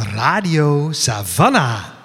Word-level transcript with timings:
Radio 0.00 0.92
Savannah. 0.92 1.99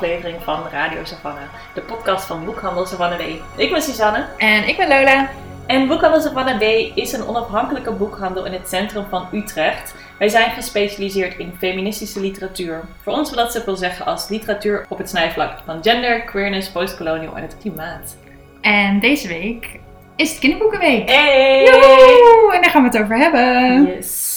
Aflevering 0.00 0.36
van 0.42 0.60
Radio 0.72 1.04
Savannah, 1.04 1.42
de 1.74 1.80
podcast 1.80 2.24
van 2.26 2.44
Boekhandel 2.44 2.86
Savannah 2.86 3.18
D. 3.18 3.22
Ik 3.56 3.70
ben 3.70 3.82
Suzanne 3.82 4.24
En 4.36 4.68
ik 4.68 4.76
ben 4.76 4.88
Lola. 4.88 5.28
en 5.66 5.86
Boekhandel 5.88 6.20
Savannah 6.20 6.58
D 6.58 6.62
is 6.94 7.12
een 7.12 7.26
onafhankelijke 7.26 7.92
boekhandel 7.92 8.44
in 8.44 8.52
het 8.52 8.68
centrum 8.68 9.04
van 9.10 9.28
Utrecht. 9.32 9.94
Wij 10.18 10.28
zijn 10.28 10.50
gespecialiseerd 10.50 11.38
in 11.38 11.54
feministische 11.58 12.20
literatuur. 12.20 12.80
Voor 13.02 13.12
ons 13.12 13.30
wil 13.30 13.38
dat 13.38 13.52
zoveel 13.52 13.76
zeggen 13.76 14.06
als 14.06 14.28
literatuur 14.28 14.86
op 14.88 14.98
het 14.98 15.08
snijvlak 15.08 15.58
van 15.64 15.78
gender, 15.82 16.20
queerness, 16.22 16.70
postkolonial 16.70 17.36
en 17.36 17.42
het 17.42 17.56
klimaat. 17.60 18.16
En 18.60 19.00
deze 19.00 19.28
week 19.28 19.78
is 20.16 20.30
het 20.30 20.38
kinderboekenweek. 20.38 21.10
Hey! 21.10 21.64
Joehoe! 21.64 22.52
En 22.54 22.62
daar 22.62 22.70
gaan 22.70 22.82
we 22.82 22.88
het 22.88 23.02
over 23.02 23.16
hebben. 23.18 23.86
Yes. 23.86 24.35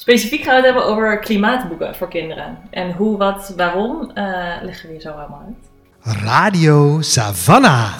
Specifiek 0.00 0.42
gaan 0.42 0.50
we 0.50 0.56
het 0.56 0.64
hebben 0.64 0.84
over 0.84 1.18
klimaatboeken 1.18 1.94
voor 1.94 2.08
kinderen. 2.08 2.58
En 2.70 2.92
hoe, 2.92 3.16
wat, 3.16 3.52
waarom, 3.56 4.10
eh, 4.10 4.24
leggen 4.62 4.86
we 4.86 4.92
hier 4.92 5.00
zo 5.00 5.10
allemaal 5.10 5.42
uit. 5.46 5.70
Radio 6.22 7.00
Savannah. 7.00 7.94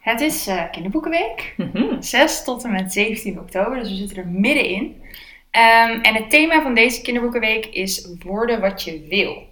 Het 0.00 0.20
is 0.20 0.46
eh, 0.46 0.70
kinderboekenweek. 0.70 1.54
Mhm. 1.56 2.00
6 2.02 2.44
tot 2.44 2.64
en 2.64 2.72
met 2.72 2.92
17 2.92 3.38
oktober, 3.38 3.78
dus 3.78 3.88
we 3.88 3.94
zitten 3.96 4.16
er 4.16 4.26
middenin. 4.26 5.02
Ehm, 5.50 6.00
en 6.00 6.14
het 6.14 6.30
thema 6.30 6.62
van 6.62 6.74
deze 6.74 7.02
kinderboekenweek 7.02 7.66
is 7.66 8.08
worden 8.24 8.60
wat 8.60 8.82
je 8.82 9.06
wil. 9.08 9.42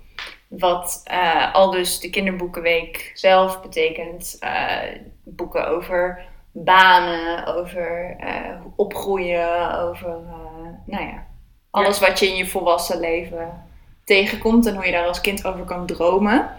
Wat 0.48 1.00
eh, 1.04 1.54
al 1.54 1.70
dus 1.70 2.00
de 2.00 2.10
kinderboekenweek 2.10 3.10
zelf 3.14 3.62
betekent. 3.62 4.36
eh, 4.40 4.76
boeken 5.24 5.68
over 5.68 6.24
banen, 6.64 7.46
over 7.46 8.16
eh, 8.18 8.60
opgroeien, 8.76 9.78
over 9.78 10.08
eh, 10.08 10.68
nou 10.86 11.04
ja, 11.04 11.26
alles 11.70 12.00
wat 12.00 12.18
je 12.18 12.26
in 12.26 12.36
je 12.36 12.46
volwassen 12.46 13.00
leven 13.00 13.62
tegenkomt 14.04 14.66
en 14.66 14.74
hoe 14.74 14.86
je 14.86 14.92
daar 14.92 15.06
als 15.06 15.20
kind 15.20 15.46
over 15.46 15.64
kan 15.64 15.86
dromen. 15.86 16.50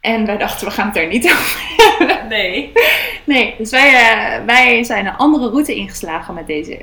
En 0.00 0.26
wij 0.26 0.36
dachten, 0.36 0.66
we 0.66 0.72
gaan 0.72 0.86
het 0.86 0.96
er 0.96 1.06
niet 1.06 1.24
over 1.32 1.58
hebben. 1.76 2.28
Nee. 2.28 2.72
Nee, 3.26 3.54
dus 3.58 3.70
wij, 3.70 3.94
eh, 3.94 4.44
wij 4.44 4.84
zijn 4.84 5.06
een 5.06 5.16
andere 5.16 5.48
route 5.48 5.74
ingeslagen 5.74 6.34
met 6.34 6.46
deze 6.46 6.80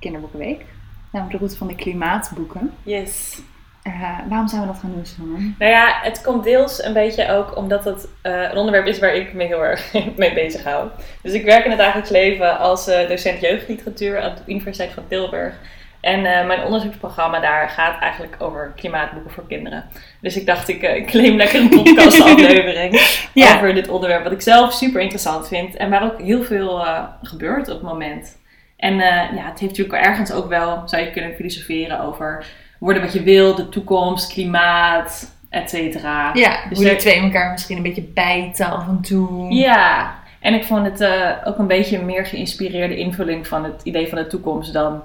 kinderboekenweek. 0.00 0.64
Namelijk 1.12 1.38
de 1.38 1.44
route 1.44 1.56
van 1.56 1.66
de 1.66 1.74
klimaatboeken. 1.74 2.74
Yes. 2.82 3.40
Eh, 3.86 4.18
waarom 4.28 4.48
zijn 4.48 4.60
we 4.60 4.66
dat 4.66 4.78
gaan 4.78 5.04
doen? 5.16 5.54
Nou 5.58 5.72
ja, 5.72 5.98
het 6.02 6.22
komt 6.22 6.44
deels 6.44 6.84
een 6.84 6.92
beetje 6.92 7.30
ook 7.30 7.56
omdat 7.56 7.84
het 7.84 8.08
eh, 8.22 8.42
een 8.42 8.56
onderwerp 8.56 8.86
is 8.86 8.98
waar 8.98 9.14
ik 9.14 9.32
me 9.32 9.44
heel 9.44 9.64
erg 9.64 9.92
mee 10.16 10.34
bezig 10.34 10.64
hou. 10.64 10.88
Dus 11.22 11.32
ik 11.32 11.44
werk 11.44 11.64
in 11.64 11.70
het 11.70 11.78
dagelijks 11.78 12.10
leven 12.10 12.58
als 12.58 12.88
eh, 12.88 13.08
docent 13.08 13.40
jeugdliteratuur 13.40 14.20
aan 14.20 14.34
de 14.34 14.52
Universiteit 14.52 14.92
van 14.92 15.08
Tilburg. 15.08 15.54
En 16.00 16.22
mijn 16.22 16.62
onderzoeksprogramma 16.64 17.40
daar 17.40 17.68
gaat 17.68 18.00
eigenlijk 18.00 18.36
over 18.38 18.72
klimaatboeken 18.76 19.30
voor 19.30 19.46
kinderen. 19.46 19.84
Dus 20.20 20.36
ik 20.36 20.46
dacht, 20.46 20.68
ik 20.68 21.06
claim 21.06 21.36
lekker 21.36 21.60
een 21.60 21.68
podcastaflevering 21.68 23.00
Ja. 23.34 23.54
over 23.54 23.74
dit 23.74 23.88
onderwerp. 23.88 24.22
Wat 24.22 24.32
ik 24.32 24.40
zelf 24.40 24.72
super 24.72 25.00
interessant 25.00 25.48
vind 25.48 25.76
en 25.76 25.90
waar 25.90 26.02
ook 26.02 26.20
heel 26.20 26.42
veel 26.42 26.84
gebeurt 27.22 27.68
op 27.68 27.74
het 27.74 27.90
moment. 27.90 28.38
En 28.76 28.94
ja, 28.96 29.48
het 29.48 29.58
heeft 29.58 29.76
natuurlijk 29.76 30.04
ergens 30.04 30.32
ook 30.32 30.48
wel, 30.48 30.82
zou 30.84 31.02
je 31.02 31.10
kunnen 31.10 31.34
filosoferen 31.34 32.00
over 32.00 32.46
worden 32.78 33.02
wat 33.02 33.12
je 33.12 33.22
wil, 33.22 33.54
de 33.54 33.68
toekomst, 33.68 34.32
klimaat, 34.32 35.34
et 35.50 35.70
cetera. 35.70 36.30
Ja, 36.34 36.58
Dus 36.68 36.78
hoe 36.78 36.86
die 36.86 36.96
twee 36.96 37.20
elkaar 37.20 37.50
misschien 37.50 37.76
een 37.76 37.82
beetje 37.82 38.02
bijten 38.14 38.66
af 38.70 38.88
en 38.88 39.00
toe. 39.00 39.54
Ja, 39.54 40.14
en 40.40 40.54
ik 40.54 40.64
vond 40.64 40.86
het 40.86 41.00
eh, 41.00 41.30
ook 41.44 41.58
een 41.58 41.66
beetje 41.66 41.98
een 41.98 42.06
meer 42.06 42.26
geïnspireerde 42.26 42.96
invulling 42.96 43.46
van 43.46 43.64
het 43.64 43.80
idee 43.82 44.08
van 44.08 44.18
de 44.18 44.26
toekomst 44.26 44.72
dan 44.72 45.02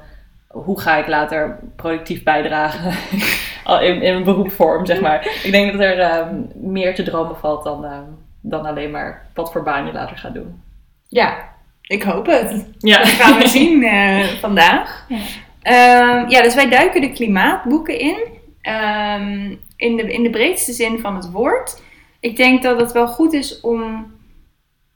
hoe 0.47 0.79
ga 0.79 0.97
ik 0.97 1.07
later 1.07 1.59
productief 1.75 2.23
bijdragen 2.23 2.93
in, 3.87 4.01
in 4.01 4.15
een 4.15 4.23
beroepsvorm, 4.23 4.85
zeg 4.85 5.01
maar. 5.01 5.39
Ik 5.43 5.51
denk 5.51 5.71
dat 5.71 5.81
er 5.81 5.99
ehm, 5.99 6.35
meer 6.53 6.95
te 6.95 7.03
dromen 7.03 7.37
valt 7.37 7.63
dan, 7.63 7.85
ehm, 7.85 8.03
dan 8.41 8.65
alleen 8.65 8.91
maar 8.91 9.25
wat 9.33 9.51
voor 9.51 9.63
baan 9.63 9.85
je 9.85 9.93
later 9.93 10.17
gaat 10.17 10.33
doen. 10.33 10.61
Ja, 11.07 11.49
ik 11.81 12.03
hoop 12.03 12.25
het. 12.25 12.65
Ja, 12.77 12.97
Dat 12.97 13.07
gaan 13.07 13.39
we 13.39 13.47
zien 13.59 13.83
eh, 13.83 14.23
vandaag. 14.23 15.05
Ja. 15.07 15.17
Ehm, 15.61 16.29
ja, 16.29 16.41
dus 16.41 16.55
wij 16.55 16.69
duiken 16.69 17.01
de 17.01 17.11
klimaatboeken 17.11 17.99
in. 17.99 18.17
Ehm, 18.61 19.55
in, 19.75 19.97
de, 19.97 20.13
in 20.13 20.23
de 20.23 20.29
breedste 20.29 20.73
zin 20.73 20.99
van 20.99 21.15
het 21.15 21.31
woord. 21.31 21.81
Ik 22.19 22.37
denk 22.37 22.63
dat 22.63 22.79
het 22.79 22.91
wel 22.91 23.07
goed 23.07 23.33
is 23.33 23.61
om 23.61 24.11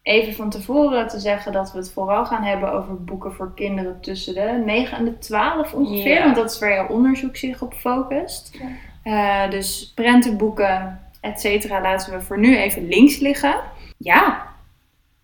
even 0.02 0.34
van 0.34 0.50
tevoren 0.50 1.08
te 1.08 1.20
zeggen 1.20 1.52
dat 1.52 1.72
we 1.72 1.78
het 1.78 1.92
vooral 1.92 2.26
gaan 2.26 2.44
hebben 2.44 2.72
over 2.72 3.04
boeken 3.04 3.34
voor 3.34 3.54
kinderen 3.56 4.02
tussen 4.02 4.34
de 4.34 4.62
9 4.66 4.98
en 4.98 5.06
de 5.06 5.18
12 5.18 5.74
ongeveer. 5.74 6.24
Want 6.24 6.36
dat 6.36 6.52
is 6.52 6.60
waar 6.60 6.74
jouw 6.74 6.88
onderzoek 6.88 7.36
zich 7.36 7.62
op 7.62 7.74
focust. 7.74 8.60
Eh, 9.04 9.50
dus 9.50 9.92
prentenboeken, 9.96 11.02
et 11.22 11.40
cetera, 11.40 11.82
laten 11.82 12.14
we 12.14 12.22
voor 12.22 12.40
nu 12.40 12.58
even 12.58 12.88
links 12.88 13.20
liggen. 13.20 13.56
Ja, 13.98 14.48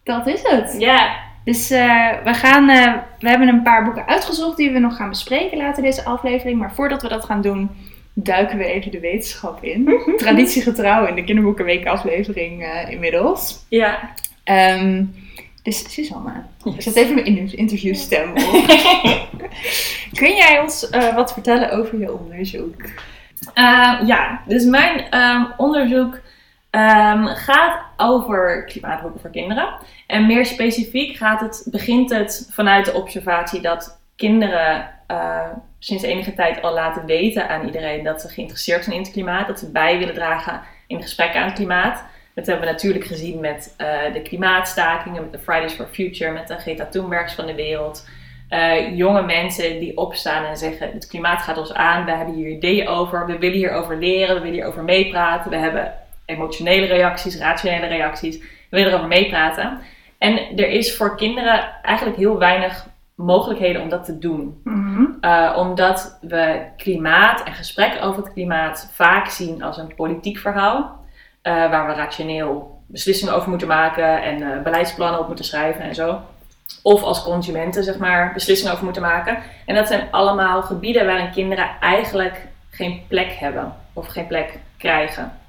dat 0.03 0.27
is 0.27 0.41
het. 0.43 0.75
ja. 0.79 1.29
Dus 1.43 1.71
eh, 1.71 2.09
we, 2.23 2.33
gaan, 2.33 2.69
eh, 2.69 2.93
we 3.19 3.29
hebben 3.29 3.47
een 3.47 3.61
paar 3.63 3.83
boeken 3.83 4.07
uitgezocht 4.07 4.57
die 4.57 4.71
we 4.71 4.79
nog 4.79 4.95
gaan 4.95 5.09
bespreken 5.09 5.57
later 5.57 5.83
deze 5.83 6.03
aflevering. 6.05 6.59
Maar 6.59 6.73
voordat 6.73 7.01
we 7.01 7.07
dat 7.07 7.25
gaan 7.25 7.41
doen, 7.41 7.69
duiken 8.13 8.57
we 8.57 8.65
even 8.65 8.91
de 8.91 8.99
wetenschap 8.99 9.63
in. 9.63 10.01
Traditiegetrouw 10.17 11.05
in 11.05 11.15
de 11.15 11.23
Kinderboekenweek 11.23 11.85
aflevering 11.87 12.63
eh, 12.63 12.89
inmiddels. 12.91 13.65
ja. 13.69 14.13
Ehm, 14.43 15.03
dus 15.63 15.93
Susanne, 15.93 16.31
ik 16.75 16.81
zet 16.81 16.95
even 16.95 17.13
mijn 17.13 17.25
in- 17.25 17.57
interviewstem 17.57 18.29
op. 18.31 18.37
Kun 20.19 20.35
jij 20.35 20.59
ons 20.61 20.89
wat 21.15 21.33
vertellen 21.33 21.71
over 21.71 21.99
je 21.99 22.13
onderzoek? 22.13 22.75
Ja, 24.05 24.41
dus 24.47 24.63
mijn 24.65 25.09
ehm, 25.09 25.43
onderzoek 25.57 26.19
ehm, 26.69 27.25
gaat 27.25 27.79
over 27.97 28.65
klimaatboeken 28.65 29.21
voor 29.21 29.29
kinderen. 29.29 29.69
En 30.11 30.25
meer 30.25 30.45
specifiek 30.45 31.17
gaat 31.17 31.39
het, 31.39 31.67
begint 31.71 32.09
het 32.09 32.49
vanuit 32.51 32.85
de 32.85 32.93
observatie 32.93 33.61
dat 33.61 33.99
kinderen 34.15 34.89
eh, 35.07 35.47
sinds 35.79 36.03
enige 36.03 36.33
tijd 36.33 36.61
al 36.61 36.73
laten 36.73 37.05
weten 37.05 37.49
aan 37.49 37.65
iedereen 37.65 38.03
dat 38.03 38.21
ze 38.21 38.27
geïnteresseerd 38.27 38.83
zijn 38.83 38.95
in 38.95 39.01
het 39.01 39.11
klimaat, 39.11 39.47
dat 39.47 39.59
ze 39.59 39.71
bij 39.71 39.97
willen 39.97 40.13
dragen 40.13 40.61
in 40.87 41.01
gesprekken 41.01 41.39
aan 41.39 41.45
het 41.47 41.55
klimaat. 41.55 42.03
Dat 42.35 42.45
hebben 42.45 42.65
we 42.65 42.71
natuurlijk 42.71 43.05
gezien 43.05 43.39
met 43.39 43.73
eh, 43.77 44.13
de 44.13 44.21
klimaatstakingen, 44.21 45.21
met 45.21 45.31
de 45.31 45.39
Fridays 45.39 45.73
for 45.73 45.87
Future, 45.91 46.31
met 46.31 46.47
de 46.47 46.57
Greta 46.57 46.85
Thunbergs 46.85 47.33
van 47.33 47.45
de 47.45 47.55
wereld. 47.55 48.07
Eh, 48.49 48.97
jonge 48.97 49.21
mensen 49.21 49.79
die 49.79 49.97
opstaan 49.97 50.45
en 50.45 50.57
zeggen: 50.57 50.91
Het 50.91 51.07
klimaat 51.07 51.41
gaat 51.41 51.57
ons 51.57 51.73
aan, 51.73 52.05
we 52.05 52.11
hebben 52.11 52.35
hier 52.35 52.49
ideeën 52.49 52.87
over, 52.87 53.25
we 53.25 53.37
willen 53.37 53.57
hierover 53.57 53.97
leren, 53.97 54.35
we 54.35 54.41
willen 54.41 54.55
hierover 54.55 54.83
meepraten. 54.83 55.51
We 55.51 55.57
hebben 55.57 55.93
emotionele 56.25 56.85
reacties, 56.85 57.37
rationele 57.37 57.87
reacties, 57.87 58.37
we 58.39 58.45
willen 58.69 58.91
erover 58.91 59.07
meepraten. 59.07 59.79
En 60.21 60.57
er 60.57 60.67
is 60.67 60.95
voor 60.95 61.15
kinderen 61.15 61.69
eigenlijk 61.81 62.17
heel 62.17 62.37
weinig 62.37 62.87
mogelijkheden 63.15 63.81
om 63.81 63.89
dat 63.89 64.05
te 64.05 64.17
doen. 64.17 64.61
Uh, 65.21 65.53
omdat 65.57 66.17
we 66.21 66.61
klimaat 66.77 67.43
en 67.43 67.53
gesprek 67.53 67.97
over 68.01 68.23
het 68.23 68.33
klimaat 68.33 68.91
vaak 68.93 69.27
zien 69.27 69.63
als 69.63 69.77
een 69.77 69.95
politiek 69.95 70.37
verhaal. 70.37 70.99
uh, 71.43 71.53
waar 71.53 71.87
we 71.87 71.93
rationeel 71.93 72.81
beslissingen 72.87 73.33
over 73.33 73.49
moeten 73.49 73.67
maken 73.67 74.21
en 74.21 74.41
uh, 74.41 74.61
beleidsplannen 74.61 75.19
op 75.19 75.27
moeten 75.27 75.45
schrijven 75.45 75.81
en 75.81 75.95
zo. 75.95 76.19
Of 76.81 77.03
als 77.03 77.23
consumenten, 77.23 77.83
zeg 77.83 77.97
maar, 77.97 78.33
beslissingen 78.33 78.73
over 78.73 78.85
moeten 78.85 79.01
maken. 79.01 79.37
En 79.65 79.75
dat 79.75 79.87
zijn 79.87 80.07
allemaal 80.11 80.61
gebieden 80.61 81.05
waarin 81.05 81.31
kinderen 81.31 81.69
eigenlijk 81.79 82.47
geen 82.69 83.01
plek 83.07 83.31
hebben 83.31 83.73
of 83.93 84.07
geen 84.07 84.27
plek 84.27 84.59
krijgen. 84.77 85.40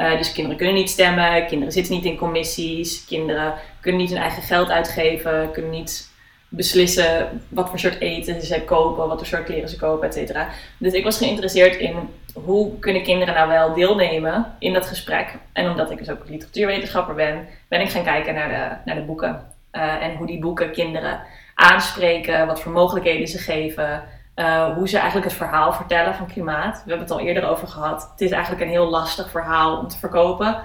Uh, 0.00 0.16
dus 0.18 0.32
kinderen 0.32 0.56
kunnen 0.56 0.74
niet 0.74 0.90
stemmen, 0.90 1.46
kinderen 1.46 1.72
zitten 1.72 1.94
niet 1.94 2.04
in 2.04 2.16
commissies, 2.16 3.04
kinderen 3.04 3.54
kunnen 3.80 4.00
niet 4.00 4.10
hun 4.10 4.20
eigen 4.20 4.42
geld 4.42 4.70
uitgeven, 4.70 5.50
kunnen 5.52 5.70
niet 5.70 6.10
beslissen 6.48 7.42
wat 7.48 7.68
voor 7.68 7.78
soort 7.78 8.00
eten 8.00 8.42
ze 8.42 8.62
kopen, 8.62 9.08
wat 9.08 9.18
voor 9.18 9.26
soort 9.26 9.44
kleren 9.44 9.68
ze 9.68 9.76
kopen, 9.76 10.08
et 10.08 10.14
cetera. 10.14 10.48
Dus 10.78 10.92
ik 10.92 11.04
was 11.04 11.18
geïnteresseerd 11.18 11.76
in 11.76 11.96
hoe 12.34 12.78
kunnen 12.78 13.02
kinderen 13.02 13.34
nou 13.34 13.48
wel 13.48 13.74
deelnemen 13.74 14.54
in 14.58 14.72
dat 14.72 14.86
gesprek. 14.86 15.34
En 15.52 15.70
omdat 15.70 15.90
ik 15.90 15.98
dus 15.98 16.10
ook 16.10 16.28
literatuurwetenschapper 16.28 17.14
ben, 17.14 17.46
ben 17.68 17.80
ik 17.80 17.90
gaan 17.90 18.04
kijken 18.04 18.34
naar 18.34 18.48
de, 18.48 18.90
naar 18.90 19.00
de 19.00 19.06
boeken. 19.06 19.46
Eh, 19.70 20.02
en 20.02 20.16
hoe 20.16 20.26
die 20.26 20.40
boeken 20.40 20.72
kinderen 20.72 21.20
aanspreken, 21.54 22.46
wat 22.46 22.60
voor 22.60 22.72
mogelijkheden 22.72 23.28
ze 23.28 23.38
geven. 23.38 24.02
Eh, 24.40 24.74
hoe 24.74 24.88
ze 24.88 24.96
eigenlijk 24.98 25.26
het 25.26 25.36
verhaal 25.36 25.72
vertellen 25.72 26.14
van 26.14 26.26
klimaat. 26.26 26.74
We 26.74 26.90
hebben 26.90 27.08
het 27.08 27.10
al 27.10 27.20
eerder 27.20 27.48
over 27.48 27.68
gehad. 27.68 28.08
Het 28.10 28.20
is 28.20 28.30
eigenlijk 28.30 28.62
een 28.62 28.68
heel 28.68 28.88
lastig 28.88 29.30
verhaal 29.30 29.78
om 29.78 29.88
te 29.88 29.98
verkopen 29.98 30.58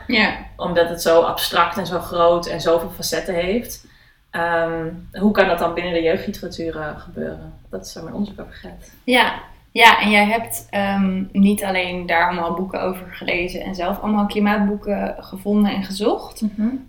omdat 0.56 0.90
het 0.90 1.02
zo 1.02 1.22
abstract 1.22 1.78
en 1.78 1.86
zo 1.86 2.00
groot 2.00 2.46
en 2.46 2.62
zoveel 2.62 2.90
facetten 2.90 3.34
heeft. 3.34 3.86
Ehm, 4.30 4.88
hoe 5.12 5.32
kan 5.32 5.48
dat 5.48 5.60
dan 5.60 5.74
binnen 5.74 5.94
de 5.94 6.02
jeugdliteratuur 6.02 6.78
eh, 6.78 7.00
gebeuren? 7.00 7.54
Dat 7.70 7.86
is 7.86 7.94
waar 7.94 8.04
mijn 8.04 8.16
onderzoek 8.16 8.42
over 8.42 8.54
gaat. 8.54 8.92
Ja. 9.04 9.34
Ja, 9.76 10.02
en 10.02 10.10
jij 10.10 10.26
hebt 10.26 10.68
ehm, 10.70 11.24
niet 11.32 11.64
alleen 11.64 12.06
daar 12.06 12.28
allemaal 12.28 12.54
boeken 12.54 12.82
over 12.82 13.06
gelezen 13.10 13.62
en 13.62 13.76
zelf 13.76 14.00
allemaal 14.00 14.26
klimaatboeken 14.26 15.16
gevonden 15.20 15.72
en 15.72 15.84
gezocht, 15.84 16.42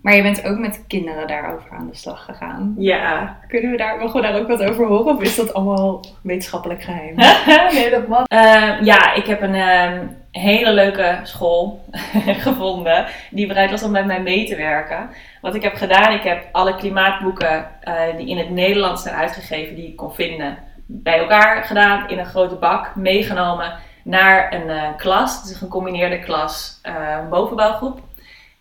maar 0.02 0.14
je 0.16 0.22
bent 0.22 0.44
ook 0.44 0.58
met 0.58 0.84
kinderen 0.86 1.26
daarover 1.26 1.70
aan 1.70 1.86
de 1.86 1.96
slag 1.96 2.24
gegaan. 2.24 2.74
Ja, 2.78 3.38
Kunnen 3.48 3.70
we 3.70 3.76
daar, 3.76 3.98
mogen 3.98 4.20
we 4.20 4.26
daar 4.26 4.40
ook 4.40 4.48
wat 4.48 4.62
over 4.62 4.86
horen 4.86 5.14
of 5.14 5.22
is 5.22 5.36
dat 5.36 5.54
allemaal 5.54 6.04
wetenschappelijk 6.22 6.82
geheim? 6.82 7.14
nee, 7.74 7.90
dat 7.90 8.08
mag. 8.08 8.26
Ehm, 8.26 8.84
ja, 8.84 9.14
ik 9.14 9.26
heb 9.26 9.42
een 9.42 9.54
ehm, 9.54 10.06
hele 10.30 10.72
leuke 10.72 11.18
school 11.22 11.84
gevonden 12.46 13.06
die 13.30 13.46
bereid 13.46 13.70
was 13.70 13.82
om 13.82 13.90
met 13.90 14.06
mij 14.06 14.22
mee 14.22 14.46
te 14.46 14.56
werken. 14.56 15.10
Wat 15.40 15.54
ik 15.54 15.62
heb 15.62 15.74
gedaan, 15.74 16.12
ik 16.12 16.22
heb 16.22 16.48
alle 16.52 16.76
klimaatboeken 16.76 17.66
eh, 17.80 17.94
die 18.16 18.28
in 18.28 18.38
het 18.38 18.50
Nederlands 18.50 19.02
zijn 19.02 19.14
uitgegeven, 19.14 19.74
die 19.74 19.88
ik 19.88 19.96
kon 19.96 20.14
vinden, 20.14 20.58
bij 20.86 21.18
elkaar 21.18 21.64
gedaan 21.64 22.08
in 22.08 22.18
een 22.18 22.26
grote 22.26 22.54
bak, 22.54 22.94
meegenomen 22.94 23.72
naar 24.04 24.52
een 24.54 24.70
eh, 24.70 24.96
klas. 24.96 25.42
Is 25.44 25.50
een 25.50 25.56
gecombineerde 25.56 26.18
klas, 26.18 26.78
eh, 26.82 27.16
een 27.20 27.28
bovenbouwgroep. 27.28 28.00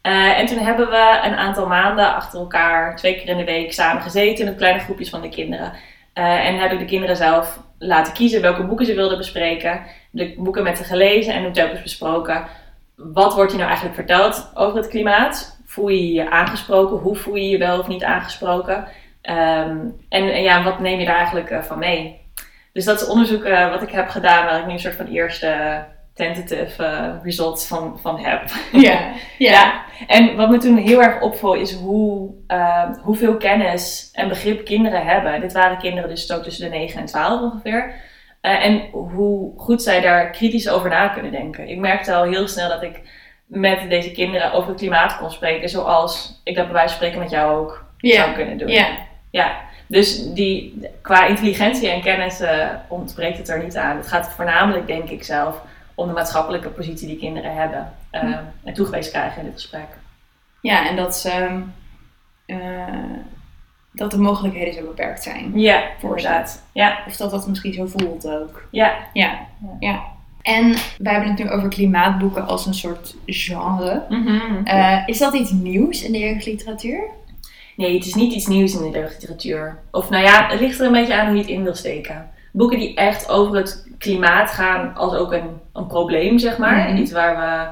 Eh, 0.02 0.40
en 0.40 0.46
toen 0.46 0.58
hebben 0.58 0.90
we 0.90 1.20
een 1.24 1.36
aantal 1.36 1.68
maanden 1.68 2.16
achter 2.16 2.40
elkaar, 2.40 2.96
twee 2.96 3.16
keer 3.16 3.28
in 3.28 3.38
de 3.38 3.44
week, 3.44 3.74
samen 3.74 4.02
gezeten 4.02 4.46
met 4.46 4.56
kleine 4.56 4.80
groepjes 4.80 5.10
van 5.10 5.22
de 5.22 5.30
kinderen. 5.30 5.74
En 6.14 6.60
heb 6.60 6.72
ik 6.72 6.80
de 6.80 6.86
kinderen 6.86 7.16
zelf 7.16 7.60
laten 7.78 8.14
kiezen 8.14 8.42
welke 8.42 8.64
boeken 8.64 8.86
ze 8.86 8.94
wilden 8.94 9.18
bespreken. 9.18 9.82
De 10.12 10.34
boeken 10.38 10.64
met 10.64 10.78
ze 10.78 10.84
gelezen 10.84 11.34
en 11.34 11.52
telkens 11.52 11.82
besproken. 11.82 12.46
Wat 12.96 13.34
wordt 13.34 13.52
je 13.52 13.58
nou 13.58 13.70
eigenlijk 13.70 13.98
verteld 13.98 14.52
over 14.54 14.78
het 14.78 14.88
klimaat? 14.88 15.60
Voel 15.66 15.88
je 15.88 16.14
je 16.14 16.30
aangesproken? 16.30 16.98
Hoe 16.98 17.16
voel 17.16 17.36
je 17.36 17.50
je 17.50 17.58
wel 17.58 17.80
of 17.80 17.88
niet 17.88 18.04
aangesproken? 18.04 18.88
Ehm, 19.26 19.78
en, 20.10 20.34
en 20.34 20.42
ja, 20.42 20.64
wat 20.64 20.80
neem 20.80 21.00
je 21.00 21.06
daar 21.06 21.16
eigenlijk 21.16 21.50
eh, 21.50 21.62
van 21.62 21.80
mee? 21.80 22.22
Dus 22.74 22.86
dat 22.86 23.02
is 23.02 23.08
onderzoek 23.08 23.44
eh, 23.44 23.70
wat 23.70 23.82
ik 23.82 23.90
heb 23.90 24.10
gedaan, 24.10 24.46
waar 24.46 24.60
ik 24.60 24.66
nu 24.66 24.74
een 24.74 24.80
soort 24.80 24.96
van 24.96 25.08
eerste 25.08 25.84
tentative 26.14 26.84
eh, 26.84 27.14
results 27.24 27.68
van, 27.68 28.00
van 28.02 28.20
heb. 28.20 28.44
Ja. 28.72 29.00
Ja, 29.38 29.84
en 30.08 30.36
wat 30.36 30.50
me 30.50 30.58
toen 30.58 30.78
heel 30.78 31.02
erg 31.02 31.22
opviel 31.22 31.54
is 31.54 31.74
hoe, 31.74 32.34
ehm, 32.48 32.94
hoeveel 33.02 33.38
kennis 33.38 34.10
en 34.14 34.28
begrip 34.28 34.66
kinderen 34.66 35.06
hebben. 35.06 35.42
Dit 35.42 35.54
waren 35.54 35.78
kinderen 35.78 36.10
dus 36.10 36.32
ook 36.32 36.44
tussen 36.44 36.72
de 36.72 36.78
9 36.78 37.00
en 37.00 37.06
12 37.06 37.42
ongeveer. 37.42 37.94
En 38.42 38.90
hoe 38.92 39.54
goed 39.58 39.84
zij 39.84 40.02
daar 40.02 40.30
kritisch 40.30 40.70
over 40.70 40.90
na 40.90 41.08
kunnen 41.08 41.32
denken. 41.32 41.70
Ik 41.70 41.78
merkte 41.78 42.14
al 42.14 42.24
heel 42.24 42.48
snel 42.48 42.70
dat 42.70 42.84
ik 42.84 43.02
met 43.46 43.90
deze 43.90 44.12
kinderen 44.12 44.54
over 44.54 44.70
het 44.70 44.78
klimaat 44.78 45.18
kon 45.18 45.32
spreken. 45.32 45.70
Zoals 45.70 46.42
ik 46.44 46.56
dat 46.56 46.66
bij 46.66 46.74
wijze 46.74 46.88
van 46.88 46.98
spreken 46.98 47.20
met 47.20 47.32
jou 47.32 47.58
ook 47.58 47.86
zou 47.98 48.34
kunnen 48.34 48.58
doen. 48.58 48.68
Ja. 48.68 48.88
Ja, 49.36 49.56
dus 49.88 50.34
die, 50.34 50.80
qua 51.02 51.26
intelligentie 51.26 51.90
en 51.90 52.02
kennis 52.02 52.40
eh, 52.40 52.68
ontbreekt 52.88 53.38
het 53.38 53.50
er 53.50 53.64
niet 53.64 53.78
aan. 53.78 53.98
Het 53.98 54.08
gaat 54.08 54.30
voornamelijk, 54.30 54.88
denk 54.88 55.10
ik 55.10 55.24
zelf, 55.24 55.62
om 55.96 56.08
de 56.08 56.14
maatschappelijke 56.14 56.70
positie 56.70 57.08
die 57.08 57.18
kinderen 57.18 57.56
hebben. 57.56 57.94
eh, 58.10 58.24
En 58.64 58.74
toegewezen 58.74 59.12
krijgen 59.12 59.40
in 59.42 59.46
dit 59.46 59.54
gesprek. 59.54 59.88
Ja, 60.62 60.90
en 60.90 60.96
dat, 60.96 61.16
ze, 61.18 61.60
eh, 62.46 62.58
dat 63.92 64.12
de 64.12 64.18
mogelijkheden 64.18 64.74
zo 64.74 64.82
beperkt 64.86 65.24
zijn. 65.24 65.52
Ja, 65.60 65.84
inderdaad. 66.02 66.64
Ja, 66.72 66.98
Of 67.08 67.16
dat 67.16 67.32
dat 67.32 67.48
misschien 67.48 67.74
zo 67.74 67.86
voelt 67.86 68.28
ook. 68.28 68.68
ja. 68.72 68.94
Ja, 69.14 69.40
ja. 69.80 70.04
En 70.42 70.76
wij 70.98 71.12
hebben 71.14 71.30
het 71.32 71.40
nu 71.44 71.50
over 71.50 71.70
klimaatboeken 71.70 72.48
als 72.48 72.66
een 72.66 72.74
soort 72.74 73.16
genre. 73.26 74.04
Eh, 74.64 74.98
is 75.06 75.18
dat 75.18 75.34
iets 75.34 75.52
nieuws 75.52 76.04
in 76.04 76.12
de 76.12 76.20
jeugdliteratuur? 76.20 77.00
Nee, 77.76 77.94
het 77.96 78.06
is 78.06 78.14
niet 78.14 78.34
iets 78.34 78.48
nieuws 78.48 78.76
in 78.76 78.92
de 78.92 78.98
jeugdliteratuur. 78.98 79.80
Of 79.92 80.10
nou 80.10 80.24
ja, 80.24 80.48
het 80.48 80.60
ligt 80.60 80.80
er 80.80 80.86
een 80.86 80.92
beetje 80.92 81.16
aan 81.16 81.26
hoe 81.26 81.36
je 81.36 81.42
het 81.42 81.52
in 81.52 81.64
wil 81.64 81.76
steken. 81.76 82.30
Boeken 82.52 82.80
die 82.80 82.96
echt 82.96 83.30
over 83.30 83.56
het 83.56 83.88
klimaat 83.98 84.52
gaan 84.52 84.96
als 84.96 85.14
ook 85.14 85.34
een, 85.34 85.60
een 85.74 85.88
probleem, 85.88 86.40
zeg 86.40 86.58
maar. 86.58 86.90
Mhm. 86.90 86.98
Iets 86.98 87.12
waar 87.12 87.38
we 87.38 87.72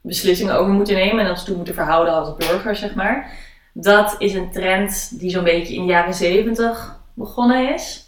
beslissingen 0.00 0.58
over 0.58 0.72
moeten 0.72 0.94
nemen 0.94 1.24
en 1.24 1.30
ons 1.30 1.44
toe 1.44 1.56
moeten 1.56 1.74
verhouden 1.74 2.14
als 2.14 2.36
burger, 2.36 2.76
zeg 2.76 2.94
maar. 2.94 3.30
Dat 3.72 4.14
is 4.18 4.34
een 4.34 4.50
trend 4.50 5.20
die 5.20 5.30
zo'n 5.30 5.44
beetje 5.44 5.74
in 5.74 5.86
de 5.86 5.92
jaren 5.92 6.14
70 6.14 7.00
begonnen 7.14 7.74
is. 7.74 8.05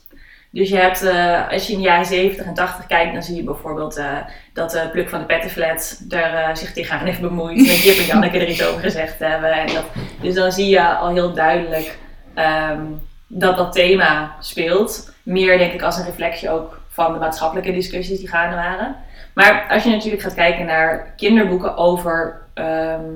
Dus 0.50 0.68
je 0.68 0.76
hebt, 0.76 1.02
eh, 1.02 1.48
als 1.50 1.66
je 1.66 1.72
in 1.72 1.78
de 1.78 1.84
jaren 1.84 2.06
70 2.06 2.46
en 2.46 2.54
80 2.54 2.86
kijkt, 2.86 3.12
dan 3.12 3.22
zie 3.22 3.36
je 3.36 3.42
bijvoorbeeld 3.42 3.96
eh, 3.96 4.16
dat 4.52 4.70
de 4.70 4.88
Pluk 4.92 5.08
van 5.08 5.18
de 5.18 5.26
Pettenflat 5.26 6.02
eh, 6.08 6.54
zich 6.54 6.72
tegenaan 6.72 7.06
heeft 7.06 7.20
bemoeid. 7.20 7.56
Met 7.56 7.82
Jip 7.82 7.98
en 7.98 8.04
Janneke 8.12 8.38
er 8.38 8.48
iets 8.48 8.66
over 8.66 8.80
gezegd 8.80 9.18
hebben. 9.18 9.52
En 9.52 9.66
dat, 9.66 9.84
dus 10.20 10.34
dan 10.34 10.52
zie 10.52 10.68
je 10.68 10.88
al 10.88 11.08
heel 11.08 11.32
duidelijk 11.32 11.98
ehm, 12.34 12.82
dat 13.26 13.56
dat 13.56 13.72
thema 13.72 14.36
speelt. 14.40 15.12
Meer 15.22 15.58
denk 15.58 15.72
ik 15.72 15.82
als 15.82 15.96
een 15.96 16.04
reflectie 16.04 16.50
ook 16.50 16.80
van 16.88 17.12
de 17.12 17.18
maatschappelijke 17.18 17.72
discussies 17.72 18.18
die 18.18 18.28
gaande 18.28 18.56
waren. 18.56 18.96
Maar 19.34 19.66
als 19.68 19.84
je 19.84 19.90
natuurlijk 19.90 20.22
gaat 20.22 20.34
kijken 20.34 20.66
naar 20.66 21.12
kinderboeken 21.16 21.76
over 21.76 22.40
ehm, 22.54 23.10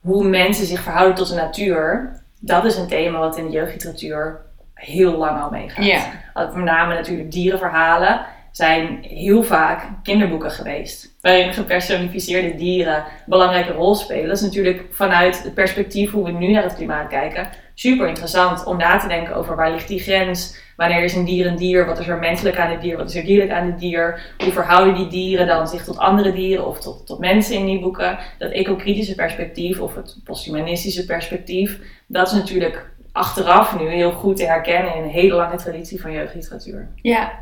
hoe 0.00 0.28
mensen 0.28 0.66
zich 0.66 0.80
verhouden 0.80 1.14
tot 1.16 1.28
de 1.28 1.34
natuur, 1.34 2.12
dat 2.40 2.64
is 2.64 2.76
een 2.76 2.88
thema 2.88 3.18
wat 3.18 3.36
in 3.36 3.44
de 3.44 3.52
jeugdliteratuur 3.52 4.46
heel 4.78 5.16
lang 5.16 5.40
al 5.40 5.50
meegaat. 5.50 6.08
Met 6.34 6.64
name 6.64 6.94
natuurlijk 6.94 7.32
dierenverhalen 7.32 8.26
zijn 8.50 8.98
heel 9.02 9.42
vaak 9.42 9.88
kinderboeken 10.02 10.50
geweest. 10.50 11.16
Waarin 11.20 11.52
gepersonificeerde 11.52 12.54
dieren 12.54 12.96
een 12.96 13.02
belangrijke 13.26 13.72
rol 13.72 13.94
spelen. 13.94 14.26
Dat 14.26 14.36
is 14.36 14.42
natuurlijk 14.42 14.84
vanuit 14.90 15.42
het 15.42 15.54
perspectief 15.54 16.10
hoe 16.10 16.24
we 16.24 16.30
nu 16.30 16.52
naar 16.52 16.62
het 16.62 16.74
klimaat 16.74 17.08
kijken. 17.08 17.48
Super 17.74 18.08
interessant 18.08 18.64
om 18.64 18.76
na 18.76 18.98
te 18.98 19.08
denken 19.08 19.34
over 19.34 19.56
waar 19.56 19.70
ligt 19.70 19.88
die 19.88 20.00
grens. 20.00 20.66
Wanneer 20.76 21.04
is 21.04 21.14
een 21.14 21.24
dier 21.24 21.46
een 21.46 21.56
dier? 21.56 21.86
Wat 21.86 21.98
is 21.98 22.08
er 22.08 22.18
menselijk 22.18 22.58
aan 22.58 22.70
het 22.70 22.80
dier? 22.80 22.96
Wat 22.96 23.08
is 23.08 23.16
er 23.16 23.24
dierlijk 23.24 23.50
aan 23.50 23.66
het 23.66 23.78
dier? 23.78 24.20
Hoe 24.38 24.52
verhouden 24.52 24.94
die 24.94 25.08
dieren 25.08 25.46
dan 25.46 25.68
zich 25.68 25.84
tot 25.84 25.98
andere 25.98 26.32
dieren 26.32 26.66
of 26.66 26.80
tot, 26.80 27.06
tot 27.06 27.18
mensen 27.18 27.56
in 27.56 27.66
die 27.66 27.80
boeken? 27.80 28.18
Dat 28.38 28.50
ecokritische 28.50 29.14
perspectief 29.14 29.80
of 29.80 29.94
het 29.94 30.16
posthumanistische 30.24 31.04
perspectief. 31.04 31.78
Dat 32.06 32.26
is 32.26 32.32
natuurlijk 32.32 32.86
achteraf 33.12 33.78
nu 33.78 33.88
heel 33.88 34.12
goed 34.12 34.36
te 34.36 34.46
herkennen 34.46 34.94
in 34.94 35.02
een 35.02 35.08
hele 35.08 35.34
lange 35.34 35.56
traditie 35.56 36.00
van 36.00 36.12
jeugdliteratuur. 36.12 36.88
Ja, 36.94 37.32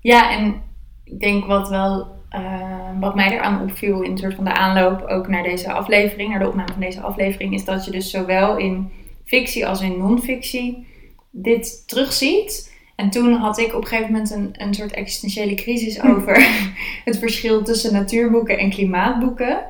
ja 0.00 0.30
en 0.30 0.62
ik 1.04 1.20
denk 1.20 1.44
wat 1.44 1.68
wel, 1.68 2.06
eh, 2.28 3.00
wat 3.00 3.14
mij 3.14 3.30
eraan 3.30 3.62
opviel 3.62 4.02
in 4.02 4.10
een 4.10 4.18
soort 4.18 4.34
van 4.34 4.44
de 4.44 4.54
aanloop 4.54 5.02
ook 5.02 5.28
naar 5.28 5.42
deze 5.42 5.72
aflevering, 5.72 6.30
naar 6.30 6.38
de 6.38 6.48
opname 6.48 6.72
van 6.72 6.80
deze 6.80 7.00
aflevering, 7.00 7.54
is 7.54 7.64
dat 7.64 7.84
je 7.84 7.90
dus 7.90 8.10
zowel 8.10 8.56
in 8.56 8.90
fictie 9.24 9.66
als 9.66 9.80
in 9.80 9.98
non-fictie 9.98 10.86
dit 11.30 11.88
terugziet. 11.88 12.72
En 12.96 13.10
toen 13.10 13.32
had 13.32 13.58
ik 13.58 13.74
op 13.74 13.80
een 13.80 13.86
gegeven 13.86 14.12
moment 14.12 14.30
een, 14.30 14.50
een 14.52 14.74
soort 14.74 14.92
existentiële 14.92 15.54
crisis 15.54 16.02
over 16.10 16.48
het 17.04 17.18
verschil 17.18 17.62
tussen 17.62 17.92
natuurboeken 17.92 18.58
en 18.58 18.70
klimaatboeken. 18.70 19.64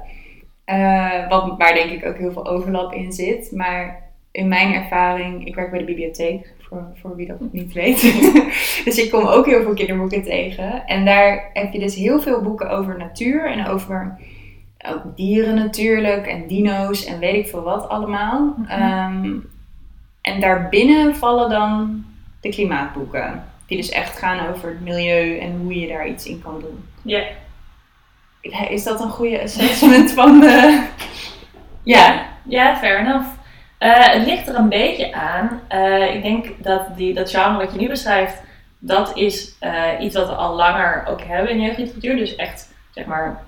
Eh, 0.64 1.28
wat, 1.28 1.54
waar 1.58 1.74
denk 1.74 1.90
ik 1.90 2.06
ook 2.06 2.18
heel 2.18 2.32
veel 2.32 2.46
overlap 2.46 2.92
in 2.92 3.12
zit. 3.12 3.52
Maar 3.52 4.03
in 4.34 4.48
mijn 4.48 4.72
ervaring, 4.72 5.46
ik 5.46 5.54
werk 5.54 5.70
bij 5.70 5.78
de 5.78 5.84
bibliotheek, 5.84 6.52
voor, 6.58 6.86
voor 6.94 7.16
wie 7.16 7.26
dat 7.26 7.52
niet 7.52 7.72
weet. 7.72 8.00
dus 8.84 8.98
ik 8.98 9.10
kom 9.10 9.26
ook 9.26 9.46
heel 9.46 9.62
veel 9.62 9.74
kinderboeken 9.74 10.22
tegen. 10.22 10.86
En 10.86 11.04
daar 11.04 11.50
heb 11.52 11.72
je 11.72 11.78
dus 11.78 11.94
heel 11.94 12.20
veel 12.20 12.40
boeken 12.40 12.70
over 12.70 12.98
natuur 12.98 13.50
en 13.50 13.66
over 13.66 14.18
ook 14.86 15.16
dieren 15.16 15.54
natuurlijk 15.54 16.26
en 16.26 16.46
dino's 16.46 17.04
en 17.04 17.18
weet 17.18 17.34
ik 17.34 17.48
veel 17.48 17.62
wat 17.62 17.88
allemaal. 17.88 18.54
Mhm. 18.56 18.70
Ehm, 18.70 19.32
en 20.20 20.40
daarbinnen 20.40 21.16
vallen 21.16 21.50
dan 21.50 22.04
de 22.40 22.48
klimaatboeken. 22.48 23.44
Die 23.66 23.76
dus 23.76 23.90
echt 23.90 24.18
gaan 24.18 24.48
over 24.48 24.68
het 24.68 24.80
milieu 24.80 25.38
en 25.38 25.60
hoe 25.60 25.80
je 25.80 25.88
daar 25.88 26.08
iets 26.08 26.26
in 26.26 26.42
kan 26.42 26.60
doen. 26.60 26.84
Ja. 27.02 27.22
Is 28.68 28.84
dat 28.84 29.00
een 29.00 29.10
goede 29.10 29.42
assessment 29.42 30.10
van 30.10 30.40
de... 30.40 30.86
Ja, 31.82 32.26
ja, 32.42 32.76
fair 32.76 32.98
enough. 32.98 33.42
Eh, 33.78 34.08
het 34.08 34.26
ligt 34.26 34.48
er 34.48 34.54
een 34.54 34.68
beetje 34.68 35.12
aan. 35.12 35.60
Eh, 35.68 36.14
ik 36.14 36.22
denk 36.22 36.46
dat 36.58 36.96
die, 36.96 37.14
dat 37.14 37.30
genre 37.30 37.56
wat 37.56 37.72
je 37.72 37.78
nu 37.78 37.88
beschrijft, 37.88 38.42
dat 38.78 39.16
is 39.16 39.54
eh, 39.60 39.72
iets 40.00 40.16
wat 40.16 40.28
we 40.28 40.34
al 40.34 40.54
langer 40.54 41.04
ook 41.06 41.22
hebben 41.22 41.50
in 41.50 41.60
jeugdliteratuur. 41.60 42.16
Dus 42.16 42.36
echt, 42.36 42.68
zeg 42.90 43.04
maar, 43.04 43.42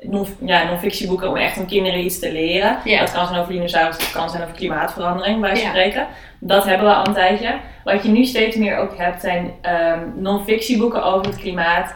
non, 0.00 0.26
ja, 0.40 0.64
non-fictieboeken 0.64 1.28
om 1.28 1.36
echt 1.36 1.58
om 1.58 1.66
kinderen 1.66 2.04
iets 2.04 2.18
te 2.18 2.32
leren. 2.32 2.78
Ja. 2.84 3.00
Dat 3.00 3.12
kan 3.12 3.26
zijn 3.26 3.40
over 3.40 3.52
dinosaurus, 3.52 3.98
dat 3.98 4.12
kan 4.12 4.30
zijn 4.30 4.42
over 4.42 4.54
klimaatverandering, 4.54 5.40
bij 5.40 5.56
Ja. 5.56 5.68
spreken. 5.68 6.06
Dat 6.38 6.64
hebben 6.64 6.86
we 6.86 6.94
al 6.94 7.06
een 7.06 7.12
tijdje. 7.14 7.54
Wat 7.84 8.02
je 8.02 8.08
nu 8.08 8.24
steeds 8.24 8.56
meer 8.56 8.76
ook 8.76 8.96
hebt, 8.96 9.20
zijn 9.20 9.52
ehm 9.60 10.00
non-fictieboeken 10.14 11.04
over 11.04 11.26
het 11.26 11.36
klimaat. 11.36 11.94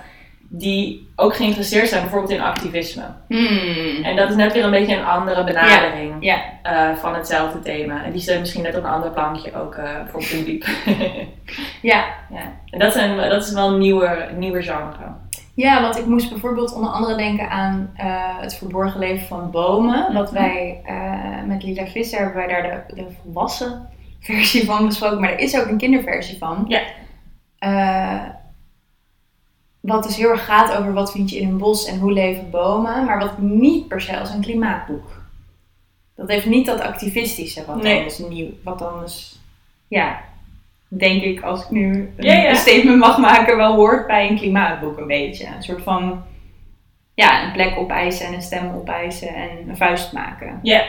Die 0.55 1.13
ook 1.17 1.37
geïnteresseerd 1.37 1.89
zijn 1.89 2.01
bijvoorbeeld 2.03 2.33
in 2.33 2.41
activisme. 2.41 3.03
Hmm. 3.29 4.05
En 4.05 4.17
dat 4.17 4.31
is 4.31 4.37
net 4.37 4.53
weer 4.53 4.65
een 4.65 4.71
beetje 4.71 4.97
een 4.97 5.05
andere 5.05 5.45
benadering 5.45 6.15
Ja. 6.21 6.43
eh, 6.63 6.97
van 6.97 7.15
hetzelfde 7.15 7.61
thema. 7.61 8.05
En 8.05 8.13
die 8.13 8.21
zit 8.21 8.39
misschien 8.39 8.63
net 8.63 8.77
op 8.77 8.85
een 8.85 8.91
ander 8.91 9.11
plankje 9.11 9.55
ook 9.55 9.75
eh 9.75 10.33
in 10.39 10.45
diep. 10.45 10.65
Ja. 11.83 12.05
ja. 12.31 12.53
En 12.71 12.79
dat, 12.79 12.93
zijn, 12.93 13.17
dat 13.31 13.43
is 13.45 13.53
wel 13.53 13.69
een 13.69 13.79
nieuwe, 13.79 14.29
nieuwe 14.37 14.63
genre. 14.63 15.15
Ja, 15.55 15.81
want 15.83 15.99
ik 15.99 16.07
moest 16.07 16.31
bijvoorbeeld 16.31 16.75
onder 16.75 16.91
andere 16.91 17.17
denken 17.17 17.51
aan 17.51 17.91
eh, 17.97 18.07
het 18.41 18.55
verborgen 18.55 18.99
leven 19.01 19.27
van 19.27 19.51
bomen. 19.51 20.13
Wat 20.13 20.33
Mhm. 20.33 20.43
wij 20.43 20.81
eh, 20.85 21.43
met 21.47 21.63
Lila 21.63 21.87
Visser 21.87 22.19
hebben 22.19 22.37
wij 22.37 22.47
daar 22.49 22.63
de, 22.89 22.95
de 22.95 23.07
volwassen 23.23 23.89
versie 24.21 24.65
van 24.65 24.87
besproken. 24.87 25.21
Maar 25.21 25.33
er 25.33 25.39
is 25.39 25.59
ook 25.61 25.67
een 25.67 25.79
kinderversie 25.79 26.39
van. 26.39 26.65
Ja. 26.69 26.81
Wat 29.83 30.03
dus 30.03 30.17
heel 30.17 30.31
erg 30.31 30.45
gaat 30.45 30.77
over 30.77 30.93
wat 30.93 31.13
vind 31.13 31.31
je 31.31 31.39
in 31.39 31.49
een 31.49 31.59
bos 31.59 31.87
en 31.87 31.99
hoe 31.99 32.13
leven 32.13 32.51
bomen. 32.51 33.05
Maar 33.05 33.19
wat 33.19 33.39
niet 33.39 33.89
per 33.89 34.01
se 34.01 34.19
als 34.19 34.31
een 34.31 34.41
klimaatboek. 34.41 35.21
Dat 36.17 36.29
heeft 36.29 36.47
niet 36.47 36.67
dat 36.67 36.81
activistische 36.81 37.65
wat 37.67 37.83
Nee. 37.83 37.97
dan 37.97 38.05
is 38.05 38.19
nieuw. 38.19 38.51
Wat 38.65 38.79
dan 38.79 39.03
is, 39.05 39.41
ja, 39.89 40.21
denk 40.89 41.23
ik 41.23 41.43
als 41.43 41.63
ik 41.65 41.71
nu 41.71 42.13
een, 42.17 42.25
Ja, 42.25 42.33
ja. 42.33 42.49
een 42.51 42.57
statement 42.57 42.99
mag 42.99 43.19
maken, 43.19 43.57
wel 43.57 43.75
hoort 43.75 44.07
bij 44.07 44.31
een 44.31 44.37
klimaatboek 44.37 44.99
een 44.99 45.07
beetje. 45.07 45.47
Een 45.47 45.63
soort 45.63 45.83
van, 45.83 46.23
ja, 47.15 47.45
een 47.45 47.53
plek 47.53 47.79
opeisen 47.79 48.27
en 48.27 48.35
een 48.35 48.43
stem 48.43 48.75
opeisen 48.75 49.35
en 49.35 49.51
een 49.69 49.77
vuist 49.77 50.13
maken. 50.13 50.59
Ja, 50.63 50.85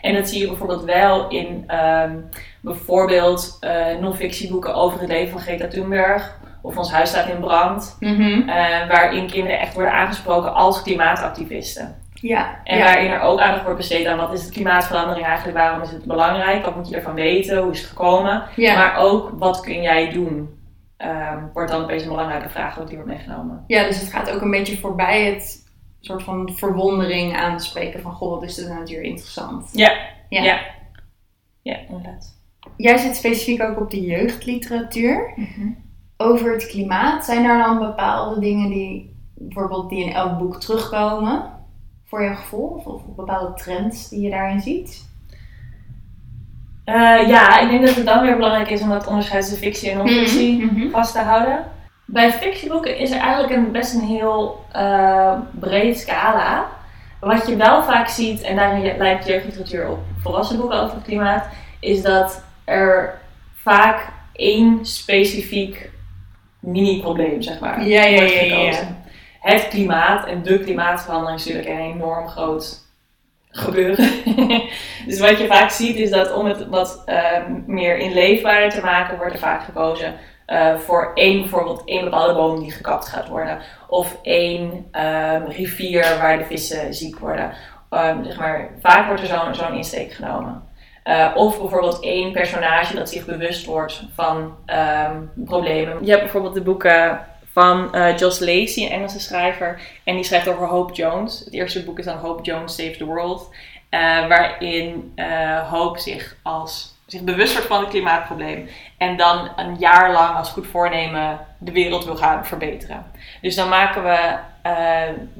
en 0.00 0.14
dat 0.14 0.28
zie 0.28 0.40
je 0.40 0.46
bijvoorbeeld 0.46 0.84
wel 0.84 1.28
in 1.28 1.64
ehm, 1.66 2.16
bijvoorbeeld 2.60 3.56
eh 3.60 3.96
non-fictieboeken 4.00 4.74
over 4.74 5.00
het 5.00 5.08
leven 5.08 5.32
van 5.32 5.40
Greta 5.40 5.68
Thunberg. 5.68 6.38
Of 6.62 6.76
Ons 6.78 6.92
Huis 6.92 7.08
staat 7.08 7.28
in 7.28 7.40
brand. 7.40 7.96
Mhm. 8.00 8.48
eh, 8.48 8.88
waarin 8.88 9.26
kinderen 9.30 9.60
echt 9.60 9.74
worden 9.74 9.92
aangesproken 9.92 10.54
als 10.54 10.82
klimaatactivisten. 10.82 11.96
Ja, 12.20 12.60
En 12.64 12.78
ja. 12.78 12.84
waarin 12.84 13.10
er 13.10 13.20
ook 13.20 13.40
aandacht 13.40 13.62
wordt 13.62 13.76
besteed 13.78 14.06
aan 14.06 14.16
wat 14.18 14.32
is 14.32 14.46
de 14.46 14.52
klimaatverandering 14.52 15.26
eigenlijk, 15.26 15.58
waarom 15.58 15.82
is 15.82 15.90
het 15.90 16.04
belangrijk, 16.04 16.64
wat 16.64 16.76
moet 16.76 16.88
je 16.88 16.96
ervan 16.96 17.14
weten, 17.14 17.58
hoe 17.62 17.70
is 17.72 17.80
het 17.80 17.88
gekomen. 17.88 18.42
ja. 18.56 18.74
Maar 18.76 18.96
ook 18.96 19.30
wat 19.38 19.60
kun 19.60 19.82
jij 19.82 20.10
doen, 20.10 20.58
ehm, 20.96 21.38
wordt 21.52 21.70
dan 21.70 21.82
opeens 21.82 22.02
een 22.02 22.08
belangrijke 22.08 22.48
vraag 22.48 22.80
ook 22.80 22.86
die 22.86 22.96
wordt 22.96 23.10
meegenomen. 23.12 23.64
ja, 23.66 23.84
dus 23.84 24.00
het 24.00 24.10
gaat 24.12 24.30
ook 24.30 24.40
een 24.40 24.50
beetje 24.50 24.78
voorbij 24.78 25.24
het 25.24 25.66
soort 26.00 26.22
van 26.22 26.50
verwondering 26.54 27.36
aanspreken 27.36 28.00
van, 28.02 28.12
goh, 28.12 28.30
wat 28.30 28.42
is 28.42 28.54
de 28.54 28.68
natuur 28.68 29.02
interessant. 29.02 29.68
Ja, 29.72 29.92
Ja. 30.28 30.42
ja. 30.42 30.58
Ja, 31.62 31.76
inderdaad. 31.88 32.36
Jij 32.76 32.96
zit 32.96 33.16
specifiek 33.16 33.62
ook 33.62 33.80
op 33.80 33.90
de 33.90 34.00
jeugdliteratuur. 34.00 35.34
Over 36.20 36.52
het 36.52 36.66
klimaat, 36.66 37.24
zijn 37.24 37.44
er 37.44 37.58
dan 37.58 37.78
bepaalde 37.78 38.40
dingen 38.40 38.68
die 38.70 39.16
bijvoorbeeld 39.34 39.88
die 39.88 40.04
in 40.04 40.12
elk 40.12 40.38
boek 40.38 40.60
terugkomen? 40.60 41.42
Voor 42.04 42.22
je 42.22 42.34
gevoel? 42.34 42.66
Of, 42.68 42.84
of 42.86 43.02
bepaalde 43.16 43.54
trends 43.54 44.08
die 44.08 44.20
je 44.20 44.30
daarin 44.30 44.60
ziet? 44.60 45.06
Eh, 46.84 47.28
ja, 47.28 47.58
ik 47.58 47.70
denk 47.70 47.86
dat 47.86 47.94
het 47.94 48.06
dan 48.06 48.22
weer 48.22 48.36
belangrijk 48.36 48.70
is 48.70 48.82
om 48.82 48.88
dat 48.88 49.06
onderscheid 49.06 49.42
tussen 49.42 49.58
fictie 49.58 49.90
en 49.90 49.96
non-fictie 49.96 50.64
Mhm. 50.64 50.90
vast 50.90 51.12
te 51.12 51.18
houden. 51.20 51.64
Bij 52.04 52.32
fictieboeken 52.32 52.98
is 52.98 53.10
er 53.10 53.20
eigenlijk 53.20 53.52
een, 53.54 53.72
best 53.72 53.94
een 53.94 54.00
heel 54.06 54.64
eh, 54.72 55.32
breed 55.60 55.98
scala. 55.98 56.66
Wat 57.20 57.46
je 57.46 57.56
wel 57.56 57.82
vaak 57.82 58.08
ziet, 58.08 58.40
en 58.42 58.56
daarin 58.56 58.96
lijkt 58.98 59.26
jeugdliteratuur 59.26 59.88
op 59.88 59.98
volwassen 60.22 60.56
boeken 60.58 60.80
over 60.82 60.94
het 60.96 61.04
klimaat, 61.04 61.46
is 61.80 62.02
dat 62.02 62.42
er 62.64 63.20
vaak 63.54 64.08
één 64.32 64.86
specifiek 64.86 65.90
mini-probleem, 66.70 67.42
zeg 67.42 67.60
maar, 67.60 67.86
Ja, 67.86 68.04
ja, 68.04 68.22
ja, 68.22 68.42
ja. 68.42 68.96
Het 69.40 69.68
klimaat 69.68 70.26
en 70.26 70.42
de 70.42 70.58
klimaatverandering 70.58 71.38
is 71.38 71.46
natuurlijk 71.46 71.74
een 71.74 71.92
enorm 71.92 72.28
groot 72.28 72.86
gebeuren. 73.50 74.10
dus 75.06 75.20
wat 75.20 75.38
je 75.38 75.46
vaak 75.46 75.70
ziet 75.70 75.96
is 75.96 76.10
dat 76.10 76.32
om 76.32 76.46
het 76.46 76.66
wat 76.66 77.02
eh, 77.06 77.42
meer 77.66 77.98
inleefbaarder 77.98 78.70
te 78.70 78.80
maken, 78.80 79.16
wordt 79.16 79.32
er 79.32 79.38
vaak 79.38 79.62
gekozen 79.62 80.14
eh, 80.46 80.76
voor 80.76 81.10
één, 81.14 81.40
bijvoorbeeld 81.40 81.82
één 81.84 82.04
bepaalde 82.04 82.34
boom 82.34 82.60
die 82.60 82.70
gekapt 82.70 83.08
gaat 83.08 83.28
worden. 83.28 83.58
Of 83.88 84.18
één 84.22 84.88
ehm, 84.90 85.44
rivier 85.48 86.16
waar 86.20 86.38
de 86.38 86.44
vissen 86.44 86.94
ziek 86.94 87.18
worden. 87.18 87.52
Ehm, 87.90 88.24
zeg 88.24 88.38
maar, 88.38 88.70
vaak 88.80 89.06
wordt 89.06 89.22
er 89.22 89.28
zo'n 89.28 89.54
zo'n 89.54 89.76
insteek 89.76 90.12
genomen. 90.12 90.67
Eh, 91.02 91.30
of 91.34 91.58
bijvoorbeeld 91.58 92.02
één 92.02 92.32
personage 92.32 92.94
dat 92.94 93.10
zich 93.10 93.24
bewust 93.24 93.64
wordt 93.66 94.02
van 94.14 94.56
ehm, 94.66 95.16
problemen. 95.34 96.04
Je 96.04 96.10
hebt 96.10 96.22
bijvoorbeeld 96.22 96.54
de 96.54 96.60
boeken 96.60 97.26
van 97.52 97.94
eh 97.94 98.16
Joss 98.16 98.40
Lacey, 98.40 98.84
een 98.84 98.90
Engelse 98.90 99.20
schrijver. 99.20 99.80
En 100.04 100.14
die 100.14 100.24
schrijft 100.24 100.48
over 100.48 100.66
Hope 100.66 100.92
Jones. 100.92 101.38
Het 101.38 101.54
eerste 101.54 101.84
boek 101.84 101.98
is 101.98 102.04
dan 102.04 102.16
Hope 102.16 102.42
Jones 102.42 102.74
Saves 102.74 102.96
the 102.96 103.04
World. 103.04 103.54
eh, 103.88 104.26
waarin 104.28 105.14
Hope 105.70 106.00
zich, 106.00 106.36
als, 106.42 106.94
zich 107.06 107.20
bewust 107.22 107.52
wordt 107.52 107.68
van 107.68 107.80
het 107.80 107.88
klimaatprobleem. 107.88 108.68
En 108.98 109.16
dan 109.16 109.50
een 109.56 109.76
jaar 109.78 110.12
lang 110.12 110.36
als 110.36 110.50
goed 110.50 110.66
voornemen 110.66 111.38
de 111.58 111.72
wereld 111.72 112.04
wil 112.04 112.16
gaan 112.16 112.46
verbeteren. 112.46 113.06
Dus 113.40 113.54
dan 113.54 113.68
maken 113.68 114.02
we, 114.02 114.36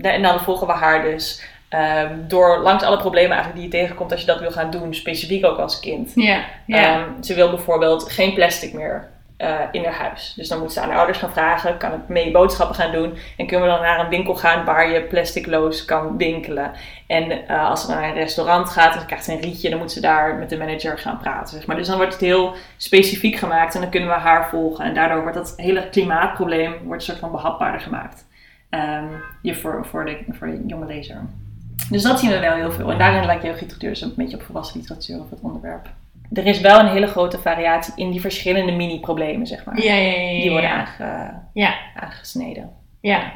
en 0.03 0.23
dan 0.23 0.41
volgen 0.41 0.67
we 0.67 0.73
haar 0.73 1.03
dus 1.03 1.43
ehm, 1.69 2.15
door 2.29 2.59
langs 2.59 2.85
alle 2.85 2.97
problemen 2.97 3.37
eigenlijk 3.37 3.63
die 3.63 3.73
je 3.73 3.79
tegenkomt 3.79 4.11
als 4.11 4.21
je 4.21 4.27
dat 4.27 4.41
wil 4.41 4.51
gaan 4.51 4.71
doen. 4.71 4.95
Specifiek 4.95 5.45
ook 5.45 5.59
als 5.59 5.81
kind. 5.81 6.13
Ehm, 6.67 7.23
ze 7.23 7.35
wil 7.35 7.51
bijvoorbeeld 7.51 8.13
geen 8.13 8.35
plastic 8.35 8.73
meer 8.73 9.09
eh, 9.39 9.61
in 9.73 9.85
haar 9.85 9.95
huis. 9.95 10.33
Dus 10.37 10.49
dan 10.49 10.59
moet 10.59 10.73
ze 10.73 10.81
aan 10.81 10.89
haar 10.89 10.97
ouders 10.97 11.19
gaan 11.19 11.33
vragen, 11.33 11.77
kan 11.77 11.93
ik 11.93 12.09
mee 12.09 12.31
boodschappen 12.31 12.77
gaan 12.77 12.93
doen? 12.93 13.19
En 13.37 13.47
kunnen 13.47 13.67
we 13.67 13.73
dan 13.73 13.83
naar 13.83 14.01
een 14.01 14.09
winkel 14.09 14.35
gaan 14.35 14.65
waar 14.65 14.91
je 14.91 15.03
plasticloos 15.03 15.85
kan 15.85 16.17
winkelen? 16.17 16.73
En 17.07 17.47
eh, 17.47 17.69
als 17.69 17.81
ze 17.81 17.91
naar 17.91 18.03
een 18.03 18.15
restaurant 18.15 18.71
gaat, 18.71 18.95
dan 18.95 19.07
krijgt 19.07 19.25
ze 19.25 19.33
een 19.33 19.41
rietje, 19.41 19.71
dan 19.71 19.79
moet 19.79 19.93
ze 19.93 20.01
daar 20.01 20.35
met 20.35 20.51
de 20.51 20.57
manager 20.57 20.99
gaan 20.99 21.19
praten. 21.19 21.57
Zeg 21.57 21.67
maar. 21.67 21.77
Dus 21.77 21.87
dan 21.87 21.97
wordt 21.97 22.13
het 22.13 22.23
heel 22.23 22.55
specifiek 22.77 23.37
gemaakt 23.37 23.75
en 23.75 23.81
dan 23.81 23.91
kunnen 23.91 24.09
we 24.09 24.15
haar 24.15 24.49
volgen. 24.49 24.85
En 24.85 24.95
daardoor 24.95 25.21
wordt 25.21 25.37
dat 25.37 25.55
hele 25.57 25.89
klimaatprobleem 25.89 26.73
wordt 26.85 27.01
een 27.01 27.09
soort 27.09 27.19
van 27.19 27.31
behapbaarder 27.31 27.81
gemaakt. 27.81 28.27
Ehm, 28.71 29.07
je 29.43 29.55
voor, 29.55 29.87
voor, 29.87 30.05
de, 30.05 30.19
voor 30.31 30.47
de 30.47 30.63
jonge 30.67 30.87
lezer. 30.87 31.23
Dus 31.91 32.03
dat 32.03 32.19
zien 32.21 32.31
we 32.31 32.39
wel 32.39 32.55
heel 32.55 32.73
veel. 32.73 32.91
En 32.93 32.99
daarin 32.99 33.25
lijkt 33.27 33.43
jeugdliteratuur 33.43 33.91
dus 33.91 34.01
een 34.01 34.13
beetje 34.17 34.37
op 34.37 34.43
volwassen 34.43 34.81
literatuur 34.81 35.21
of 35.21 35.31
het 35.31 35.41
onderwerp. 35.41 35.89
Er 36.33 36.47
is 36.47 36.61
wel 36.61 36.81
een 36.81 36.89
hele 36.89 37.07
grote 37.07 37.39
variatie 37.39 37.93
in 37.97 38.11
die 38.11 38.21
verschillende 38.21 38.73
mini-problemen, 38.73 39.47
zeg 39.47 39.65
maar. 39.65 39.83
ja, 39.83 39.95
ja, 39.95 40.11
ja, 40.13 40.21
ja, 40.31 40.41
Die 40.41 40.51
worden 40.51 40.71
aange- 40.71 41.43
aangesneden. 41.95 42.71
Ja. 43.01 43.33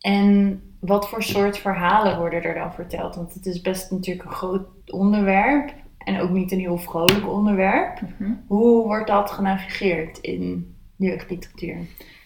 En 0.00 0.62
wat 0.80 1.08
voor 1.08 1.22
soort 1.22 1.58
verhalen 1.58 2.18
worden 2.18 2.42
er 2.42 2.54
dan 2.54 2.72
verteld? 2.72 3.14
Want 3.14 3.34
het 3.34 3.46
is 3.46 3.60
best 3.60 3.90
natuurlijk 3.90 4.28
een 4.28 4.34
groot 4.34 4.66
onderwerp. 4.86 5.72
En 5.98 6.20
ook 6.20 6.30
niet 6.30 6.52
een 6.52 6.58
heel 6.58 6.78
vrolijk 6.78 7.28
onderwerp. 7.28 7.98
Hoe 8.46 8.84
wordt 8.84 9.06
dat 9.06 9.30
genavigeerd 9.30 10.18
in 10.18 10.74
jeugdliteratuur? 10.96 11.76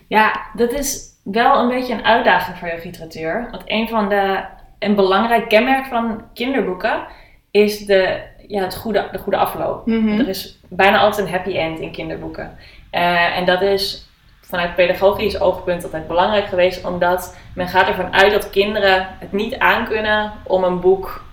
Ja, 0.06 0.46
dat 0.54 0.72
is 0.72 1.02
wel 1.22 1.58
een 1.62 1.68
beetje 1.68 1.94
een 1.94 2.04
uitdaging 2.04 2.58
voor 2.58 2.68
jeugdliteratuur. 2.68 3.48
Want 3.50 3.62
een 3.66 3.88
van 3.88 4.08
de, 4.08 4.44
een 4.84 4.94
belangrijk 4.94 5.48
kenmerk 5.48 5.86
van 5.86 6.22
kinderboeken 6.34 7.06
is 7.50 7.86
de, 7.86 8.20
ja, 8.48 8.62
het 8.62 8.76
goede, 8.76 9.08
de 9.12 9.18
goede 9.18 9.38
afloop. 9.38 9.86
Er 10.18 10.28
is 10.28 10.60
bijna 10.68 10.98
altijd 10.98 11.26
een 11.26 11.32
happy 11.32 11.56
end 11.56 11.78
in 11.78 11.92
kinderboeken. 11.92 12.56
Eh, 12.90 13.36
en 13.36 13.44
dat 13.44 13.62
is 13.62 14.08
vanuit 14.40 14.74
pedagogisch 14.74 15.40
oogpunt 15.40 15.84
altijd 15.84 16.06
belangrijk 16.06 16.46
geweest, 16.46 16.84
omdat 16.84 17.36
men 17.54 17.68
gaat 17.68 17.88
ervan 17.88 18.12
uit 18.12 18.32
dat 18.32 18.50
kinderen 18.50 19.06
het 19.18 19.32
niet 19.32 19.58
aankunnen 19.58 20.32
om 20.42 20.64
een 20.64 20.80
boek 20.80 21.24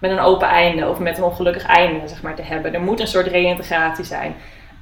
met 0.00 0.10
een 0.10 0.20
open 0.20 0.48
einde 0.48 0.88
of 0.88 0.98
met 0.98 1.18
een 1.18 1.24
ongelukkig 1.24 1.66
einde 1.66 2.08
zeg 2.08 2.22
maar, 2.22 2.34
te 2.34 2.42
hebben. 2.42 2.74
Er 2.74 2.80
moet 2.80 3.00
een 3.00 3.06
soort 3.06 3.26
reïntegratie 3.26 4.04
zijn. 4.04 4.34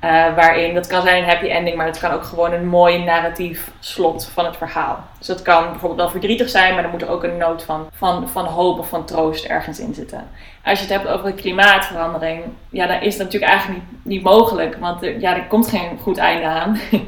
Eh, 0.06 0.34
waarin, 0.34 0.75
dat 0.75 0.86
kan 0.86 1.02
zijn 1.02 1.22
een 1.22 1.28
happy 1.28 1.46
ending, 1.46 1.76
maar 1.76 1.86
het 1.86 1.98
kan 1.98 2.10
ook 2.10 2.25
gewoon 2.25 2.52
een 2.52 2.66
mooi 2.66 3.04
narratief 3.04 3.70
slot 3.80 4.30
van 4.32 4.44
het 4.44 4.56
verhaal. 4.56 5.04
Dus 5.18 5.26
dat 5.26 5.42
kan 5.42 5.70
bijvoorbeeld 5.70 6.00
wel 6.00 6.10
verdrietig 6.10 6.48
zijn, 6.48 6.75
maar 6.75 6.84
er 6.84 6.90
moet 6.90 7.02
er 7.02 7.08
ook 7.08 7.25
een 7.25 7.36
noot 7.36 7.64
van, 7.64 7.86
van, 7.92 8.28
van 8.28 8.44
hoop 8.44 8.78
of 8.78 8.88
van 8.88 9.04
troost 9.04 9.44
ergens 9.44 9.80
in 9.80 9.94
zitten. 9.94 10.28
Als 10.64 10.78
je 10.78 10.84
het 10.84 10.94
hebt 10.94 11.08
over 11.08 11.26
de 11.26 11.34
klimaatverandering, 11.42 12.44
ja, 12.70 12.86
dan 12.86 13.00
is 13.00 13.16
dat 13.16 13.26
natuurlijk 13.26 13.52
eigenlijk 13.52 13.82
niet, 13.82 14.04
niet 14.04 14.22
mogelijk, 14.22 14.76
want 14.76 15.02
er, 15.02 15.20
ja, 15.20 15.36
er 15.36 15.46
komt 15.46 15.68
geen 15.68 15.98
goed 16.02 16.18
einde 16.18 16.46
aan. 16.46 16.78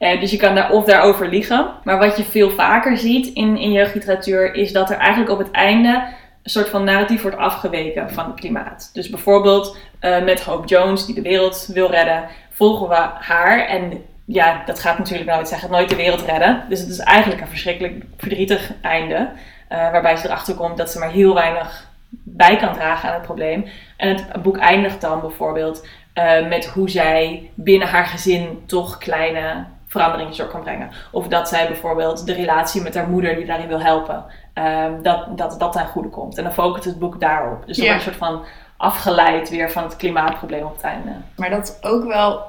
Eh, 0.00 0.20
dus 0.20 0.30
je 0.30 0.36
kan 0.36 0.54
daar 0.54 0.70
of 0.70 0.84
daarover 0.84 1.28
liegen. 1.28 1.70
Maar 1.84 1.98
wat 1.98 2.16
je 2.16 2.24
veel 2.24 2.50
vaker 2.50 2.96
ziet 2.96 3.26
in, 3.26 3.56
in 3.58 3.72
jeugdliteratuur 3.72 4.54
is 4.54 4.72
dat 4.72 4.90
er 4.90 4.96
eigenlijk 4.96 5.30
op 5.30 5.38
het 5.38 5.50
einde 5.50 6.02
een 6.42 6.50
soort 6.50 6.68
van 6.68 6.84
narratief 6.84 7.22
wordt 7.22 7.36
afgeweken 7.36 8.10
van 8.10 8.26
het 8.26 8.40
klimaat. 8.40 8.90
Dus 8.92 9.10
bijvoorbeeld 9.10 9.76
eh, 9.98 10.22
met 10.22 10.42
Hope 10.44 10.66
Jones, 10.66 11.06
die 11.06 11.14
de 11.14 11.22
wereld 11.22 11.70
wil 11.72 11.90
redden, 11.90 12.24
volgen 12.50 12.88
we 12.88 13.08
haar. 13.18 13.66
En 13.66 14.04
ja, 14.24 14.62
dat 14.66 14.80
gaat 14.80 14.98
natuurlijk 14.98 15.30
nooit. 15.30 15.48
Zij 15.48 15.58
gaat 15.58 15.70
nooit 15.70 15.88
de 15.88 15.96
wereld 15.96 16.22
redden. 16.22 16.64
Dus 16.68 16.80
het 16.80 16.88
is 16.88 16.98
eigenlijk 16.98 17.40
een 17.40 17.48
verschrikkelijk 17.48 18.04
verdrietig 18.16 18.72
einde. 18.80 19.28
eh, 19.68 19.78
waarbij 19.90 20.16
ze 20.16 20.26
erachter 20.26 20.54
komt 20.54 20.76
dat 20.76 20.90
ze 20.90 20.98
maar 20.98 21.10
heel 21.10 21.34
weinig 21.34 21.88
bij 22.08 22.56
kan 22.56 22.72
dragen 22.74 23.08
aan 23.08 23.14
het 23.14 23.22
probleem. 23.22 23.66
En 23.96 24.08
het 24.08 24.42
boek 24.42 24.58
eindigt 24.58 25.00
dan 25.00 25.20
bijvoorbeeld 25.20 25.86
eh, 26.12 26.46
met 26.46 26.66
hoe 26.66 26.90
zij 26.90 27.50
binnen 27.54 27.88
haar 27.88 28.06
gezin 28.06 28.62
toch 28.66 28.98
kleine 28.98 29.64
veranderingen 29.86 30.36
door 30.36 30.46
kan 30.46 30.62
brengen. 30.62 30.90
Of 31.10 31.28
dat 31.28 31.48
zij 31.48 31.66
bijvoorbeeld 31.66 32.26
de 32.26 32.32
relatie 32.32 32.82
met 32.82 32.94
haar 32.94 33.08
moeder 33.08 33.34
die 33.36 33.46
daarin 33.46 33.68
wil 33.68 33.80
helpen, 33.80 34.24
ehm, 34.64 35.02
dat, 35.02 35.38
dat 35.38 35.58
dat 35.60 35.72
ten 35.72 35.86
goede 35.86 36.08
komt. 36.08 36.36
En 36.38 36.44
dan 36.44 36.52
focust 36.52 36.84
het 36.84 36.98
boek 36.98 37.20
daarop. 37.20 37.66
Dus 37.66 37.76
dan 37.76 37.86
Ja. 37.86 37.92
wordt 37.92 38.06
een 38.06 38.12
soort 38.14 38.24
van 38.30 38.44
afgeleid 38.76 39.50
weer 39.50 39.70
van 39.70 39.82
het 39.82 39.96
klimaatprobleem 39.96 40.64
op 40.64 40.72
het 40.74 40.82
einde. 40.84 41.10
Maar 41.36 41.50
dat 41.50 41.68
is 41.68 41.90
ook 41.90 42.04
wel, 42.04 42.42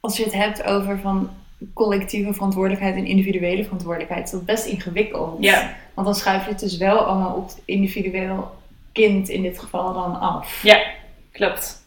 als 0.00 0.16
je 0.16 0.24
het 0.24 0.32
hebt 0.34 0.64
over 0.64 0.98
van 0.98 1.30
collectieve 1.74 2.32
verantwoordelijkheid 2.34 2.96
en 2.96 3.06
individuele 3.06 3.62
verantwoordelijkheid, 3.64 4.24
is 4.24 4.30
dat 4.30 4.44
best 4.44 4.66
ingewikkeld. 4.66 5.36
Ja, 5.44 5.70
Want 5.94 6.06
dan 6.06 6.16
schuif 6.16 6.44
je 6.44 6.50
het 6.50 6.60
dus 6.60 6.76
wel 6.76 6.98
allemaal 6.98 7.34
op 7.34 7.46
het 7.48 7.62
individueel 7.64 8.54
kind 8.92 9.28
in 9.28 9.42
dit 9.42 9.58
geval 9.58 9.92
dan 9.92 10.20
af. 10.20 10.62
ja 10.62 10.78
klopt. 11.32 11.84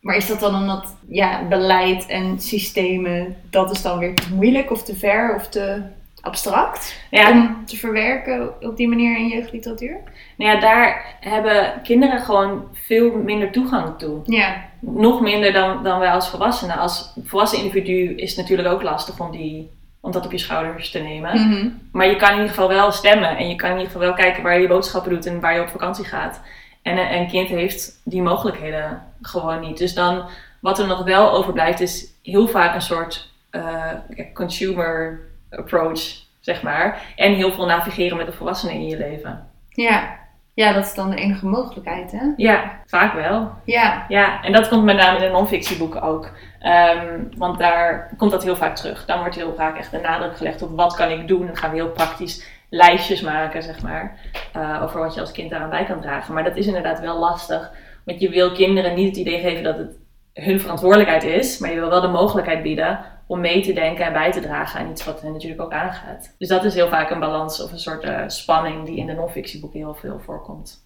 Maar 0.00 0.16
is 0.16 0.26
dat 0.26 0.40
dan 0.40 0.54
omdat 0.54 0.94
ja, 1.08 1.44
beleid 1.48 2.06
en 2.06 2.40
systemen, 2.40 3.36
dat 3.50 3.70
is 3.70 3.82
dan 3.82 3.98
weer 3.98 4.14
te 4.14 4.34
moeilijk 4.34 4.70
of 4.70 4.82
te 4.82 4.96
ver 4.96 5.34
of 5.34 5.48
te 5.48 5.82
abstract 6.26 7.00
Ja, 7.10 7.30
om 7.30 7.66
te 7.66 7.76
verwerken 7.76 8.52
op 8.60 8.76
die 8.76 8.88
manier 8.88 9.18
in 9.18 9.28
jeugdliteratuur? 9.28 9.96
nou 10.36 10.52
ja, 10.52 10.60
daar 10.60 11.16
hebben 11.20 11.80
kinderen 11.82 12.20
gewoon 12.20 12.68
veel 12.72 13.16
minder 13.16 13.50
toegang 13.50 13.98
toe. 13.98 14.20
Ja. 14.24 14.64
Nog 14.80 15.20
minder 15.20 15.52
dan, 15.52 15.82
dan 15.82 15.98
wij 15.98 16.10
als 16.10 16.28
volwassenen. 16.28 16.76
Als 16.76 17.12
volwassen 17.24 17.58
individu 17.58 18.14
is 18.14 18.28
het 18.28 18.38
natuurlijk 18.38 18.68
ook 18.68 18.82
lastig 18.82 19.20
om, 19.20 19.30
die, 19.30 19.70
om 20.00 20.12
dat 20.12 20.24
op 20.24 20.32
je 20.32 20.38
schouders 20.38 20.90
te 20.90 20.98
nemen. 20.98 21.48
Mhm. 21.48 21.68
Maar 21.92 22.06
je 22.06 22.16
kan 22.16 22.28
in 22.28 22.34
ieder 22.34 22.48
geval 22.48 22.68
wel 22.68 22.92
stemmen. 22.92 23.36
En 23.36 23.48
je 23.48 23.56
kan 23.56 23.70
in 23.70 23.76
ieder 23.76 23.92
geval 23.92 24.06
wel 24.06 24.16
kijken 24.16 24.42
waar 24.42 24.54
je 24.54 24.60
je 24.60 24.68
boodschappen 24.68 25.10
doet 25.10 25.26
en 25.26 25.40
waar 25.40 25.54
je 25.54 25.60
op 25.60 25.68
vakantie 25.68 26.04
gaat. 26.04 26.40
En 26.82 26.98
een, 26.98 27.14
een 27.14 27.28
kind 27.28 27.48
heeft 27.48 28.00
die 28.04 28.22
mogelijkheden 28.22 29.02
gewoon 29.22 29.60
niet. 29.60 29.78
Dus 29.78 29.94
dan, 29.94 30.24
wat 30.60 30.78
er 30.78 30.86
nog 30.86 31.04
wel 31.04 31.32
overblijft, 31.32 31.80
is 31.80 32.06
heel 32.22 32.48
vaak 32.48 32.74
een 32.74 32.82
soort 32.82 33.32
eh, 33.50 33.92
consumer 34.34 35.20
approach, 35.58 36.00
zeg 36.40 36.62
maar. 36.62 37.02
En 37.16 37.34
heel 37.34 37.52
veel 37.52 37.66
navigeren 37.66 38.16
met 38.16 38.26
de 38.26 38.32
volwassenen 38.32 38.74
in 38.74 38.86
je 38.86 38.96
leven. 38.98 39.46
ja. 39.68 40.24
Ja, 40.54 40.72
dat 40.72 40.84
is 40.84 40.94
dan 40.94 41.10
de 41.10 41.16
enige 41.16 41.46
mogelijkheid, 41.46 42.12
hè? 42.12 42.22
Ja, 42.36 42.80
vaak 42.86 43.12
wel. 43.14 43.50
Ja. 43.64 44.04
Ja, 44.08 44.42
en 44.42 44.52
dat 44.52 44.68
komt 44.68 44.84
met 44.84 44.96
name 44.96 45.16
in 45.18 45.24
de 45.24 45.30
non-fictieboeken 45.30 46.02
ook. 46.02 46.30
Ehm, 46.60 47.22
want 47.36 47.58
daar 47.58 48.10
komt 48.16 48.30
dat 48.30 48.42
heel 48.44 48.56
vaak 48.56 48.76
terug. 48.76 49.04
Dan 49.04 49.18
wordt 49.18 49.34
heel 49.34 49.54
vaak 49.54 49.76
echt 49.78 49.90
de 49.90 49.98
nadruk 50.00 50.36
gelegd 50.36 50.62
op 50.62 50.76
wat 50.76 50.94
kan 50.94 51.10
ik 51.10 51.28
doen. 51.28 51.46
Dan 51.46 51.56
gaan 51.56 51.70
we 51.70 51.76
heel 51.76 51.90
praktisch 51.90 52.46
lijstjes 52.70 53.20
maken, 53.20 53.62
zeg 53.62 53.82
maar. 53.82 54.18
eh, 54.52 54.80
over 54.82 55.00
wat 55.00 55.14
je 55.14 55.20
als 55.20 55.32
kind 55.32 55.50
daaraan 55.50 55.70
bij 55.70 55.84
kan 55.84 56.00
dragen. 56.00 56.34
Maar 56.34 56.44
dat 56.44 56.56
is 56.56 56.66
inderdaad 56.66 57.00
wel 57.00 57.18
lastig. 57.18 57.70
Want 58.04 58.20
je 58.20 58.28
wil 58.30 58.52
kinderen 58.52 58.94
niet 58.94 59.08
het 59.08 59.16
idee 59.16 59.40
geven 59.40 59.62
dat 59.64 59.78
het 59.78 59.96
hun 60.34 60.60
verantwoordelijkheid 60.60 61.22
is. 61.24 61.58
Maar 61.58 61.70
je 61.70 61.80
wil 61.80 61.90
wel 61.90 62.00
de 62.00 62.08
mogelijkheid 62.08 62.62
bieden 62.62 62.98
om 63.26 63.40
mee 63.40 63.62
te 63.62 63.72
denken 63.72 64.04
en 64.04 64.12
bij 64.12 64.32
te 64.32 64.40
dragen 64.40 64.80
aan 64.80 64.90
iets 64.90 65.04
wat 65.04 65.22
hen 65.22 65.32
natuurlijk 65.32 65.62
ook 65.62 65.72
aangaat. 65.72 66.34
Dus 66.38 66.48
dat 66.48 66.64
is 66.64 66.74
heel 66.74 66.88
vaak 66.88 67.10
een 67.10 67.20
balans 67.20 67.62
of 67.62 67.72
een 67.72 67.78
soort 67.78 68.04
eh, 68.04 68.22
spanning 68.26 68.86
die 68.86 68.96
in 68.96 69.06
de 69.06 69.12
non-fictieboeken 69.12 69.78
heel 69.78 69.94
veel 70.00 70.20
voorkomt. 70.24 70.84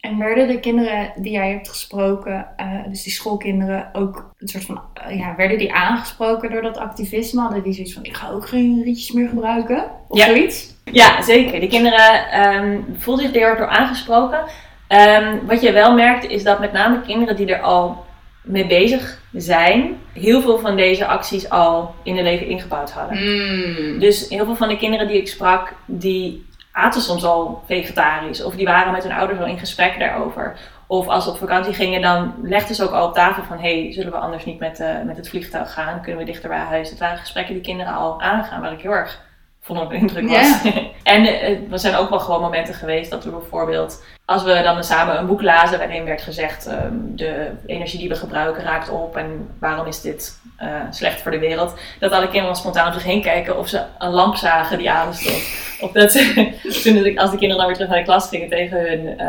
En 0.00 0.18
werden 0.18 0.48
de 0.48 0.60
kinderen 0.60 1.12
die 1.16 1.32
jij 1.32 1.50
hebt 1.50 1.68
gesproken, 1.68 2.46
eh, 2.56 2.66
dus 2.88 3.02
die 3.02 3.12
schoolkinderen, 3.12 3.88
ook 3.92 4.30
een 4.38 4.48
soort 4.48 4.64
van, 4.64 4.80
eh, 4.94 5.18
ja, 5.18 5.34
werden 5.36 5.58
die 5.58 5.72
aangesproken 5.74 6.50
door 6.50 6.62
dat 6.62 6.76
activisme? 6.76 7.40
Hadden 7.40 7.62
die 7.62 7.72
zoiets 7.72 7.94
van, 7.94 8.04
ik 8.04 8.16
ga 8.16 8.30
ook 8.30 8.48
geen 8.48 8.82
rietjes 8.82 9.12
meer 9.12 9.28
gebruiken? 9.28 9.84
Of 10.08 10.18
Ja. 10.18 10.26
zoiets? 10.26 10.74
Ja, 10.84 11.22
zeker. 11.22 11.60
Die 11.60 11.68
kinderen 11.68 12.30
ehm 12.30 12.80
voelden 12.98 13.24
zich 13.24 13.34
er 13.34 13.40
heel 13.40 13.48
erg 13.48 13.58
door 13.58 13.68
aangesproken. 13.68 14.40
Ehm, 14.88 15.36
wat 15.46 15.62
je 15.62 15.72
wel 15.72 15.94
merkt 15.94 16.24
is 16.24 16.42
dat 16.42 16.60
met 16.60 16.72
name 16.72 17.00
kinderen 17.00 17.36
die 17.36 17.54
er 17.54 17.60
al 17.60 18.04
mee 18.42 18.66
bezig 18.66 19.18
zijn, 19.32 20.00
heel 20.12 20.40
veel 20.40 20.58
van 20.58 20.76
deze 20.76 21.06
acties 21.06 21.50
al 21.50 21.94
in 22.02 22.14
hun 22.14 22.24
leven 22.24 22.46
ingebouwd 22.46 22.90
hadden. 22.90 23.18
Mm. 23.18 23.98
Dus 23.98 24.28
heel 24.28 24.44
veel 24.44 24.56
van 24.56 24.68
de 24.68 24.76
kinderen 24.76 25.08
die 25.08 25.16
ik 25.16 25.28
sprak, 25.28 25.74
die 25.86 26.46
aten 26.72 27.00
soms 27.00 27.24
al 27.24 27.62
vegetarisch. 27.66 28.42
Of 28.42 28.54
die 28.54 28.66
waren 28.66 28.92
met 28.92 29.02
hun 29.02 29.12
ouders 29.12 29.38
al 29.38 29.46
in 29.46 29.58
gesprek 29.58 29.98
daarover. 29.98 30.56
Of 30.86 31.08
als 31.08 31.24
ze 31.24 31.30
op 31.30 31.36
vakantie 31.36 31.74
gingen, 31.74 32.00
dan 32.00 32.34
legden 32.42 32.74
ze 32.74 32.84
ook 32.84 32.92
al 32.92 33.06
op 33.06 33.14
tafel 33.14 33.42
van... 33.42 33.58
hey, 33.58 33.92
zullen 33.92 34.12
we 34.12 34.18
anders 34.18 34.44
niet 34.44 34.58
met, 34.58 34.80
eh, 34.80 35.02
met 35.04 35.16
het 35.16 35.28
vliegtuig 35.28 35.72
gaan? 35.72 36.00
Kunnen 36.00 36.20
we 36.20 36.30
dichter 36.30 36.48
bij 36.48 36.58
huis? 36.58 36.90
Het 36.90 36.98
waren 36.98 37.18
gesprekken 37.18 37.54
die 37.54 37.62
kinderen 37.62 37.94
al 37.94 38.22
aangaan, 38.22 38.60
waar 38.60 38.72
ik 38.72 38.80
heel 38.80 38.90
erg 38.90 39.20
de 39.66 39.94
indruk 39.94 40.28
was. 40.28 40.62
en 41.02 41.26
eh, 41.26 41.72
er 41.72 41.78
zijn 41.78 41.94
ook 41.94 42.10
wel 42.10 42.20
gewoon 42.20 42.40
momenten 42.40 42.74
geweest 42.74 43.10
dat 43.10 43.24
we 43.24 43.30
bijvoorbeeld... 43.30 44.04
als 44.24 44.42
we 44.42 44.60
dan 44.62 44.84
samen 44.84 45.18
een 45.18 45.26
boek 45.26 45.42
lazen 45.42 45.78
waarin 45.78 46.04
werd 46.04 46.22
gezegd... 46.22 46.66
ehm, 46.66 46.94
de 47.00 47.50
energie 47.66 47.98
die 47.98 48.08
we 48.08 48.14
gebruiken 48.14 48.62
raakt 48.62 48.88
op 48.88 49.16
en 49.16 49.48
waarom 49.60 49.86
is 49.86 50.00
dit 50.00 50.38
eh, 50.56 50.68
slecht 50.90 51.22
voor 51.22 51.30
de 51.30 51.38
wereld... 51.38 51.74
dat 51.98 52.12
alle 52.12 52.28
kinderen 52.28 52.56
spontaan 52.56 52.92
zich 52.92 53.04
heen 53.04 53.22
kijken 53.22 53.58
of 53.58 53.68
ze 53.68 53.82
een 53.98 54.10
lamp 54.10 54.36
zagen 54.36 54.78
die 54.78 54.90
aan 54.90 55.14
stond. 55.14 55.42
Of 55.80 55.92
dat 55.92 56.12
ze, 56.12 56.52
toen 56.82 57.18
als 57.18 57.30
de 57.30 57.38
kinderen 57.38 57.56
dan 57.56 57.66
weer 57.66 57.74
terug 57.74 57.88
naar 57.88 57.98
de 57.98 58.04
klas 58.04 58.28
gingen 58.28 58.48
tegen 58.48 58.78
hun, 58.88 59.20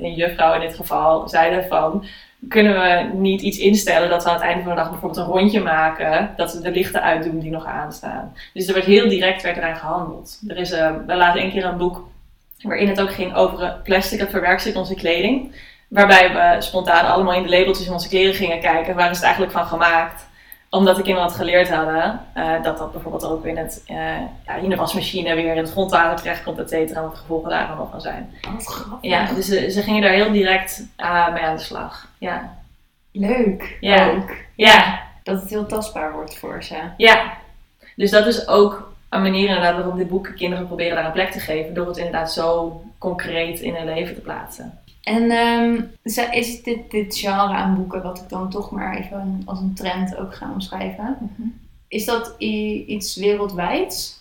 hun 0.00 0.14
juffrouw 0.14 0.54
in 0.54 0.60
dit 0.60 0.76
geval, 0.76 1.28
zeiden 1.28 1.64
van... 1.68 2.06
Kunnen 2.48 2.72
we 2.72 3.16
niet 3.18 3.42
iets 3.42 3.58
instellen 3.58 4.08
dat 4.08 4.22
we 4.22 4.28
aan 4.28 4.34
het 4.34 4.44
einde 4.44 4.62
van 4.62 4.70
de 4.70 4.76
dag 4.76 4.90
bijvoorbeeld 4.90 5.26
een 5.26 5.32
rondje 5.32 5.60
maken, 5.60 6.30
dat 6.36 6.52
we 6.52 6.60
de 6.60 6.70
lichten 6.70 7.02
uitdoen 7.02 7.38
die 7.38 7.50
nog 7.50 7.66
aanstaan. 7.66 8.34
Dus 8.52 8.66
er 8.66 8.74
werd 8.74 8.86
heel 8.86 9.08
direct 9.08 9.42
werd 9.42 9.56
eraan 9.56 9.76
gehandeld. 9.76 10.40
Er 10.48 10.56
is, 10.56 10.70
eh, 10.70 10.94
we 11.06 11.14
lazen 11.14 11.42
een 11.42 11.50
keer 11.50 11.64
een 11.64 11.76
boek 11.76 12.08
waarin 12.62 12.88
het 12.88 13.00
ook 13.00 13.12
ging 13.12 13.34
over 13.34 13.80
plastic, 13.84 14.20
het 14.20 14.30
verwerkt 14.30 14.66
in 14.66 14.76
onze 14.76 14.94
kleding. 14.94 15.54
Waarbij 15.88 16.32
we 16.32 16.62
spontaan 16.62 17.06
allemaal 17.06 17.34
in 17.34 17.42
de 17.42 17.48
labeltjes 17.48 17.86
in 17.86 17.92
onze 17.92 18.08
kleren 18.08 18.34
gingen 18.34 18.60
kijken, 18.60 18.94
waar 18.94 19.10
is 19.10 19.16
het 19.16 19.24
eigenlijk 19.24 19.52
van 19.52 19.66
gemaakt 19.66 20.26
omdat 20.70 20.96
de 20.96 21.02
kinderen 21.02 21.28
het 21.28 21.36
geleerd 21.36 21.68
hadden, 21.74 22.20
eh, 22.34 22.62
dat 22.62 22.78
dat 22.78 22.92
bijvoorbeeld 22.92 23.24
ook 23.24 23.44
in, 23.44 23.56
het, 23.56 23.82
eh, 23.86 23.96
ja, 24.46 24.54
in 24.62 24.70
de 24.70 24.76
wasmachine 24.76 25.34
weer 25.34 25.50
in 25.50 25.56
het 25.56 25.70
grondwater 25.70 26.16
terechtkomt, 26.22 26.58
et 26.58 26.70
cetera, 26.70 26.96
en 26.98 27.02
wat 27.06 27.14
de 27.14 27.20
gevolgen 27.20 27.50
daar 27.50 27.66
allemaal 27.66 27.88
van 27.90 28.00
zijn. 28.00 28.34
Wat 28.52 28.66
grappig. 28.66 29.10
Ja, 29.10 29.32
dus 29.32 29.46
ze, 29.46 29.70
ze 29.70 29.82
gingen 29.82 30.02
daar 30.02 30.12
heel 30.12 30.32
direct 30.32 30.82
eh, 30.96 31.32
mee 31.32 31.42
aan 31.42 31.56
de 31.56 31.62
slag. 31.62 32.08
Ja. 32.18 32.56
Leuk. 33.12 33.76
Ja. 33.80 34.08
Ook. 34.10 34.30
Ja, 34.54 35.00
Dat 35.22 35.40
het 35.40 35.50
heel 35.50 35.66
tastbaar 35.66 36.12
wordt 36.12 36.38
voor 36.38 36.62
ze. 36.62 36.76
ja. 36.96 37.32
Dus 37.96 38.10
dat 38.10 38.26
is 38.26 38.48
ook 38.48 38.92
een 39.08 39.22
manier 39.22 39.48
inderdaad 39.48 39.74
waarop 39.74 39.96
dit 39.96 40.08
boek 40.08 40.32
kinderen 40.36 40.66
proberen 40.66 40.96
daar 40.96 41.04
een 41.04 41.12
plek 41.12 41.30
te 41.30 41.40
geven, 41.40 41.74
door 41.74 41.86
het 41.86 41.96
inderdaad 41.96 42.32
zo 42.32 42.82
concreet 42.98 43.60
in 43.60 43.74
hun 43.74 43.84
leven 43.84 44.14
te 44.14 44.20
plaatsen. 44.20 44.78
En 45.06 45.30
ehm, 45.30 45.80
is 46.30 46.62
dit, 46.62 46.90
dit 46.90 47.18
genre 47.18 47.54
aan 47.54 47.74
boeken, 47.74 48.02
wat 48.02 48.18
ik 48.18 48.28
dan 48.28 48.50
toch 48.50 48.70
maar 48.70 48.96
even 48.96 49.42
als 49.44 49.60
een 49.60 49.74
trend 49.74 50.16
ook 50.16 50.34
ga 50.34 50.50
omschrijven, 50.52 51.34
is 51.88 52.04
dat 52.04 52.34
iets 52.38 53.16
wereldwijds? 53.16 54.20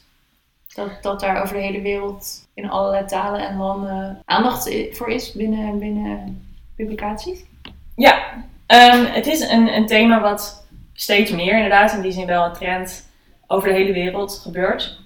Dat, 0.74 0.90
dat 1.02 1.20
daar 1.20 1.42
over 1.42 1.56
de 1.56 1.62
hele 1.62 1.82
wereld 1.82 2.48
in 2.54 2.70
allerlei 2.70 3.06
talen 3.06 3.48
en 3.48 3.58
landen 3.58 4.22
aandacht 4.26 4.76
voor 4.92 5.10
is 5.10 5.32
binnen, 5.32 5.80
binnen 5.80 6.46
publicaties? 6.76 7.46
Ja, 7.96 8.44
ehm, 8.66 9.06
het 9.06 9.28
is 9.28 9.40
een, 9.40 9.76
een 9.76 9.88
thema 9.88 10.22
wat 10.22 10.68
steeds 10.94 11.32
meer 11.32 11.54
inderdaad, 11.54 11.94
in 11.94 12.02
die 12.02 12.12
zin 12.12 12.26
wel 12.26 12.46
een 12.46 12.54
trend 12.54 13.10
over 13.48 13.68
de 13.68 13.76
hele 13.76 13.94
wereld 13.94 14.40
gebeurt. 14.44 15.00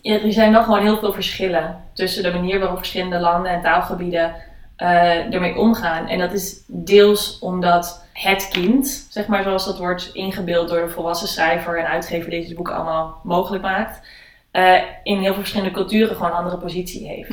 Ja, 0.00 0.20
er 0.20 0.32
zijn 0.32 0.52
wel 0.52 0.62
gewoon 0.62 0.82
heel 0.82 0.98
veel 0.98 1.12
verschillen 1.12 1.84
tussen 1.92 2.22
de 2.22 2.32
manier 2.32 2.58
waarop 2.58 2.78
verschillende 2.78 3.20
landen 3.20 3.52
en 3.52 3.62
taalgebieden 3.62 4.34
eh, 4.76 5.34
ermee 5.34 5.56
omgaan. 5.56 6.08
En 6.08 6.18
dat 6.18 6.32
is 6.32 6.62
deels 6.66 7.38
omdat 7.38 8.06
het 8.12 8.48
kind, 8.52 9.06
zeg 9.10 9.26
maar 9.26 9.42
zoals 9.42 9.64
dat 9.64 9.78
wordt 9.78 10.10
ingebeeld 10.12 10.68
door 10.68 10.80
de 10.80 10.88
volwassen 10.88 11.28
schrijver 11.28 11.78
en 11.78 11.86
uitgever 11.86 12.30
die 12.30 12.40
deze 12.40 12.54
boeken 12.54 12.74
allemaal 12.74 13.20
mogelijk 13.22 13.62
maakt, 13.62 14.08
eh, 14.50 14.80
in 15.02 15.18
heel 15.18 15.32
veel 15.32 15.34
verschillende 15.34 15.74
culturen 15.74 16.16
gewoon 16.16 16.30
een 16.30 16.36
andere 16.36 16.58
positie 16.58 17.08
heeft. 17.08 17.30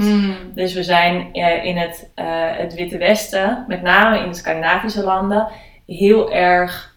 Dus 0.56 0.74
we 0.74 0.84
zijn 0.84 1.34
eh, 1.34 1.66
in 1.66 1.78
het, 1.78 2.12
het 2.58 2.74
Witte 2.74 2.98
Westen, 2.98 3.66
met 3.68 3.82
name 3.82 4.20
in 4.20 4.30
de 4.30 4.38
Scandinavische 4.38 5.04
landen, 5.04 5.48
heel 5.86 6.32
erg 6.32 6.90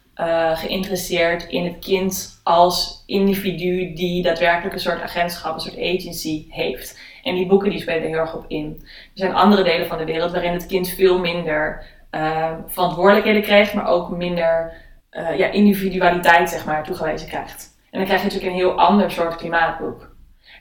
geïnteresseerd 0.54 1.44
in 1.44 1.64
het 1.64 1.78
kind 1.78 2.40
als 2.42 3.02
individu 3.06 3.94
die 3.94 4.22
daadwerkelijk 4.22 4.74
een 4.74 4.80
soort 4.80 5.02
agentschap, 5.02 5.54
een 5.54 5.60
soort 5.60 5.78
agency 5.78 6.46
heeft. 6.48 6.98
En 7.24 7.34
die 7.34 7.46
boeken 7.46 7.70
die 7.70 7.80
spelen 7.80 8.08
heel 8.08 8.18
erg 8.18 8.34
op 8.34 8.44
in. 8.48 8.80
Er 8.82 9.10
zijn 9.14 9.34
andere 9.34 9.62
delen 9.62 9.86
van 9.86 9.98
de 9.98 10.04
wereld 10.04 10.32
waarin 10.32 10.52
het 10.52 10.66
kind 10.66 10.88
veel 10.88 11.18
minder 11.18 11.86
eh, 12.10 12.52
verantwoordelijkheden 12.66 13.42
krijgt, 13.42 13.74
maar 13.74 13.86
ook 13.86 14.10
minder 14.10 14.72
eh, 15.10 15.38
ja, 15.38 15.50
individualiteit 15.50 16.50
zeg 16.50 16.64
maar, 16.64 16.84
toegewezen 16.84 17.28
krijgt. 17.28 17.78
En 17.90 17.98
dan 17.98 18.04
krijg 18.04 18.20
je 18.20 18.26
natuurlijk 18.26 18.52
een 18.52 18.58
heel 18.58 18.78
ander 18.78 19.10
soort 19.10 19.36
klimaatboek. 19.36 20.12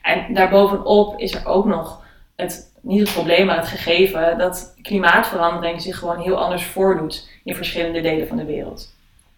En 0.02 0.34
daarbovenop 0.34 1.18
is 1.18 1.34
er 1.34 1.46
ook 1.46 1.64
nog 1.64 2.02
het, 2.36 2.72
niet 2.82 3.00
het 3.00 3.12
probleem, 3.12 3.46
maar 3.46 3.56
het 3.56 3.68
gegeven 3.68 4.38
dat 4.38 4.74
klimaatverandering 4.82 5.82
zich 5.82 5.98
gewoon 5.98 6.18
heel 6.18 6.36
anders 6.36 6.64
voordoet 6.64 7.28
in 7.44 7.54
verschillende 7.54 8.00
delen 8.00 8.28
van 8.28 8.36
de 8.36 8.44
wereld. 8.44 8.94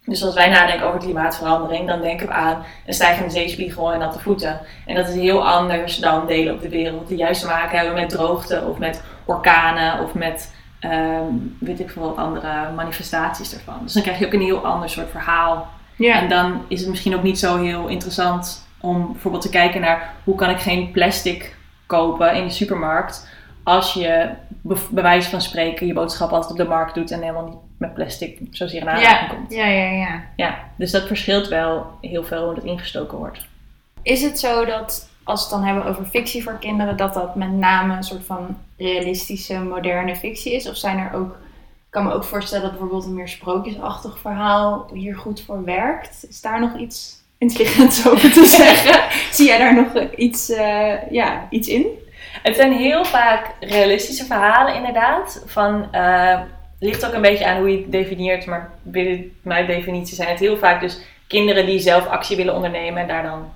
Dus 0.07 0.23
als 0.23 0.33
wij 0.33 0.49
nadenken 0.49 0.87
over 0.87 0.99
klimaatverandering, 0.99 1.87
dan 1.87 2.01
denken 2.01 2.27
we 2.27 2.33
aan 2.33 2.63
een 2.85 2.93
stijgende 2.93 3.29
zeespiegel 3.29 3.93
en 3.93 3.99
natte 3.99 4.19
voeten. 4.19 4.59
En 4.85 4.95
dat 4.95 5.07
is 5.07 5.15
heel 5.15 5.47
anders 5.47 5.97
dan 5.97 6.27
delen 6.27 6.53
op 6.53 6.61
de 6.61 6.69
wereld 6.69 7.07
die 7.07 7.17
juist 7.17 7.41
te 7.41 7.47
maken 7.47 7.77
hebben 7.77 7.95
met 7.95 8.09
droogte 8.09 8.63
of 8.69 8.77
met 8.77 9.03
orkanen 9.25 10.03
of 10.03 10.13
met 10.13 10.55
ehm, 10.79 11.23
weet 11.59 11.79
ik 11.79 11.89
veel 11.89 12.01
wat 12.01 12.17
andere 12.17 12.71
manifestaties 12.75 13.53
ervan. 13.53 13.79
Dus 13.83 13.93
dan 13.93 14.01
krijg 14.01 14.19
je 14.19 14.25
ook 14.25 14.33
een 14.33 14.41
heel 14.41 14.65
ander 14.65 14.89
soort 14.89 15.09
verhaal. 15.09 15.67
En 15.97 16.29
dan 16.29 16.61
is 16.67 16.79
het 16.79 16.89
misschien 16.89 17.15
ook 17.15 17.23
niet 17.23 17.39
zo 17.39 17.57
heel 17.57 17.87
interessant 17.87 18.67
om 18.81 19.11
bijvoorbeeld 19.11 19.43
te 19.43 19.49
kijken 19.49 19.81
naar 19.81 20.13
hoe 20.23 20.35
kan 20.35 20.49
ik 20.49 20.59
geen 20.59 20.91
plastic 20.91 21.55
kopen 21.85 22.35
in 22.35 22.43
de 22.43 22.53
supermarkt 22.53 23.29
als 23.63 23.93
je 23.93 24.29
bij 24.89 25.03
wijze 25.03 25.29
van 25.29 25.41
spreken 25.41 25.87
je 25.87 25.93
boodschap 25.93 26.31
altijd 26.31 26.51
op 26.51 26.57
de 26.57 26.67
markt 26.67 26.95
doet 26.95 27.11
en 27.11 27.21
helemaal 27.21 27.45
niet 27.45 27.66
met 27.77 27.93
plastic 27.93 28.39
zozeer 28.51 28.81
in 28.81 28.89
aanraking 28.89 29.31
ja. 29.31 29.35
komt. 29.35 29.53
ja, 29.53 29.65
ja, 29.65 29.89
ja. 29.89 30.23
Ja, 30.35 30.59
dus 30.75 30.91
dat 30.91 31.07
verschilt 31.07 31.47
wel 31.47 31.97
heel 32.01 32.23
veel 32.23 32.45
hoe 32.45 32.55
dat 32.55 32.63
ingestoken 32.63 33.17
wordt. 33.17 33.45
Is 34.01 34.21
het 34.21 34.39
zo 34.39 34.65
dat 34.65 35.09
als 35.23 35.39
we 35.39 35.55
het 35.55 35.63
dan 35.63 35.73
hebben 35.73 35.85
over 35.85 36.05
fictie 36.05 36.43
voor 36.43 36.57
kinderen, 36.59 36.97
dat 36.97 37.13
dat 37.13 37.35
met 37.35 37.51
name 37.51 37.95
een 37.95 38.03
soort 38.03 38.25
van 38.25 38.57
realistische, 38.77 39.59
moderne 39.59 40.15
fictie 40.15 40.53
is? 40.53 40.69
Of 40.69 40.77
zijn 40.77 40.97
er 40.97 41.13
ook, 41.13 41.31
ik 41.31 41.89
kan 41.89 42.03
me 42.03 42.13
ook 42.13 42.23
voorstellen 42.23 42.63
dat 42.63 42.71
bijvoorbeeld 42.71 43.05
een 43.05 43.13
meer 43.13 43.27
sprookjesachtig 43.27 44.19
verhaal 44.19 44.89
hier 44.93 45.15
goed 45.15 45.41
voor 45.41 45.63
werkt. 45.63 46.25
Is 46.29 46.41
daar 46.41 46.59
nog 46.59 46.77
iets 46.77 47.23
intelligents 47.37 48.07
over 48.07 48.31
te 48.31 48.45
zeggen? 48.57 49.03
Zie 49.31 49.47
jij 49.47 49.57
daar 49.57 49.75
nog 49.75 50.11
iets, 50.15 50.49
eh, 50.49 51.11
ja, 51.11 51.47
iets 51.49 51.67
in? 51.67 51.85
Het 52.43 52.55
zijn 52.55 52.73
heel 52.73 53.05
vaak 53.05 53.55
realistische 53.59 54.25
verhalen 54.25 54.75
inderdaad. 54.75 55.43
Van, 55.45 55.91
eh, 55.91 56.41
ligt 56.79 57.05
ook 57.05 57.13
een 57.13 57.21
beetje 57.21 57.45
aan 57.45 57.57
hoe 57.57 57.71
je 57.71 57.77
het 57.77 57.91
definieert, 57.91 58.45
maar 58.45 58.71
binnen 58.81 59.31
mijn 59.41 59.65
definitie 59.65 60.15
zijn 60.15 60.29
het 60.29 60.39
heel 60.39 60.57
vaak 60.57 60.81
dus 60.81 60.99
kinderen 61.27 61.65
die 61.65 61.79
zelf 61.79 62.07
actie 62.07 62.37
willen 62.37 62.55
ondernemen 62.55 63.01
en 63.01 63.07
daar 63.07 63.23
dan, 63.23 63.53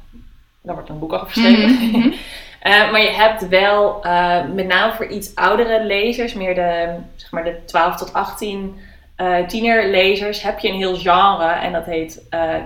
daar 0.61 0.75
wordt 0.75 0.89
een 0.89 0.99
boek 0.99 1.13
over 1.13 1.27
geschreven. 1.27 1.89
Mhm. 1.89 2.11
Eh, 2.61 2.91
maar 2.91 3.01
je 3.01 3.09
hebt 3.09 3.47
wel, 3.47 4.03
eh, 4.03 4.45
met 4.53 4.67
name 4.67 4.93
voor 4.93 5.07
iets 5.07 5.35
oudere 5.35 5.83
lezers, 5.85 6.33
meer 6.33 6.55
de, 6.55 6.95
zeg 7.15 7.31
maar 7.31 7.43
de 7.43 7.65
12 7.65 7.95
tot 7.95 8.13
18 8.13 8.79
eh 9.15 9.47
tienerlezers, 9.47 10.41
heb 10.41 10.59
je 10.59 10.69
een 10.69 10.75
heel 10.75 10.95
genre 10.95 11.45
en 11.45 11.71
dat 11.71 11.85
heet 11.85 12.21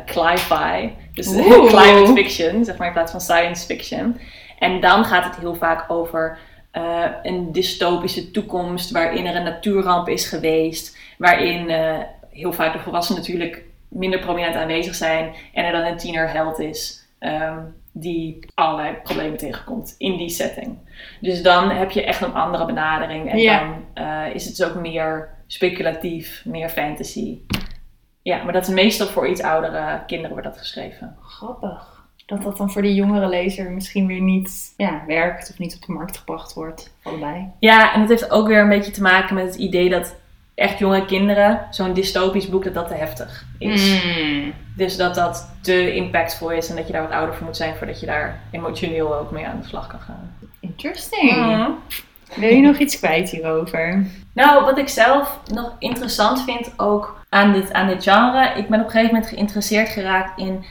cli-fi. 0.06 0.94
Dus 1.14 1.28
climate 1.74 2.12
fiction, 2.16 2.66
zeg 2.66 2.78
maar 2.78 2.88
in 2.88 2.94
plaats 2.94 3.12
van 3.12 3.22
science 3.22 3.66
fiction. 3.66 4.20
En 4.60 4.80
dan 4.80 5.06
gaat 5.06 5.24
het 5.24 5.36
heel 5.40 5.56
vaak 5.56 5.92
over 5.92 6.38
eh, 6.76 7.06
een 7.24 7.52
dystopische 7.52 8.32
toekomst 8.32 8.92
waarin 8.92 9.26
er 9.26 9.36
een 9.36 9.44
natuurramp 9.44 10.08
is 10.08 10.28
geweest, 10.28 10.98
waarin 11.18 11.70
eh, 11.70 11.98
heel 12.30 12.54
vaak 12.54 12.74
de 12.74 12.80
volwassenen 12.80 13.22
natuurlijk 13.22 13.64
minder 13.88 14.20
prominent 14.20 14.56
aanwezig 14.56 14.96
zijn 14.96 15.34
en 15.54 15.66
er 15.66 15.72
dan 15.72 15.82
een 15.86 15.98
tienerheld 15.98 16.60
is. 16.60 17.04
ehm, 17.20 17.60
die 17.98 18.40
allerlei 18.54 18.94
problemen 19.04 19.38
tegenkomt 19.38 19.96
in 19.98 20.18
die 20.18 20.30
setting. 20.30 20.78
Dus 21.22 21.42
dan 21.44 21.70
heb 21.70 21.92
je 21.92 22.04
echt 22.06 22.22
een 22.22 22.34
andere 22.34 22.66
benadering. 22.66 23.32
En 23.32 23.38
Ja. 23.38 23.60
dan 23.60 23.86
eh, 24.06 24.36
is 24.36 24.46
het 24.46 24.56
dus 24.58 24.68
ook 24.68 24.76
meer 24.76 25.30
speculatief, 25.48 26.42
meer 26.46 26.70
fantasy. 26.70 27.40
Ja, 28.22 28.44
maar 28.44 28.54
dat 28.54 28.68
is 28.68 28.74
meestal 28.74 29.08
voor 29.08 29.28
iets 29.28 29.42
oudere 29.42 30.04
kinderen 30.08 30.32
wordt 30.32 30.48
dat 30.48 30.58
geschreven. 30.58 31.16
Grappig. 31.22 31.95
Dat 32.26 32.44
dat 32.44 32.58
dan 32.58 32.72
voor 32.72 32.82
die 32.82 32.94
jongere 32.94 33.28
lezer 33.28 33.72
misschien 33.72 34.08
weer 34.08 34.22
niet 34.22 34.74
ja, 34.78 35.04
werkt 35.08 35.50
of 35.50 35.58
niet 35.58 35.76
op 35.76 35.86
de 35.86 35.94
markt 35.94 36.18
gebracht 36.18 36.54
wordt. 36.54 36.94
Allebei. 37.04 37.50
Ja, 37.60 37.94
en 37.94 38.00
het 38.00 38.10
heeft 38.10 38.32
ook 38.32 38.48
weer 38.48 38.60
een 38.60 38.70
beetje 38.70 38.92
te 38.92 39.02
maken 39.02 39.36
met 39.36 39.46
het 39.46 39.56
idee 39.56 39.90
dat 39.90 40.16
echt 40.56 40.80
jonge 40.80 41.06
kinderen, 41.06 41.68
zo'n 41.70 41.94
dystopisch 41.94 42.50
boek, 42.50 42.64
dat 42.64 42.74
dat 42.74 42.88
te 42.88 42.94
heftig 42.94 43.46
is. 43.58 44.04
Mm. 44.04 44.54
Dus 44.76 44.98
dat 44.98 45.16
dat 45.16 45.56
te 45.62 45.96
impactvol 45.96 46.52
is 46.52 46.70
en 46.70 46.76
dat 46.76 46.88
je 46.88 46.94
daar 46.94 47.02
wat 47.02 47.12
ouder 47.12 47.36
voor 47.36 47.46
moet 47.46 47.58
zijn 47.58 47.76
voordat 47.76 48.00
je 48.00 48.06
daar 48.06 48.40
emotioneel 48.52 49.16
ook 49.16 49.32
mee 49.32 49.46
aan 49.46 49.60
de 49.62 49.68
slag 49.68 49.88
kan 49.88 50.00
gaan. 50.00 50.38
Interesting. 50.60 51.32
Mhm. 51.32 51.72
Wil 52.36 52.50
je 52.50 52.62
nog 52.62 52.78
iets 52.78 52.98
kwijt 52.98 53.30
hierover? 53.30 54.06
Nou, 54.34 54.66
wat 54.66 54.78
ik 54.78 54.88
zelf 54.88 55.40
nog 55.54 55.76
interessant 55.80 56.44
vind 56.44 56.74
ook 56.78 57.22
aan 57.30 57.54
dit, 57.54 57.74
aan 57.74 57.88
dit 57.88 58.04
genre, 58.04 58.54
ik 58.58 58.68
ben 58.70 58.80
op 58.80 58.86
een 58.86 58.92
gegeven 58.92 59.14
moment 59.14 59.32
geïnteresseerd 59.32 59.90
geraakt 59.90 60.40
in 60.40 60.66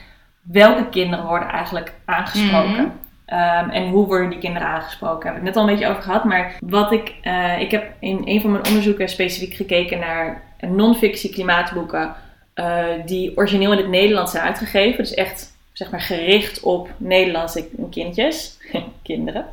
welke 0.51 0.89
kinderen 0.89 1.25
worden 1.25 1.49
eigenlijk 1.49 1.93
aangesproken. 2.05 2.83
Mhm. 2.83 2.89
Ehm, 3.25 3.69
en 3.69 3.89
hoe 3.89 4.05
worden 4.05 4.29
die 4.29 4.39
kinderen 4.39 4.67
aangesproken? 4.67 5.23
Daar 5.23 5.33
heb 5.33 5.41
ik 5.41 5.47
net 5.47 5.55
al 5.55 5.61
een 5.61 5.69
beetje 5.75 5.87
over 5.89 6.01
gehad. 6.01 6.23
Maar 6.23 6.55
wat 6.59 6.91
ik, 6.91 7.13
eh, 7.21 7.59
ik 7.59 7.71
heb 7.71 7.91
in 7.99 8.21
een 8.25 8.41
van 8.41 8.51
mijn 8.51 8.65
onderzoeken 8.67 9.09
specifiek 9.09 9.53
gekeken 9.53 9.99
naar 9.99 10.41
non-fictie 10.59 11.29
klimaatboeken. 11.29 12.15
eh, 12.53 12.85
die 13.05 13.37
origineel 13.37 13.71
in 13.71 13.77
het 13.77 13.87
Nederlands 13.87 14.31
zijn 14.31 14.43
uitgegeven. 14.43 14.97
Dus 14.97 15.13
echt 15.13 15.57
zeg 15.73 15.91
maar 15.91 16.01
gericht 16.01 16.59
op 16.59 16.89
Nederlandse 16.97 17.67
kindjes, 17.91 18.57
kinderen. 19.03 19.45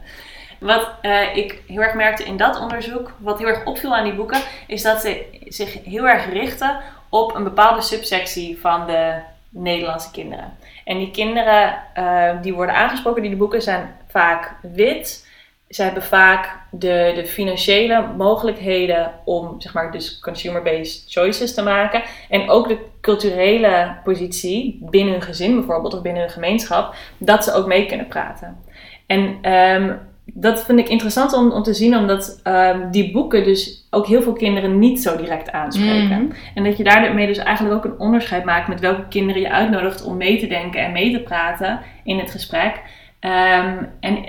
Wat 0.59 0.89
eh, 1.01 1.37
ik 1.37 1.63
heel 1.67 1.81
erg 1.81 1.95
merkte 1.95 2.25
in 2.25 2.37
dat 2.37 2.61
onderzoek, 2.61 3.13
wat 3.19 3.39
heel 3.39 3.49
erg 3.49 3.65
opviel 3.65 3.97
aan 3.97 4.05
die 4.05 4.15
boeken, 4.15 4.41
is 4.67 4.83
dat 4.83 5.01
ze 5.01 5.25
zich 5.49 5.85
heel 5.85 6.09
erg 6.09 6.33
richten 6.33 6.77
op 7.09 7.35
een 7.35 7.45
bepaalde 7.45 7.83
subsectie 7.83 8.59
van 8.61 8.87
de 8.87 9.15
Nederlandse 9.49 10.11
kinderen. 10.11 10.57
En 10.85 10.99
die 10.99 11.11
kinderen 11.11 11.75
eh, 11.95 12.43
die 12.43 12.55
worden 12.55 12.75
aangesproken 12.75 13.23
die 13.23 13.37
boeken 13.37 13.63
zijn 13.63 13.95
vaak 14.09 14.55
wit. 14.63 15.31
Ze 15.69 15.83
hebben 15.83 16.03
vaak 16.03 16.59
de, 16.71 17.13
de 17.15 17.27
financiële 17.27 18.07
mogelijkheden 18.17 19.13
om 19.25 19.61
zeg 19.61 19.75
maar, 19.75 19.93
dus 19.93 20.21
consumer-based 20.21 21.05
choices 21.07 21.55
te 21.55 21.63
maken. 21.63 22.03
En 22.29 22.51
ook 22.51 22.69
de 22.69 22.79
culturele 23.01 23.97
positie 24.05 24.79
binnen 24.81 25.13
hun 25.13 25.23
gezin 25.23 25.55
bijvoorbeeld 25.55 25.95
of 25.95 26.03
binnen 26.03 26.23
hun 26.23 26.31
gemeenschap, 26.31 26.95
dat 27.19 27.45
ze 27.45 27.53
ook 27.53 27.67
mee 27.67 27.87
kunnen 27.87 28.09
praten. 28.09 28.65
En 29.07 29.39
ehm, 29.43 29.95
dat 30.35 30.65
vind 30.65 30.79
ik 30.79 30.89
interessant 30.89 31.33
om, 31.33 31.51
om 31.51 31.63
te 31.63 31.75
zien, 31.75 31.97
omdat 31.97 32.41
ehm, 32.43 32.91
die 32.91 33.13
boeken 33.13 33.45
dus 33.45 33.87
ook 33.91 34.07
heel 34.07 34.23
veel 34.23 34.33
kinderen 34.33 34.79
niet 34.79 35.03
zo 35.03 35.17
direct 35.17 35.53
aanspreken. 35.53 36.23
Mhm. 36.23 36.33
En 36.55 36.65
dat 36.65 36.77
je 36.77 36.85
daarmee 36.85 37.27
dus 37.27 37.39
eigenlijk 37.39 37.77
ook 37.77 37.85
een 37.93 37.99
onderscheid 37.99 38.45
maakt 38.45 38.69
met 38.69 38.81
welke 38.81 39.09
kinderen 39.09 39.43
je 39.43 39.51
uitnodigt 39.51 40.05
om 40.05 40.17
mee 40.17 40.39
te 40.39 40.47
denken 40.47 40.81
en 40.85 40.93
mee 40.93 41.13
te 41.13 41.21
praten 41.21 41.81
in 42.05 42.19
het 42.19 42.31
gesprek. 42.31 42.81
Ehm, 43.21 43.77
en 44.01 44.25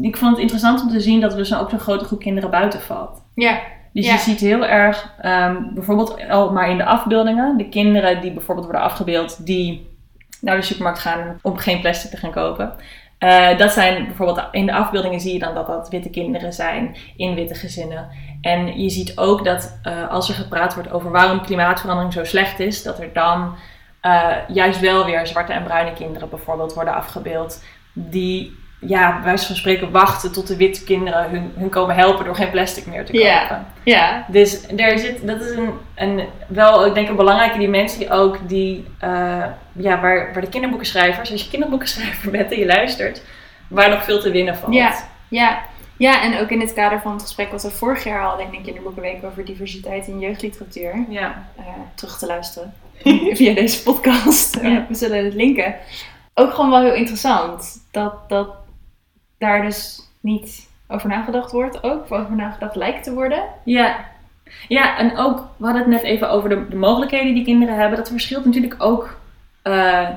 ik 0.00 0.16
vond 0.16 0.30
het 0.30 0.40
interessant 0.40 0.82
om 0.82 0.88
te 0.88 1.00
zien 1.00 1.20
dat 1.20 1.32
er 1.32 1.38
dus 1.38 1.54
ook 1.54 1.70
zo'n 1.70 1.78
grote 1.78 2.04
groep 2.04 2.20
kinderen 2.20 2.50
buiten 2.50 2.80
valt. 2.80 3.22
Ja. 3.34 3.60
Dus 3.92 4.06
Ja. 4.06 4.12
je 4.12 4.18
ziet 4.18 4.40
heel 4.40 4.66
erg, 4.66 5.14
ehm, 5.20 5.56
bijvoorbeeld 5.74 6.28
al 6.28 6.52
maar 6.52 6.70
in 6.70 6.76
de 6.76 6.84
afbeeldingen, 6.84 7.56
de 7.56 7.68
kinderen 7.68 8.20
die 8.20 8.32
bijvoorbeeld 8.32 8.66
worden 8.66 8.84
afgebeeld, 8.84 9.46
die 9.46 9.86
naar 10.40 10.56
de 10.56 10.62
supermarkt 10.62 10.98
gaan 10.98 11.38
om 11.42 11.56
geen 11.56 11.80
plastic 11.80 12.10
te 12.10 12.16
gaan 12.16 12.30
kopen. 12.30 12.72
Eh, 13.18 13.58
dat 13.58 13.72
zijn 13.72 14.06
bijvoorbeeld 14.06 14.48
in 14.50 14.66
de 14.66 14.72
afbeeldingen 14.72 15.20
zie 15.20 15.32
je 15.32 15.38
dan 15.38 15.54
dat 15.54 15.66
dat 15.66 15.88
witte 15.88 16.10
kinderen 16.10 16.52
zijn 16.52 16.96
in 17.16 17.34
witte 17.34 17.54
gezinnen. 17.54 18.08
En 18.40 18.80
je 18.80 18.90
ziet 18.90 19.18
ook 19.18 19.44
dat 19.44 19.78
eh, 19.82 20.08
als 20.10 20.28
er 20.28 20.34
gepraat 20.34 20.74
wordt 20.74 20.90
over 20.90 21.10
waarom 21.10 21.42
klimaatverandering 21.42 22.12
zo 22.12 22.24
slecht 22.24 22.60
is, 22.60 22.82
dat 22.82 22.98
er 22.98 23.12
dan 23.12 23.54
eh, 24.00 24.36
juist 24.48 24.80
wel 24.80 25.04
weer 25.04 25.26
zwarte 25.26 25.52
en 25.52 25.62
bruine 25.62 25.92
kinderen 25.92 26.28
bijvoorbeeld 26.28 26.74
worden 26.74 26.94
afgebeeld. 26.94 27.64
Die, 27.92 28.57
ja, 28.80 29.14
bij 29.14 29.24
wijze 29.24 29.46
van 29.46 29.56
spreken 29.56 29.90
wachten 29.90 30.32
tot 30.32 30.46
de 30.46 30.56
witte 30.56 30.84
kinderen 30.84 31.30
hun, 31.30 31.52
hun 31.56 31.68
komen 31.68 31.94
helpen 31.94 32.24
door 32.24 32.34
geen 32.34 32.50
plastic 32.50 32.86
meer 32.86 33.04
te 33.04 33.12
kopen. 33.12 33.28
Ja. 33.28 33.66
Ja. 33.82 34.24
Dus 34.28 34.66
er 34.76 34.98
zit, 34.98 35.26
dat 35.26 35.40
is 35.40 35.50
een, 35.50 35.70
een, 35.94 36.24
wel, 36.48 36.86
ik 36.86 36.94
denk 36.94 37.08
een 37.08 37.16
belangrijke 37.16 37.58
dimensie 37.58 38.10
ook, 38.10 38.48
die, 38.48 38.86
eh, 38.98 39.44
ja, 39.72 40.00
waar, 40.00 40.30
waar 40.32 40.40
de 40.40 40.48
kinderboekenschrijvers, 40.48 41.30
als 41.30 41.42
je 41.42 41.50
kinderboekenschrijver 41.50 42.30
bent 42.30 42.52
en 42.52 42.58
je 42.58 42.66
luistert, 42.66 43.22
waar 43.68 43.90
nog 43.90 44.04
veel 44.04 44.20
te 44.20 44.30
winnen 44.30 44.56
valt. 44.56 44.74
Ja. 44.74 44.94
Ja. 45.28 45.60
Ja, 45.96 46.22
en 46.22 46.40
ook 46.40 46.50
in 46.50 46.60
het 46.60 46.72
kader 46.72 47.00
van 47.00 47.12
het 47.12 47.22
gesprek 47.22 47.50
wat 47.50 47.62
we 47.62 47.70
vorig 47.70 48.04
jaar 48.04 48.22
hadden 48.22 48.46
in 48.46 48.50
de 48.50 48.60
kinderboekenweek 48.60 49.24
over 49.24 49.44
diversiteit 49.44 50.06
in 50.06 50.18
jeugdliteratuur. 50.18 51.04
Ja. 51.08 51.46
eh, 51.56 51.64
terug 51.94 52.18
te 52.18 52.26
luisteren 52.26 52.74
via 53.38 53.54
deze 53.54 53.82
podcast. 53.82 54.58
Ja. 54.62 54.86
We 54.88 54.94
zullen 54.94 55.24
het 55.24 55.34
linken. 55.34 55.74
Ook 56.34 56.54
gewoon 56.54 56.70
wel 56.70 56.80
heel 56.80 56.94
interessant 56.94 57.86
dat, 57.90 58.28
dat 58.28 58.48
daar 59.38 59.62
dus 59.62 60.00
niet 60.20 60.68
over 60.88 61.08
nagedacht 61.08 61.52
wordt 61.52 61.82
ook, 61.82 62.02
of 62.02 62.12
over 62.12 62.36
nagedacht 62.36 62.76
lijkt 62.76 63.04
te 63.04 63.14
worden. 63.14 63.42
Ja. 63.64 64.04
Ja, 64.68 64.98
en 64.98 65.16
ook, 65.16 65.48
we 65.56 65.64
hadden 65.64 65.82
het 65.82 65.90
net 65.90 66.02
even 66.02 66.30
over 66.30 66.48
de, 66.48 66.68
de 66.68 66.76
mogelijkheden 66.76 67.34
die 67.34 67.44
kinderen 67.44 67.74
hebben. 67.74 67.98
Dat 67.98 68.08
verschilt 68.08 68.44
natuurlijk 68.44 68.74
ook 68.78 69.18
eh, 69.62 70.08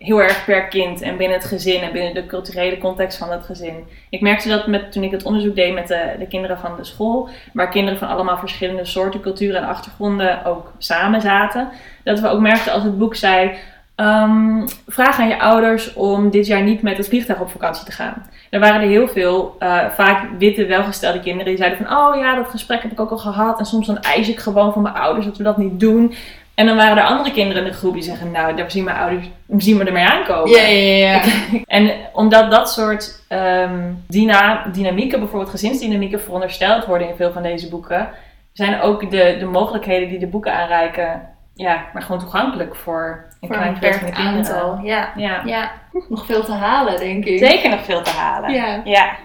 heel 0.00 0.22
erg 0.22 0.44
per 0.44 0.68
kind 0.68 1.02
en 1.02 1.16
binnen 1.16 1.38
het 1.38 1.46
gezin 1.46 1.80
en 1.80 1.92
binnen 1.92 2.14
de 2.14 2.26
culturele 2.26 2.78
context 2.78 3.18
van 3.18 3.30
het 3.30 3.44
gezin. 3.44 3.86
Ik 4.10 4.20
merkte 4.20 4.48
dat 4.48 4.66
met, 4.66 4.92
toen 4.92 5.02
ik 5.02 5.10
het 5.10 5.24
onderzoek 5.24 5.54
deed 5.54 5.74
met 5.74 5.88
de, 5.88 6.14
de 6.18 6.26
kinderen 6.26 6.58
van 6.58 6.76
de 6.76 6.84
school, 6.84 7.28
waar 7.52 7.68
kinderen 7.68 7.98
van 7.98 8.08
allemaal 8.08 8.38
verschillende 8.38 8.84
soorten 8.84 9.20
culturen 9.20 9.62
en 9.62 9.68
achtergronden 9.68 10.44
ook 10.44 10.72
samen 10.78 11.20
zaten. 11.20 11.68
Dat 12.02 12.20
we 12.20 12.28
ook 12.28 12.40
merkten 12.40 12.72
als 12.72 12.82
het 12.82 12.98
boek 12.98 13.14
zei, 13.14 13.56
ehm, 14.00 14.66
vraag 14.86 15.18
aan 15.18 15.28
je 15.28 15.40
ouders 15.40 15.92
om 15.92 16.30
dit 16.30 16.46
jaar 16.46 16.62
niet 16.62 16.82
met 16.82 16.96
het 16.96 17.08
vliegtuig 17.08 17.40
op 17.40 17.50
vakantie 17.50 17.84
te 17.84 17.92
gaan. 17.92 18.26
Er 18.50 18.60
waren 18.60 18.80
er 18.80 18.88
heel 18.88 19.08
veel, 19.08 19.56
eh, 19.58 19.88
vaak 19.90 20.28
witte, 20.38 20.66
welgestelde 20.66 21.20
kinderen, 21.20 21.46
die 21.46 21.56
zeiden 21.56 21.86
van, 21.86 21.96
oh 21.96 22.16
ja, 22.16 22.34
dat 22.34 22.50
gesprek 22.50 22.82
heb 22.82 22.92
ik 22.92 23.00
ook 23.00 23.10
al 23.10 23.18
gehad. 23.18 23.58
En 23.58 23.66
soms 23.66 23.86
dan 23.86 24.00
eis 24.00 24.28
ik 24.28 24.38
gewoon 24.38 24.72
van 24.72 24.82
mijn 24.82 24.94
ouders 24.94 25.26
dat 25.26 25.36
we 25.36 25.42
dat 25.42 25.56
niet 25.56 25.80
doen. 25.80 26.14
En 26.54 26.66
dan 26.66 26.76
waren 26.76 26.96
er 26.96 27.04
andere 27.04 27.32
kinderen 27.32 27.64
in 27.64 27.70
de 27.70 27.76
groep 27.76 27.92
die 27.92 28.02
zeggen, 28.02 28.30
nou, 28.30 28.56
daar 28.56 28.70
zien 28.70 28.84
mijn 28.84 28.96
ouders, 28.96 29.26
zien 29.56 29.78
we 29.78 29.84
ermee 29.84 30.04
aankomen. 30.04 30.50
Ja, 30.50 30.66
ja, 30.66 30.96
ja. 30.96 31.22
En 31.64 31.92
omdat 32.12 32.50
dat 32.50 32.70
soort 32.72 33.22
ehm, 33.28 33.92
dyna 34.08 34.66
dynamieken, 34.72 35.18
bijvoorbeeld 35.18 35.50
gezinsdynamieken, 35.50 36.20
verondersteld 36.20 36.86
worden 36.86 37.08
in 37.08 37.16
veel 37.16 37.32
van 37.32 37.42
deze 37.42 37.68
boeken, 37.68 38.08
zijn 38.52 38.80
ook 38.80 39.10
de, 39.10 39.36
de 39.38 39.44
mogelijkheden 39.44 40.08
die 40.08 40.18
de 40.18 40.26
boeken 40.26 40.54
aanreiken, 40.54 41.22
ja, 41.54 41.84
maar 41.92 42.02
gewoon 42.02 42.20
toegankelijk 42.20 42.76
voor 42.76 43.24
een 43.40 43.48
Voor 43.48 43.56
een 43.56 43.72
beperkt 43.72 44.14
aantal. 44.14 44.80
Ja. 44.82 45.12
Ja. 45.16 45.42
ja. 45.44 45.72
Nog 46.08 46.26
veel 46.26 46.44
te 46.44 46.52
halen, 46.52 46.98
denk 46.98 47.24
ik. 47.24 47.38
Zeker 47.38 47.70
nog 47.70 47.84
veel 47.84 48.02
te 48.02 48.10
halen. 48.10 48.52
Ja. 48.52 48.80
Ja. 48.84 49.16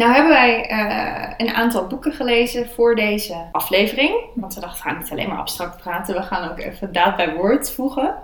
Nou 0.00 0.12
hebben 0.12 0.32
wij 0.32 0.66
eh, 0.66 1.30
een 1.36 1.54
aantal 1.54 1.86
boeken 1.86 2.12
gelezen 2.12 2.68
voor 2.68 2.94
deze 2.94 3.48
aflevering. 3.52 4.14
Want 4.34 4.54
we 4.54 4.60
dachten, 4.60 4.82
we 4.82 4.88
gaan 4.88 4.98
niet 4.98 5.10
alleen 5.10 5.28
maar 5.28 5.38
abstract 5.38 5.82
praten. 5.82 6.14
We 6.14 6.22
gaan 6.22 6.50
ook 6.50 6.58
even 6.58 6.92
daad 6.92 7.16
bij 7.16 7.34
woord 7.34 7.70
voegen. 7.70 8.14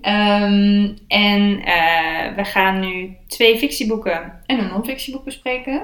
Ehm, 0.00 0.88
en 1.08 1.62
eh, 1.64 2.34
we 2.36 2.44
gaan 2.44 2.80
nu 2.80 3.16
twee 3.26 3.58
fictieboeken 3.58 4.40
en 4.46 4.58
een 4.58 4.68
non-fictieboek 4.68 5.24
bespreken. 5.24 5.82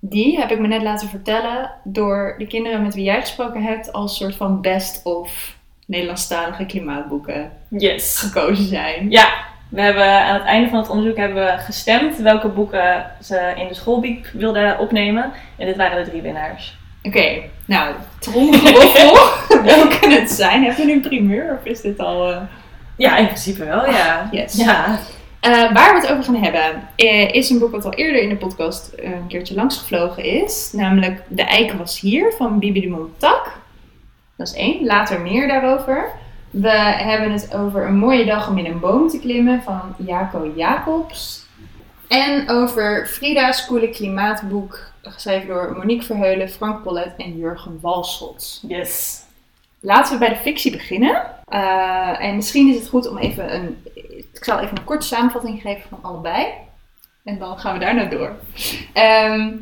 Die 0.00 0.38
heb 0.38 0.50
ik 0.50 0.58
me 0.58 0.66
net 0.66 0.82
laten 0.82 1.08
vertellen 1.08 1.70
door 1.84 2.34
de 2.38 2.46
kinderen 2.46 2.82
met 2.82 2.94
wie 2.94 3.04
jij 3.04 3.20
gesproken 3.20 3.62
hebt 3.62 3.92
als 3.92 4.16
soort 4.16 4.36
van 4.36 4.60
best 4.60 5.00
of 5.04 5.56
Nederlandstalige 5.86 6.66
klimaatboeken 6.66 7.50
Yes. 7.68 8.18
gekozen 8.18 8.64
zijn. 8.64 9.10
Ja, 9.10 9.28
we 9.68 9.80
hebben 9.80 10.24
aan 10.24 10.34
het 10.34 10.44
einde 10.44 10.68
van 10.68 10.78
het 10.78 10.88
onderzoek 10.88 11.16
hebben 11.16 11.44
we 11.44 11.58
gestemd 11.58 12.16
welke 12.18 12.48
boeken 12.48 13.06
ze 13.22 13.52
in 13.56 13.68
de 13.68 13.74
schoolbiep 13.74 14.26
wilden 14.32 14.78
opnemen. 14.78 15.32
En 15.56 15.66
dit 15.66 15.76
waren 15.76 16.04
de 16.04 16.10
drie 16.10 16.22
winnaars. 16.22 16.76
Oké, 17.02 17.40
nou, 17.64 17.94
tromgeroffel. 18.18 19.16
Welke 19.74 20.08
het 20.20 20.30
zijn? 20.30 20.64
Hebben 20.64 20.80
we 20.80 20.86
nu 20.86 20.92
een 20.96 21.00
primeur 21.08 21.58
of 21.60 21.64
is 21.64 21.80
dit 21.80 21.98
al... 21.98 22.30
eh, 22.30 22.40
Ja, 22.96 23.16
in 23.16 23.26
principe 23.26 23.64
wel, 23.64 23.90
ja. 23.90 24.28
yes. 24.30 24.54
Ja. 24.56 24.98
Eh, 25.40 25.72
waar 25.72 25.94
we 25.94 26.00
het 26.00 26.10
over 26.10 26.24
gaan 26.24 26.42
hebben, 26.42 26.88
eh, 26.96 27.34
is 27.34 27.50
een 27.50 27.58
boek 27.58 27.70
wat 27.70 27.84
al 27.84 27.92
eerder 27.92 28.22
in 28.22 28.28
de 28.28 28.36
podcast 28.36 28.92
eh, 28.92 29.10
een 29.10 29.26
keertje 29.26 29.54
langsgevlogen 29.54 30.24
is. 30.24 30.72
Namelijk 30.72 31.22
De 31.28 31.42
Eik 31.42 31.72
was 31.72 32.00
hier 32.00 32.32
van 32.32 32.58
Bibi 32.58 32.80
de 32.80 32.88
Montak. 32.88 33.52
Dat 34.36 34.46
is 34.46 34.54
één. 34.54 34.84
Later 34.84 35.20
meer 35.20 35.48
daarover. 35.48 36.10
We 36.50 36.70
hebben 36.70 37.32
het 37.32 37.54
over 37.54 37.86
Een 37.86 37.98
mooie 37.98 38.24
dag 38.24 38.48
om 38.48 38.58
in 38.58 38.66
een 38.66 38.80
boom 38.80 39.08
te 39.08 39.18
klimmen 39.18 39.62
van 39.62 39.94
Jaco 39.96 40.52
Jacobs. 40.56 41.46
En 42.08 42.50
over 42.50 43.06
Frida's 43.06 43.66
coole 43.66 43.88
klimaatboek, 43.88 44.92
geschreven 45.02 45.48
door 45.48 45.76
Monique 45.76 46.06
Verheulen, 46.06 46.48
Frank 46.48 46.82
Pollet 46.82 47.12
en 47.16 47.36
Jurgen 47.36 47.78
Walschot. 47.80 48.62
Yes. 48.68 49.26
Laten 49.80 50.12
we 50.12 50.18
bij 50.18 50.28
de 50.28 50.40
fictie 50.40 50.70
beginnen. 50.70 51.26
Eh, 51.44 52.24
en 52.24 52.36
misschien 52.36 52.68
is 52.68 52.76
het 52.76 52.88
goed 52.88 53.08
om 53.08 53.18
even 53.18 53.54
een. 53.54 53.76
Ik 54.32 54.44
zal 54.44 54.58
even 54.58 54.76
een 54.76 54.84
korte 54.84 55.06
samenvatting 55.06 55.60
geven 55.60 55.88
van 55.88 55.98
allebei. 56.02 56.46
En 57.24 57.38
dan 57.38 57.58
gaan 57.58 57.72
we 57.72 57.78
daar 57.78 57.94
naar 57.94 58.10
door. 58.10 58.36
Ehm, 58.92 59.56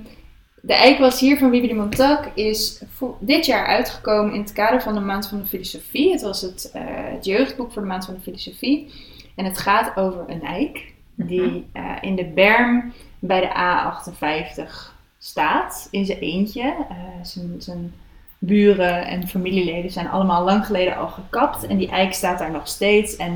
de 0.61 0.74
Eik 0.74 0.98
was 0.98 1.20
hier 1.20 1.38
van 1.38 1.50
Bibi 1.50 1.68
de 1.68 1.74
Montauk 1.74 2.31
is 2.35 2.83
dit 3.18 3.46
jaar 3.46 3.66
uitgekomen 3.66 4.35
in 4.35 4.40
het 4.40 4.52
kader 4.52 4.83
van 4.83 4.94
de 4.94 5.00
Maand 5.00 5.29
van 5.29 5.38
de 5.38 5.46
Filosofie. 5.46 6.12
Het 6.12 6.22
was 6.22 6.40
het, 6.40 6.70
eh, 6.72 6.83
het 6.87 7.24
jeugdboek 7.24 7.72
voor 7.72 7.83
de 7.83 7.88
Maand 7.88 8.05
van 8.05 8.14
de 8.14 8.20
Filosofie. 8.20 8.92
En 9.35 9.44
het 9.44 9.59
gaat 9.59 9.96
over 9.96 10.24
een 10.26 10.42
eik 10.42 10.92
die 11.14 11.66
eh, 11.72 11.96
in 12.00 12.16
de 12.16 12.24
berm 12.24 12.92
bij 13.18 13.40
de 13.40 13.48
A58 13.48 14.94
staat. 15.18 15.88
In 15.90 16.05
zijn 16.05 16.18
eentje. 16.18 16.74
Zijn, 17.22 17.55
zijn 17.59 17.94
buren 18.38 19.07
en 19.07 19.29
familieleden 19.29 19.90
zijn 19.90 20.09
allemaal 20.09 20.44
lang 20.44 20.66
geleden 20.66 20.96
al 20.96 21.09
gekapt. 21.09 21.66
En 21.66 21.77
die 21.77 21.90
eik 21.90 22.12
staat 22.12 22.38
daar 22.38 22.51
nog 22.51 22.68
steeds. 22.68 23.16
En 23.16 23.35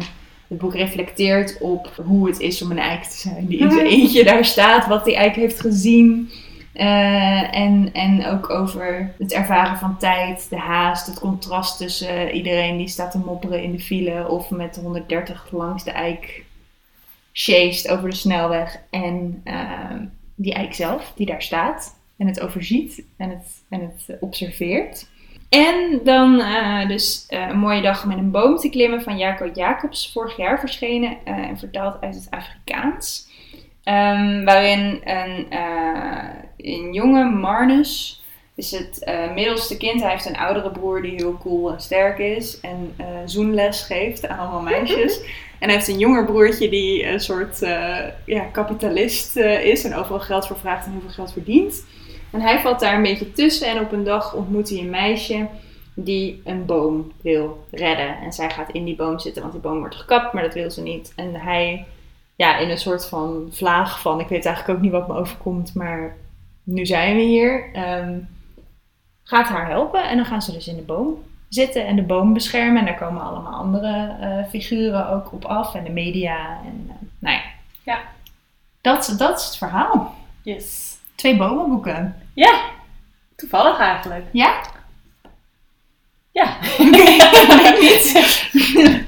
het 0.48 0.58
boek 0.58 0.74
reflecteert 0.74 1.58
op 1.60 2.02
hoe 2.04 2.26
het 2.26 2.40
is 2.40 2.62
om 2.62 2.70
een 2.70 2.78
eik 2.78 3.02
te 3.02 3.18
zijn 3.18 3.46
die 3.46 3.58
in 3.58 3.70
zijn 3.70 3.86
eentje 3.96 4.24
daar 4.24 4.44
staat. 4.44 4.86
Wat 4.86 5.04
die 5.04 5.16
eik 5.16 5.34
heeft 5.34 5.60
gezien. 5.60 6.30
Eh, 6.72 7.56
en, 7.56 7.92
en 7.92 8.26
ook 8.26 8.50
over 8.50 9.14
het 9.18 9.32
ervaren 9.32 9.78
van 9.78 9.96
tijd, 9.98 10.46
de 10.50 10.58
haast, 10.58 11.06
het 11.06 11.20
contrast 11.20 11.78
tussen 11.78 12.30
iedereen 12.30 12.76
die 12.76 12.88
staat 12.88 13.10
te 13.10 13.18
mopperen 13.18 13.62
in 13.62 13.72
de 13.72 13.80
file 13.80 14.28
of 14.28 14.50
met 14.50 14.76
130 14.76 15.48
langs 15.50 15.84
de 15.84 15.90
eik 15.90 16.44
sjeest 17.32 17.88
over 17.88 18.10
de 18.10 18.16
snelweg. 18.16 18.80
En 18.90 19.40
eh, 19.44 19.94
die 20.34 20.54
eik 20.54 20.74
zelf, 20.74 21.12
die 21.16 21.26
daar 21.26 21.42
staat 21.42 21.99
en 22.20 22.26
het 22.26 22.40
overziet 22.40 23.04
en 23.16 23.30
het, 23.30 23.62
en 23.68 23.80
het 23.80 24.04
eh, 24.06 24.16
observeert. 24.20 25.08
En 25.48 26.00
dan 26.04 26.40
eh, 26.40 26.88
dus 26.88 27.24
eh, 27.28 27.48
een 27.48 27.58
mooie 27.58 27.82
dag 27.82 28.04
in 28.04 28.10
een 28.10 28.30
boom 28.30 28.56
te 28.56 28.68
klimmen 28.68 29.02
van 29.02 29.18
Jaco 29.18 29.50
Jacobs, 29.54 30.12
vorig 30.12 30.36
jaar 30.36 30.60
verschenen 30.60 31.16
en 31.24 31.58
vertaald 31.58 32.00
uit 32.00 32.14
het 32.14 32.26
Afrikaans. 32.30 33.28
Ehm, 33.82 34.44
waarin 34.44 35.00
een, 35.04 35.46
een 36.56 36.92
jonge 36.92 37.24
Marnus, 37.24 38.22
is 38.54 38.70
het 38.70 39.12
middelste 39.34 39.76
kind, 39.76 40.00
hij 40.00 40.10
heeft 40.10 40.26
een 40.26 40.36
oudere 40.36 40.70
broer 40.70 41.02
die 41.02 41.14
heel 41.14 41.38
cool 41.38 41.72
en 41.72 41.80
sterk 41.80 42.18
is 42.18 42.60
en 42.60 42.94
zoenles 43.24 43.82
geeft 43.82 44.28
aan 44.28 44.38
allemaal 44.38 44.62
meisjes. 44.62 45.20
En 45.58 45.68
hij 45.68 45.76
heeft 45.76 45.88
een 45.88 45.98
jonger 45.98 46.24
broertje 46.24 46.68
die 46.68 47.06
een 47.06 47.20
soort 47.20 47.58
ja, 48.24 48.44
kapitalist 48.52 49.36
is 49.36 49.84
en 49.84 49.94
overal 49.94 50.20
geld 50.20 50.46
voor 50.46 50.58
vraagt 50.58 50.86
en 50.86 50.92
heel 50.92 51.00
veel 51.00 51.10
geld 51.10 51.32
verdient. 51.32 51.84
En 52.30 52.40
hij 52.40 52.60
valt 52.60 52.80
daar 52.80 52.94
een 52.94 53.02
beetje 53.02 53.32
tussen 53.32 53.68
en 53.68 53.80
op 53.80 53.92
een 53.92 54.04
dag 54.04 54.34
ontmoet 54.34 54.68
hij 54.68 54.78
een 54.78 54.90
meisje 54.90 55.46
die 55.94 56.42
een 56.44 56.66
boom 56.66 57.12
wil 57.22 57.64
redden. 57.70 58.18
En 58.18 58.32
zij 58.32 58.50
gaat 58.50 58.70
in 58.70 58.84
die 58.84 58.96
boom 58.96 59.18
zitten, 59.18 59.42
want 59.42 59.54
die 59.54 59.62
boom 59.62 59.78
wordt 59.78 59.94
gekapt, 59.94 60.32
maar 60.32 60.42
dat 60.42 60.54
wil 60.54 60.70
ze 60.70 60.82
niet. 60.82 61.12
En 61.16 61.34
hij, 61.34 61.86
ja, 62.36 62.58
in 62.58 62.70
een 62.70 62.78
soort 62.78 63.06
van 63.06 63.48
vlaag 63.50 64.00
van, 64.00 64.20
ik 64.20 64.28
weet 64.28 64.44
eigenlijk 64.44 64.76
ook 64.76 64.84
niet 64.84 64.92
wat 64.92 65.08
me 65.08 65.14
overkomt, 65.14 65.74
maar 65.74 66.16
nu 66.62 66.86
zijn 66.86 67.16
we 67.16 67.22
hier, 67.22 67.72
ehm, 67.72 68.18
gaat 69.22 69.48
haar 69.48 69.68
helpen. 69.68 70.08
En 70.08 70.16
dan 70.16 70.26
gaan 70.26 70.42
ze 70.42 70.52
dus 70.52 70.68
in 70.68 70.76
de 70.76 70.82
boom 70.82 71.22
zitten 71.48 71.86
en 71.86 71.96
de 71.96 72.02
boom 72.02 72.32
beschermen. 72.32 72.78
En 72.78 72.84
daar 72.84 72.98
komen 72.98 73.22
allemaal 73.22 73.52
andere 73.52 74.16
eh, 74.20 74.48
figuren 74.48 75.08
ook 75.08 75.32
op 75.32 75.44
af 75.44 75.74
en 75.74 75.84
de 75.84 75.90
media. 75.90 76.60
En, 76.64 76.86
eh, 76.88 76.94
nou 77.18 77.36
ja. 77.36 77.42
Ja. 77.82 78.00
Dat, 78.80 79.14
dat 79.18 79.38
is 79.38 79.44
het 79.44 79.56
verhaal. 79.56 80.14
Yes. 80.42 80.96
Twee 81.14 81.36
bomenboeken. 81.36 82.19
Ja, 82.34 82.60
toevallig 83.36 83.78
eigenlijk. 83.78 84.24
Ja? 84.32 84.60
Ja. 86.32 86.56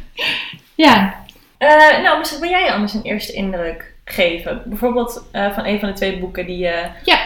ja. 0.74 1.20
Eh, 1.58 2.02
nou, 2.02 2.18
misschien 2.18 2.40
wil 2.40 2.50
jij 2.50 2.72
anders 2.72 2.94
een 2.94 3.02
eerste 3.02 3.32
indruk 3.32 3.94
geven. 4.04 4.62
Bijvoorbeeld 4.66 5.24
eh, 5.32 5.52
van 5.52 5.66
een 5.66 5.80
van 5.80 5.88
de 5.88 5.94
twee 5.94 6.18
boeken 6.18 6.46
die 6.46 6.58
je, 6.58 6.86
Ja. 7.04 7.18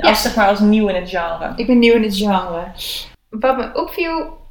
als, 0.00 0.22
zeg 0.22 0.34
maar, 0.36 0.48
als 0.48 0.60
nieuw 0.60 0.88
in 0.88 0.94
het 0.94 1.10
genre. 1.10 1.52
Ik 1.56 1.66
ben 1.66 1.78
nieuw 1.78 1.94
in 1.94 2.02
het 2.02 2.16
genre. 2.16 2.64
Wat 3.28 3.56
me 3.56 3.70
opviel. 3.74 4.42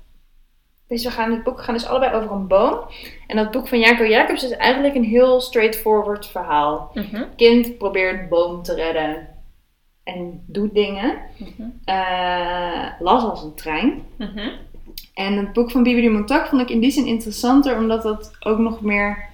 Dus 0.87 1.03
we 1.03 1.11
gaan 1.11 1.31
het 1.31 1.43
boek 1.43 1.63
gaan 1.63 1.73
dus 1.73 1.85
allebei 1.85 2.13
over 2.13 2.31
een 2.31 2.47
boom. 2.47 2.79
En 3.27 3.35
dat 3.37 3.51
boek 3.51 3.67
van 3.67 3.79
Jaco 3.79 4.05
Jacobs 4.05 4.43
is 4.43 4.51
eigenlijk 4.51 4.95
een 4.95 5.03
heel 5.03 5.41
straightforward 5.41 6.27
verhaal. 6.27 6.91
Mhm. 6.93 7.23
Kind 7.35 7.77
probeert 7.77 8.29
boom 8.29 8.63
te 8.63 8.73
redden. 8.75 9.27
En 10.03 10.43
doet 10.47 10.73
dingen. 10.73 11.17
Mhm. 11.37 11.69
Eh, 11.85 12.85
las 12.99 13.23
als 13.23 13.43
een 13.43 13.55
trein. 13.55 14.03
Mhm. 14.17 14.49
En 15.13 15.37
het 15.37 15.53
boek 15.53 15.71
van 15.71 15.83
Bibi 15.83 16.01
de 16.01 16.09
Montauk 16.09 16.47
vond 16.47 16.61
ik 16.61 16.69
in 16.69 16.79
die 16.79 16.91
zin 16.91 17.05
interessanter, 17.05 17.77
omdat 17.77 18.03
dat 18.03 18.31
ook 18.39 18.57
nog 18.57 18.81
meer 18.81 19.31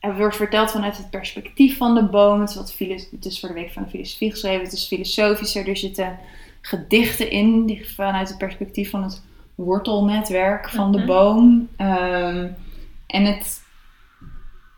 het 0.00 0.16
wordt 0.16 0.36
verteld 0.36 0.70
vanuit 0.70 0.96
het 0.96 1.10
perspectief 1.10 1.76
van 1.76 1.94
de 1.94 2.02
boom. 2.04 2.40
Het 2.40 2.48
is, 2.50 2.56
wat 2.56 2.74
het 3.10 3.24
is 3.24 3.40
voor 3.40 3.48
de 3.48 3.54
Week 3.54 3.70
van 3.70 3.82
de 3.82 3.88
Filosofie 3.88 4.30
geschreven, 4.30 4.64
het 4.64 4.72
is 4.72 4.86
filosofischer. 4.86 5.68
Er 5.68 5.76
zitten 5.76 6.18
gedichten 6.60 7.30
in 7.30 7.66
die 7.66 7.90
vanuit 7.94 8.28
het 8.28 8.38
perspectief 8.38 8.90
van 8.90 9.02
het 9.02 9.22
wortelnetwerk 9.54 10.68
van 10.70 10.92
de 10.92 10.98
Mhm. 10.98 11.06
boom. 11.06 11.68
Ehm, 11.76 12.48
en 13.06 13.24
het, 13.24 13.62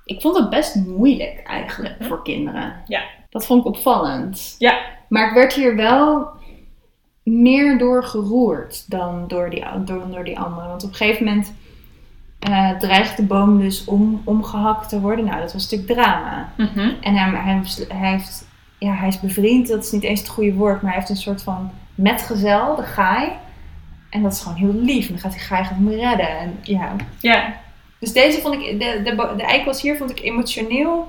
ik 0.04 0.20
vond 0.20 0.36
het 0.36 0.50
best 0.50 0.74
moeilijk 0.74 1.42
eigenlijk 1.42 1.96
voor 2.00 2.22
kinderen. 2.22 2.82
Ja. 2.86 3.02
Dat 3.32 3.46
vond 3.46 3.60
ik 3.60 3.66
opvallend. 3.66 4.54
Ja. 4.58 4.80
Maar 5.08 5.28
ik 5.28 5.34
werd 5.34 5.52
hier 5.52 5.76
wel 5.76 6.28
meer 7.22 7.78
door 7.78 8.04
geroerd 8.04 8.90
dan 8.90 9.24
door 9.28 9.50
die, 9.50 9.64
door, 9.84 10.10
door 10.10 10.24
die 10.24 10.38
andere. 10.38 10.68
Want 10.68 10.84
op 10.84 10.88
een 10.88 10.94
gegeven 10.96 11.24
moment 11.24 11.52
eh, 12.38 12.70
dreigt 12.78 13.16
de 13.16 13.22
boom 13.24 13.58
dus 13.60 13.84
om, 13.84 14.22
omgehakt 14.24 14.88
te 14.88 15.00
worden. 15.00 15.24
Nou, 15.24 15.40
dat 15.40 15.52
was 15.52 15.70
natuurlijk 15.70 16.00
drama. 16.00 16.52
Mhm. 16.56 16.90
En 17.00 17.14
hij, 17.14 17.30
hij, 17.40 17.62
hij, 17.88 18.10
heeft, 18.10 18.48
ja, 18.78 18.92
hij 18.94 19.08
is 19.08 19.20
bevriend, 19.20 19.68
dat 19.68 19.84
is 19.84 19.90
niet 19.90 20.02
eens 20.02 20.20
het 20.20 20.28
goede 20.28 20.52
woord, 20.54 20.82
maar 20.82 20.90
hij 20.90 20.98
heeft 21.00 21.10
een 21.10 21.16
soort 21.16 21.42
van 21.42 21.70
metgezel, 21.94 22.76
de 22.76 22.82
gaai. 22.82 23.28
En 24.10 24.22
dat 24.22 24.32
is 24.32 24.40
gewoon 24.40 24.58
heel 24.58 24.74
lief. 24.74 25.06
En 25.06 25.12
dan 25.12 25.22
gaat 25.22 25.34
hij 25.34 25.42
graag 25.44 25.68
het 25.68 25.80
me 25.80 25.96
redden. 25.96 26.38
En, 26.38 26.58
ja. 26.62 26.92
Ja, 27.20 27.54
Dus 27.98 28.12
deze 28.12 28.40
vond 28.40 28.54
ik, 28.54 28.80
de, 28.80 29.00
de, 29.04 29.14
bo- 29.14 29.36
de 29.36 29.42
eikels 29.42 29.82
hier 29.82 29.96
vond 29.96 30.10
ik 30.10 30.20
emotioneel, 30.22 31.08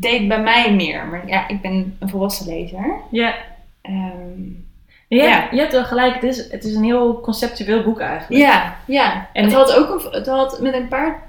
deed 0.00 0.28
bij 0.28 0.40
mij 0.42 0.74
meer. 0.74 1.06
Maar 1.06 1.22
ja, 1.26 1.48
ik 1.48 1.60
ben 1.60 1.96
een 2.00 2.08
volwassen 2.08 2.46
lezer. 2.46 2.92
ja. 3.10 3.34
Ehm, 3.82 4.66
Ja, 5.08 5.24
Ja. 5.24 5.48
je 5.50 5.58
hebt 5.58 5.72
wel 5.72 5.84
gelijk. 5.84 6.14
Het 6.14 6.22
is, 6.22 6.50
het 6.52 6.64
is 6.64 6.74
een 6.74 6.84
heel 6.84 7.20
conceptueel 7.20 7.82
boek 7.82 8.00
eigenlijk. 8.00 8.42
ja, 8.42 8.76
ja. 8.86 9.12
En- 9.14 9.26
En 9.32 9.44
het 9.44 9.52
had 9.52 9.74
ook 9.76 10.04
een, 10.04 10.10
het 10.12 10.26
had 10.26 10.60
met 10.60 10.74
een 10.74 10.88
paar, 10.88 11.22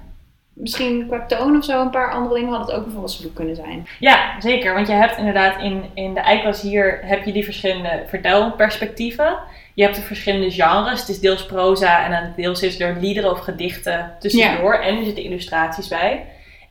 misschien 0.53 1.07
qua 1.07 1.25
toon 1.25 1.57
of 1.57 1.63
zo, 1.63 1.81
een 1.81 1.89
paar 1.89 2.11
andere 2.11 2.35
dingen 2.35 2.53
had 2.53 2.67
het 2.67 2.75
ook 2.77 2.85
een 2.85 2.91
volwassen 2.91 3.23
boek 3.23 3.35
kunnen 3.35 3.55
zijn. 3.55 3.87
Ja, 3.99 4.41
zeker. 4.41 4.73
Want 4.73 4.87
je 4.87 4.93
hebt 4.93 5.17
inderdaad 5.17 5.61
in, 5.61 5.83
in 5.93 6.13
de 6.13 6.19
Eikwas 6.19 6.61
hier 6.61 6.99
heb 7.03 7.25
je 7.25 7.31
die 7.31 7.43
verschillende 7.43 8.03
vertelperspectieven. 8.07 9.37
Je 9.73 9.83
hebt 9.83 9.95
de 9.95 10.01
verschillende 10.01 10.51
genres. 10.51 10.99
Het 10.99 11.09
is 11.09 11.19
deels 11.19 11.45
proza 11.45 12.05
en 12.05 12.11
dan 12.11 12.33
deels 12.35 12.61
is 12.63 12.79
er 12.79 12.97
liederen 12.99 13.31
of 13.31 13.39
gedichten 13.39 14.11
tussendoor. 14.19 14.73
En 14.73 14.97
er 14.97 15.03
zitten 15.03 15.23
illustraties 15.23 15.87
bij. 15.87 16.25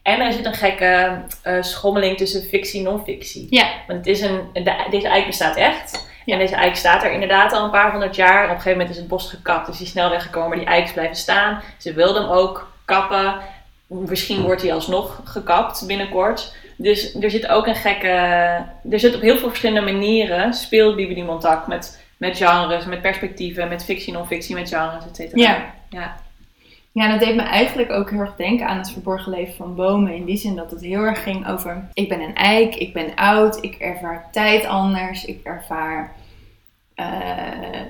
En 0.09 0.21
er 0.21 0.33
zit 0.33 0.45
een 0.45 0.55
gekke 0.55 1.23
eh, 1.43 1.63
schommeling 1.63 2.17
tussen 2.17 2.43
fictie 2.43 2.79
en 2.79 2.93
non-fictie. 2.93 3.47
Ja. 3.51 3.67
Want 3.87 3.99
het 3.99 4.07
is 4.07 4.21
een, 4.21 4.41
de, 4.53 4.87
deze 4.91 5.09
eik 5.09 5.27
bestaat 5.27 5.57
echt. 5.57 6.07
Ja. 6.25 6.33
En 6.33 6.39
deze 6.39 6.55
eik 6.55 6.77
staat 6.77 7.03
er 7.03 7.13
inderdaad 7.13 7.53
al 7.53 7.65
een 7.65 7.71
paar 7.71 7.91
honderd 7.91 8.17
jaar. 8.17 8.45
Op 8.45 8.51
een 8.51 8.57
gegeven 8.57 8.71
moment 8.71 8.91
is 8.91 8.97
het 8.97 9.09
bos 9.09 9.31
gekapt, 9.31 9.67
dus 9.67 9.77
die 9.77 9.87
is 9.87 9.93
snel 9.93 10.11
weggekomen. 10.11 10.49
Maar 10.49 10.59
die 10.59 10.67
eik 10.67 10.85
is 10.85 10.93
blijven 10.93 11.17
staan. 11.17 11.63
Ze 11.79 11.93
wilden 11.93 12.23
hem 12.23 12.31
ook 12.31 12.73
kappen. 12.85 13.35
Misschien 13.87 14.43
wordt 14.43 14.63
hij 14.63 14.73
alsnog 14.73 15.21
gekapt 15.25 15.87
binnenkort. 15.87 16.55
Dus 16.77 17.15
er 17.15 17.31
zit 17.31 17.49
ook 17.49 17.67
een 17.67 17.75
gekke... 17.75 18.09
Er 18.91 19.01
zit 19.01 19.15
op 19.15 19.21
heel 19.21 19.39
veel 19.39 19.49
verschillende 19.49 19.93
manieren... 19.93 20.55
speelt 20.55 20.97
Bibi 20.97 21.15
die 21.15 21.25
Montauk 21.25 21.67
met, 21.67 22.05
met 22.17 22.37
genres, 22.37 22.85
met 22.85 23.03
perspectieven... 23.03 23.69
met 23.69 23.85
fictie, 23.85 24.13
non-fictie, 24.13 24.55
met 24.55 24.69
genres, 24.69 25.05
et 25.05 25.17
cetera. 25.17 25.43
Ja. 25.43 25.65
Ja. 25.89 26.17
Ja, 26.99 27.09
dat 27.11 27.21
deed 27.21 27.37
me 27.37 27.43
eigenlijk 27.43 27.91
ook 27.93 28.11
heel 28.11 28.21
erg 28.21 28.37
denken 28.37 28.67
aan 28.67 28.79
het 28.79 28.91
verborgen 28.91 29.31
leven 29.33 29.55
van 29.55 29.75
bomen. 29.75 30.15
In 30.15 30.25
die 30.25 30.37
zin 30.37 30.57
dat 30.57 30.71
het 30.71 30.81
heel 30.81 31.03
erg 31.03 31.23
ging 31.23 31.49
over: 31.49 31.89
ik 31.93 32.09
ben 32.09 32.21
een 32.21 32.35
eik, 32.35 32.75
ik 32.75 32.93
ben 32.93 33.15
oud, 33.15 33.63
ik 33.63 33.75
ervaar 33.75 34.29
tijd 34.33 34.65
anders, 34.65 35.25
ik 35.25 35.45
ervaar 35.45 36.15
eh, 36.95 37.81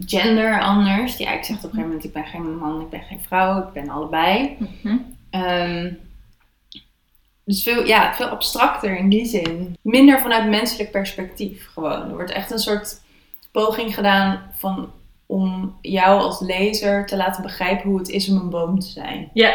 gender 0.00 0.60
anders. 0.60 1.16
Die 1.16 1.26
eik 1.26 1.44
zegt 1.44 1.58
op 1.58 1.64
een 1.64 1.70
gegeven 1.70 1.88
moment: 1.88 2.04
ik 2.04 2.12
ben 2.12 2.24
geen 2.24 2.56
man, 2.56 2.80
ik 2.80 2.90
ben 2.90 3.02
geen 3.02 3.20
vrouw, 3.20 3.58
ik 3.58 3.72
ben 3.72 3.88
allebei. 3.88 4.56
Mhm. 4.58 4.96
Ehm, 5.30 5.92
dus 7.44 7.62
veel, 7.62 7.86
ja, 7.86 8.14
veel 8.14 8.28
abstracter 8.28 8.98
in 8.98 9.08
die 9.08 9.26
zin. 9.26 9.76
Minder 9.82 10.20
vanuit 10.20 10.48
menselijk 10.48 10.90
perspectief 10.90 11.68
gewoon. 11.72 12.02
Er 12.08 12.14
wordt 12.14 12.30
echt 12.30 12.50
een 12.50 12.58
soort 12.58 13.00
poging 13.52 13.94
gedaan 13.94 14.42
van, 14.52 14.92
om 15.26 15.78
jou 15.80 16.20
als 16.20 16.40
lezer 16.40 17.06
te 17.06 17.16
laten 17.16 17.42
begrijpen 17.42 17.88
hoe 17.90 17.98
het 17.98 18.08
is 18.08 18.28
om 18.30 18.36
een 18.36 18.50
boom 18.50 18.78
te 18.78 18.86
zijn. 18.86 19.30
ja, 19.32 19.54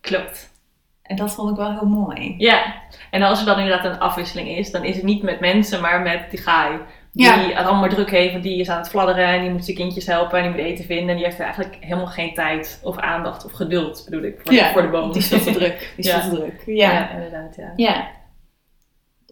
klopt. 0.00 0.56
En 1.02 1.16
dat 1.16 1.32
vond 1.34 1.50
ik 1.50 1.56
wel 1.56 1.70
heel 1.78 1.86
mooi. 1.88 2.34
Ja, 2.38 2.74
en 3.10 3.22
als 3.22 3.40
er 3.40 3.46
dan 3.46 3.58
inderdaad 3.58 3.84
een 3.84 4.00
afwisseling 4.00 4.48
is, 4.48 4.70
dan 4.70 4.84
is 4.84 4.94
het 4.96 5.04
niet 5.04 5.22
met 5.22 5.40
mensen, 5.40 5.80
maar 5.80 6.00
met 6.02 6.30
die 6.30 6.38
gaai. 6.40 6.78
Die 7.12 7.26
Ja. 7.26 7.38
het 7.38 7.66
allemaal 7.66 7.88
druk 7.88 8.10
heeft, 8.10 8.32
want 8.32 8.42
die 8.44 8.60
is 8.60 8.68
aan 8.68 8.78
het 8.78 8.88
fladderen 8.88 9.26
en 9.26 9.40
die 9.40 9.50
moet 9.50 9.64
zijn 9.64 9.76
kindjes 9.76 10.06
helpen 10.06 10.38
en 10.38 10.42
die 10.42 10.52
moet 10.52 10.70
eten 10.70 10.84
vinden. 10.84 11.08
En 11.08 11.16
die 11.16 11.24
heeft 11.24 11.40
eigenlijk 11.40 11.76
helemaal 11.80 12.06
geen 12.06 12.34
tijd 12.34 12.80
of 12.82 12.96
aandacht 12.98 13.44
of 13.44 13.52
geduld, 13.52 14.02
bedoel 14.04 14.22
ik, 14.22 14.40
voor, 14.44 14.54
voor 14.72 14.82
de 14.82 14.88
boom. 14.88 15.12
Die 15.12 15.20
is 15.20 15.28
veel 15.28 15.40
te 15.40 15.52
druk. 15.52 15.78
Die 15.96 16.04
is 16.04 16.10
Ja. 16.10 16.20
te 16.20 16.30
druk. 16.30 16.62
Ja, 16.66 16.92
Ja. 16.92 17.10
inderdaad, 17.10 17.56
ja. 17.56 17.72
ja. 17.76 18.08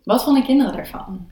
Wat 0.05 0.25
vonden 0.25 0.45
kinderen 0.45 0.73
daarvan? 0.77 1.31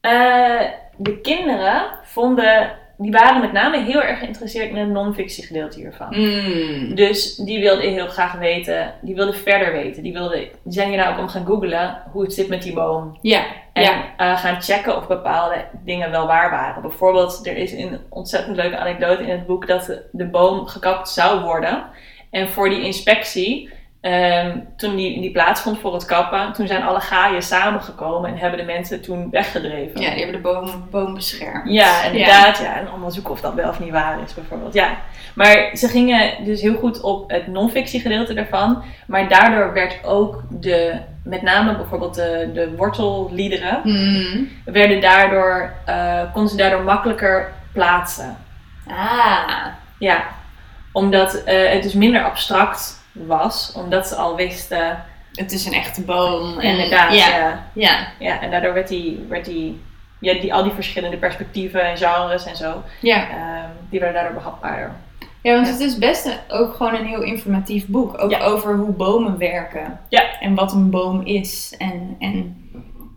Eh, 0.00 0.60
de 0.96 1.20
kinderen 1.20 1.82
vonden, 2.02 2.78
die 2.96 3.10
waren 3.10 3.40
met 3.40 3.52
name 3.52 3.82
heel 3.82 4.02
erg 4.02 4.18
geïnteresseerd 4.18 4.70
in 4.70 4.76
het 4.76 4.88
non-fictie 4.88 5.46
gedeelte 5.46 5.78
hiervan. 5.78 6.08
Mm. 6.10 6.94
Dus 6.94 7.36
die 7.36 7.60
wilden 7.60 7.92
heel 7.92 8.08
graag 8.08 8.32
weten, 8.32 8.94
die 9.00 9.14
wilden 9.14 9.34
verder 9.34 9.72
weten. 9.72 10.02
Die, 10.02 10.12
wilden, 10.12 10.38
die 10.62 10.72
zijn 10.72 10.88
hier 10.88 10.98
nou 10.98 11.12
ook 11.12 11.18
om 11.18 11.28
gaan 11.28 11.46
googlen 11.46 12.02
hoe 12.12 12.22
het 12.22 12.34
zit 12.34 12.48
met 12.48 12.62
die 12.62 12.72
boom. 12.72 13.18
Ja. 13.20 13.44
En 13.72 14.02
eh, 14.16 14.38
gaan 14.38 14.62
checken 14.62 14.96
of 14.96 15.06
bepaalde 15.06 15.64
dingen 15.84 16.10
wel 16.10 16.26
waar 16.26 16.50
waren. 16.50 16.82
Bijvoorbeeld, 16.82 17.46
er 17.46 17.56
is 17.56 17.72
een 17.72 17.98
ontzettend 18.08 18.56
leuke 18.56 18.78
anekdote 18.78 19.22
in 19.22 19.30
het 19.30 19.46
boek 19.46 19.66
dat 19.66 20.00
de 20.12 20.26
boom 20.26 20.66
gekapt 20.66 21.08
zou 21.08 21.40
worden. 21.40 21.84
En 22.30 22.48
voor 22.48 22.68
die 22.68 22.84
inspectie, 22.84 23.70
ehm, 24.04 24.58
toen 24.76 24.96
die, 24.96 25.20
die 25.20 25.30
plaatsvond 25.30 25.78
voor 25.78 25.94
het 25.94 26.04
kappen, 26.04 26.52
toen 26.52 26.66
zijn 26.66 26.82
alle 26.82 27.00
gaaien 27.00 27.42
samengekomen 27.42 28.30
en 28.30 28.36
hebben 28.36 28.58
de 28.58 28.64
mensen 28.64 29.00
toen 29.00 29.30
weggedreven. 29.30 30.00
Ja, 30.00 30.10
die 30.10 30.24
hebben 30.24 30.42
de 30.42 30.48
boom, 30.48 30.86
boom 30.90 31.14
beschermd. 31.14 31.70
Ja, 31.70 32.02
inderdaad. 32.04 32.58
Ja. 32.58 32.76
En 32.76 32.88
allemaal 32.88 33.10
zoeken 33.10 33.32
of 33.32 33.40
dat 33.40 33.54
wel 33.54 33.68
of 33.68 33.80
niet 33.80 33.90
waar 33.90 34.18
is, 34.24 34.34
bijvoorbeeld. 34.34 34.74
Ja. 34.74 34.96
Maar 35.34 35.70
ze 35.74 35.88
gingen 35.88 36.44
dus 36.44 36.60
heel 36.60 36.74
goed 36.74 37.00
op 37.00 37.30
het 37.30 37.46
non-fictie 37.46 38.00
gedeelte 38.00 38.34
ervan. 38.34 38.82
Maar 39.06 39.28
daardoor 39.28 39.72
werd 39.72 40.04
ook 40.04 40.42
de, 40.50 40.94
met 41.24 41.42
name 41.42 41.76
bijvoorbeeld 41.76 42.14
de, 42.14 42.50
de 42.54 42.76
wortelliederen, 42.76 43.80
Mm. 43.84 44.48
werden 44.64 45.00
daardoor, 45.00 45.72
eh, 45.84 46.22
konden 46.32 46.50
ze 46.50 46.56
daardoor 46.56 46.82
makkelijker 46.82 47.52
plaatsen. 47.72 48.36
Ah. 48.88 49.66
Ja, 49.98 50.24
omdat 50.92 51.34
eh, 51.44 51.70
het 51.72 51.82
dus 51.82 51.94
minder 51.94 52.24
abstract 52.24 53.02
was, 53.14 53.72
omdat 53.76 54.06
ze 54.08 54.14
al 54.14 54.36
wisten, 54.36 55.04
Het 55.32 55.52
is 55.52 55.66
een 55.66 55.72
echte 55.72 56.02
boom. 56.02 56.58
En, 56.58 56.70
inderdaad, 56.70 57.14
Ja. 57.14 57.28
ja. 57.28 57.64
Ja. 57.72 58.06
ja. 58.18 58.40
En 58.40 58.50
daardoor 58.50 58.74
werd 58.74 58.88
die, 58.88 59.24
werd 59.28 59.44
die, 59.44 59.80
ja, 60.20 60.32
die, 60.40 60.54
al 60.54 60.62
die 60.62 60.72
verschillende 60.72 61.16
perspectieven 61.16 61.82
en 61.82 61.96
genres 61.96 62.46
en 62.46 62.56
zo, 62.56 62.82
Ja. 63.00 63.28
ehm, 63.28 63.68
die 63.90 64.00
werden 64.00 64.22
daardoor 64.22 64.42
behapbaarder. 64.42 64.90
Ja, 65.42 65.54
want 65.54 65.66
Ja. 65.66 65.72
het 65.72 65.80
is 65.82 65.98
best 65.98 66.26
een- 66.26 66.38
ook 66.48 66.74
gewoon 66.74 66.94
een 66.94 67.06
heel 67.06 67.22
informatief 67.22 67.86
boek. 67.86 68.18
Ook 68.22 68.30
Ja. 68.30 68.38
over 68.44 68.76
hoe 68.76 68.92
bomen 68.92 69.38
werken. 69.38 70.00
Ja. 70.08 70.40
En 70.40 70.54
wat 70.54 70.72
een 70.72 70.90
boom 70.90 71.20
is. 71.26 71.74
En, 71.78 72.16
en 72.18 72.56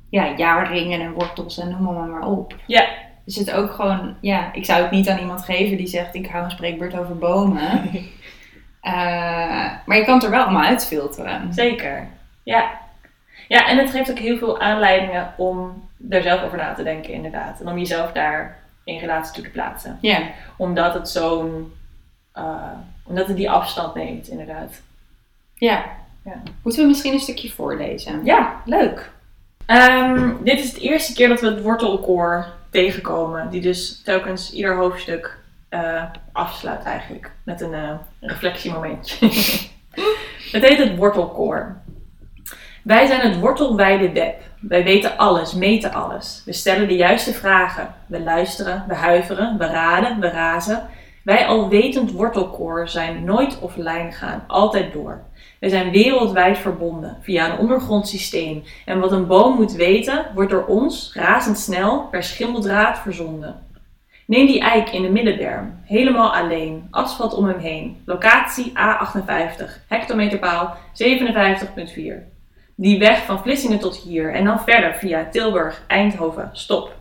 ja, 0.10 0.34
jaarringen 0.38 1.02
en 1.02 1.12
wortels 1.14 1.58
en 1.58 1.70
noem 1.70 1.94
maar, 1.94 2.08
maar 2.08 2.28
op. 2.28 2.56
Ja. 2.68 2.86
Dus 3.26 3.36
het 3.36 3.52
ook 3.52 3.72
gewoon, 3.72 4.16
ja, 4.22 4.54
ik 4.54 4.66
zou 4.66 4.82
het 4.82 4.92
niet 4.92 5.10
aan 5.10 5.20
iemand 5.20 5.46
geven 5.46 5.78
die 5.78 5.88
zegt 5.88 6.16
ik 6.16 6.28
hou 6.28 6.44
een 6.44 6.52
spreekbeurt 6.52 6.98
over 7.00 7.18
bomen. 7.18 7.62
Eh, 8.88 8.94
maar 9.86 9.98
je 9.98 10.04
kan 10.06 10.14
het 10.14 10.24
er 10.24 10.30
wel 10.30 10.44
allemaal 10.44 10.64
uitfilteren. 10.64 11.54
Zeker, 11.54 12.08
ja. 12.44 12.72
Ja, 13.48 13.68
en 13.68 13.78
het 13.78 13.90
geeft 13.90 14.12
ook 14.12 14.20
heel 14.20 14.38
veel 14.38 14.60
aanleidingen 14.60 15.34
om 15.38 15.88
er 16.10 16.22
zelf 16.22 16.44
over 16.44 16.58
na 16.58 16.74
te 16.74 16.84
denken, 16.84 17.14
inderdaad. 17.14 17.60
En 17.62 17.68
om 17.68 17.78
jezelf 17.78 18.12
daar 18.12 18.60
in 18.84 19.00
relatie 19.00 19.34
toe 19.34 19.44
te 19.44 19.50
plaatsen. 19.50 19.98
Ja. 20.02 20.20
Omdat 20.58 20.94
het 20.94 21.10
zo'n, 21.10 21.74
eh, 22.32 22.72
omdat 23.04 23.28
het 23.28 23.38
die 23.38 23.50
afstand 23.50 23.96
neemt, 23.96 24.28
inderdaad. 24.28 24.82
Ja. 25.54 25.86
Ja. 26.26 26.42
Moeten 26.64 26.82
we 26.82 26.88
misschien 26.88 27.14
een 27.14 27.20
stukje 27.20 27.50
voorlezen? 27.50 28.26
Ja, 28.26 28.62
leuk. 28.66 29.12
Ehm, 29.66 30.32
dit 30.44 30.60
is 30.60 30.74
de 30.74 30.82
eerste 30.82 31.14
keer 31.14 31.28
dat 31.28 31.42
we 31.42 31.48
het 31.48 31.62
wortelkoor 31.62 32.46
tegenkomen. 32.70 33.50
Die 33.50 33.62
dus 33.62 34.02
telkens 34.04 34.54
ieder 34.54 34.76
hoofdstuk 34.76 35.38
eh, 35.70 36.04
afsluit 36.32 36.84
eigenlijk. 36.84 37.32
Met 37.44 37.62
een 37.62 37.74
eh, 37.74 37.94
reflectiemomentje. 38.20 39.26
het 40.52 40.68
heet 40.68 40.78
het 40.78 40.96
wortelkoor. 40.96 41.82
Wij 42.84 43.06
zijn 43.06 43.22
het 43.32 43.40
wortelwijde 43.40 44.12
web. 44.12 44.42
Wij 44.60 44.84
weten 44.84 45.18
alles, 45.18 45.54
meten 45.54 45.94
alles. 45.94 46.42
We 46.46 46.54
stellen 46.54 46.88
de 46.88 46.96
juiste 46.96 47.34
vragen. 47.34 47.94
We 48.06 48.20
luisteren, 48.20 48.84
we 48.88 48.96
huiveren, 48.96 49.58
we 49.58 49.66
raden, 49.66 50.20
we 50.20 50.30
razen. 50.30 50.90
Wij 51.24 51.46
alwetend 51.46 52.12
wortelkoor 52.12 52.90
zijn 52.90 53.24
nooit 53.24 53.60
offline 53.60 54.12
gaan, 54.12 54.44
altijd 54.48 54.94
door. 54.94 55.22
We 55.60 55.70
zijn 55.70 55.92
wereldwijd 55.92 56.58
verbonden 56.58 57.18
via 57.22 57.52
een 57.52 57.58
ondergrond 57.58 58.08
systeem. 58.08 58.64
En 58.86 59.00
wat 59.00 59.12
een 59.12 59.28
boom 59.28 59.56
moet 59.56 59.74
weten, 59.74 60.26
wordt 60.34 60.52
door 60.52 60.66
ons 60.66 61.12
razendsnel 61.14 62.02
per 62.02 62.24
schimmeldraad 62.24 63.00
verzonden. 63.00 63.56
Neem 64.28 64.46
die 64.46 64.60
eik 64.60 64.90
in 64.90 65.02
de 65.02 65.10
middenberm, 65.10 65.80
helemaal 65.84 66.36
alleen, 66.36 66.88
asfalt 66.92 67.34
om 67.34 67.46
hem 67.46 67.60
heen. 67.60 68.02
Locatie 68.06 68.72
A58, 68.72 69.88
hectometerpaal 69.88 70.78
57.4. 70.94 72.14
Die 72.76 73.00
weg 73.00 73.26
van 73.26 73.42
Vlissingen 73.42 73.80
tot 73.80 73.96
hier 73.96 74.34
en 74.34 74.46
dan 74.46 74.60
verder 74.60 74.96
via 74.96 75.28
Tilburg, 75.30 75.84
Eindhoven, 75.88 76.50
stop. 76.54 76.96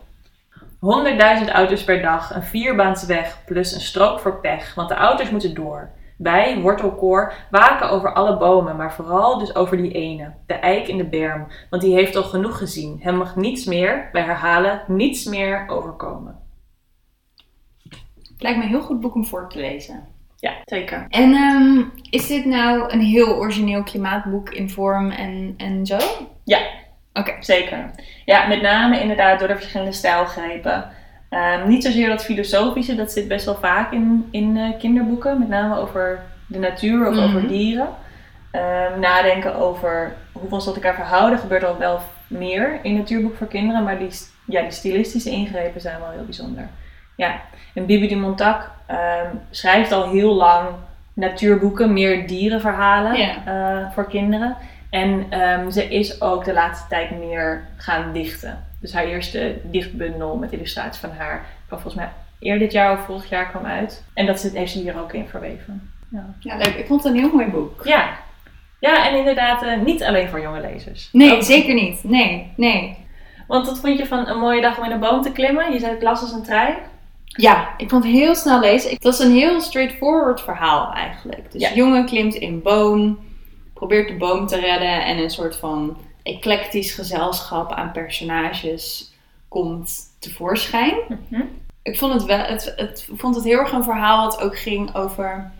100.000 0.61 1.51
auto's 1.51 1.83
per 1.83 2.01
dag, 2.01 2.35
een 2.35 2.43
vierbaansweg 2.43 3.39
plus 3.45 3.73
een 3.73 3.81
strook 3.81 4.19
voor 4.19 4.39
pech, 4.39 4.75
want 4.75 4.89
de 4.89 4.95
auto's 4.95 5.29
moeten 5.29 5.53
door. 5.53 5.89
Wij, 6.17 6.59
wortelkoor, 6.59 7.33
waken 7.51 7.89
over 7.89 8.13
alle 8.13 8.37
bomen, 8.37 8.75
maar 8.75 8.93
vooral 8.93 9.37
dus 9.37 9.55
over 9.55 9.77
die 9.77 9.91
ene, 9.91 10.33
de 10.45 10.53
eik 10.53 10.87
in 10.87 10.97
de 10.97 11.07
berm, 11.07 11.47
want 11.69 11.81
die 11.81 11.93
heeft 11.93 12.15
al 12.15 12.23
genoeg 12.23 12.57
gezien. 12.57 12.99
Hem 13.01 13.15
mag 13.15 13.35
niets 13.35 13.65
meer, 13.65 14.09
wij 14.11 14.23
herhalen, 14.23 14.81
niets 14.87 15.25
meer 15.25 15.65
overkomen. 15.67 16.46
Lijkt 18.39 18.57
me 18.57 18.63
een 18.63 18.69
heel 18.69 18.81
goed 18.81 19.01
boek 19.01 19.15
om 19.15 19.25
voor 19.25 19.49
te 19.49 19.59
lezen. 19.59 20.03
Ja, 20.39 20.53
zeker. 20.65 21.05
En 21.09 21.33
ehm, 21.33 21.81
is 22.09 22.27
dit 22.27 22.45
nou 22.45 22.91
een 22.93 22.99
heel 23.01 23.35
origineel 23.35 23.83
klimaatboek 23.83 24.49
in 24.49 24.69
vorm 24.69 25.09
en, 25.09 25.53
en 25.57 25.85
zo? 25.85 25.97
Ja. 26.43 26.59
Oké. 27.13 27.33
Zeker. 27.39 27.91
Ja, 28.25 28.47
met 28.47 28.61
name 28.61 28.99
inderdaad 29.01 29.39
door 29.39 29.47
de 29.47 29.55
verschillende 29.55 29.91
stijlgrepen. 29.91 30.89
Ehm, 31.29 31.67
niet 31.67 31.83
zozeer 31.83 32.09
dat 32.09 32.23
filosofische, 32.25 32.95
dat 32.95 33.11
zit 33.11 33.27
best 33.27 33.45
wel 33.45 33.55
vaak 33.55 33.91
in, 33.91 34.27
in 34.31 34.57
eh, 34.57 34.79
kinderboeken, 34.79 35.39
met 35.39 35.47
name 35.47 35.77
over 35.77 36.21
de 36.47 36.59
natuur 36.59 37.07
of 37.07 37.15
Mhm. 37.15 37.23
over 37.23 37.47
dieren. 37.47 37.89
Ehm, 38.51 38.99
nadenken 38.99 39.55
over 39.55 40.15
hoe 40.31 40.47
we 40.49 40.53
ons 40.55 40.63
tot 40.63 40.75
elkaar 40.75 40.95
verhouden 40.95 41.39
gebeurt 41.39 41.63
al 41.63 41.77
wel 41.77 41.99
meer 42.27 42.79
in 42.81 42.95
natuurboek 42.95 43.35
voor 43.37 43.47
kinderen, 43.47 43.83
maar 43.83 43.99
die, 43.99 44.09
ja, 44.45 44.61
die 44.61 44.71
stilistische 44.71 45.29
ingrepen 45.29 45.81
zijn 45.81 45.99
wel 45.99 46.09
heel 46.09 46.23
bijzonder. 46.25 46.69
Ja, 47.17 47.41
en 47.73 47.85
Bibi 47.85 48.07
de 48.07 48.15
Montac 48.15 48.71
ehm, 48.85 49.35
schrijft 49.51 49.91
al 49.91 50.09
heel 50.09 50.33
lang 50.33 50.67
natuurboeken, 51.13 51.93
meer 51.93 52.27
dierenverhalen 52.27 53.15
Ja. 53.17 53.35
eh, 53.45 53.91
voor 53.93 54.07
kinderen. 54.07 54.55
En 54.89 55.25
ehm, 55.29 55.69
ze 55.69 55.83
is 55.87 56.21
ook 56.21 56.45
de 56.45 56.53
laatste 56.53 56.87
tijd 56.89 57.19
meer 57.19 57.67
gaan 57.77 58.13
dichten. 58.13 58.65
Dus 58.81 58.93
haar 58.93 59.03
eerste 59.05 59.55
dichtbundel 59.63 60.35
met 60.35 60.51
illustraties 60.51 61.01
van 61.01 61.11
haar 61.17 61.45
kwam 61.67 61.79
volgens 61.79 62.03
mij 62.03 62.09
eerder 62.39 62.59
dit 62.59 62.71
jaar 62.71 62.91
of 62.91 63.05
vorig 63.05 63.29
jaar 63.29 63.49
kwam 63.49 63.65
uit. 63.65 64.03
En 64.13 64.25
dat 64.25 64.39
zit, 64.39 64.53
heeft 64.53 64.71
ze 64.71 64.79
hier 64.79 64.99
ook 64.99 65.13
in 65.13 65.27
verweven. 65.27 65.91
Ja, 66.11 66.25
Ja, 66.39 66.55
leuk. 66.57 66.75
Ik 66.75 66.87
vond 66.87 67.03
het 67.03 67.13
een 67.13 67.19
heel 67.19 67.31
mooi 67.33 67.47
boek. 67.47 67.81
ja. 67.85 68.09
ja 68.79 69.07
en 69.09 69.17
inderdaad 69.17 69.63
eh, 69.63 69.77
niet 69.81 70.03
alleen 70.03 70.27
voor 70.29 70.41
jonge 70.41 70.61
lezers. 70.61 71.09
Nee, 71.11 71.35
Ook- 71.35 71.43
zeker 71.43 71.73
niet. 71.73 72.03
Nee, 72.03 72.53
nee. 72.55 73.05
Want 73.47 73.65
wat 73.67 73.79
vond 73.79 73.97
je 73.97 74.05
van 74.05 74.27
een 74.27 74.39
mooie 74.39 74.61
dag 74.61 74.77
om 74.77 74.83
in 74.85 74.91
een 74.91 74.99
boom 74.99 75.21
te 75.21 75.31
klimmen? 75.31 75.73
Je 75.73 75.79
zei 75.79 75.91
het 75.93 76.01
las 76.03 76.21
als 76.21 76.31
een 76.31 76.43
trein. 76.43 76.75
Ja, 77.27 77.73
ik 77.77 77.89
vond 77.89 78.03
het 78.03 78.13
heel 78.13 78.35
snel 78.35 78.59
lezen. 78.59 78.89
Het 78.91 79.03
was 79.03 79.19
een 79.19 79.31
heel 79.31 79.61
straightforward 79.61 80.41
verhaal 80.41 80.93
eigenlijk. 80.93 81.51
Dus 81.51 81.61
Ja. 81.61 81.73
jongen 81.73 82.05
klimt 82.05 82.33
in 82.35 82.61
boom, 82.61 83.19
probeert 83.73 84.07
de 84.07 84.15
boom 84.15 84.47
te 84.47 84.59
redden 84.59 85.05
en 85.05 85.17
een 85.17 85.29
soort 85.29 85.55
van 85.55 85.97
eclectisch 86.23 86.91
gezelschap 86.91 87.71
aan 87.71 87.91
personages 87.91 89.13
komt 89.47 89.99
tevoorschijn. 90.19 90.95
Ik 91.81 91.97
vond 91.97 92.13
het, 92.13 92.23
wel, 92.25 92.37
het, 92.37 92.73
het, 92.75 93.09
vond 93.15 93.35
het 93.35 93.43
heel 93.43 93.59
erg 93.59 93.71
een 93.71 93.83
verhaal 93.83 94.23
wat 94.25 94.41
ook 94.41 94.57
ging 94.59 94.95
over 94.95 95.51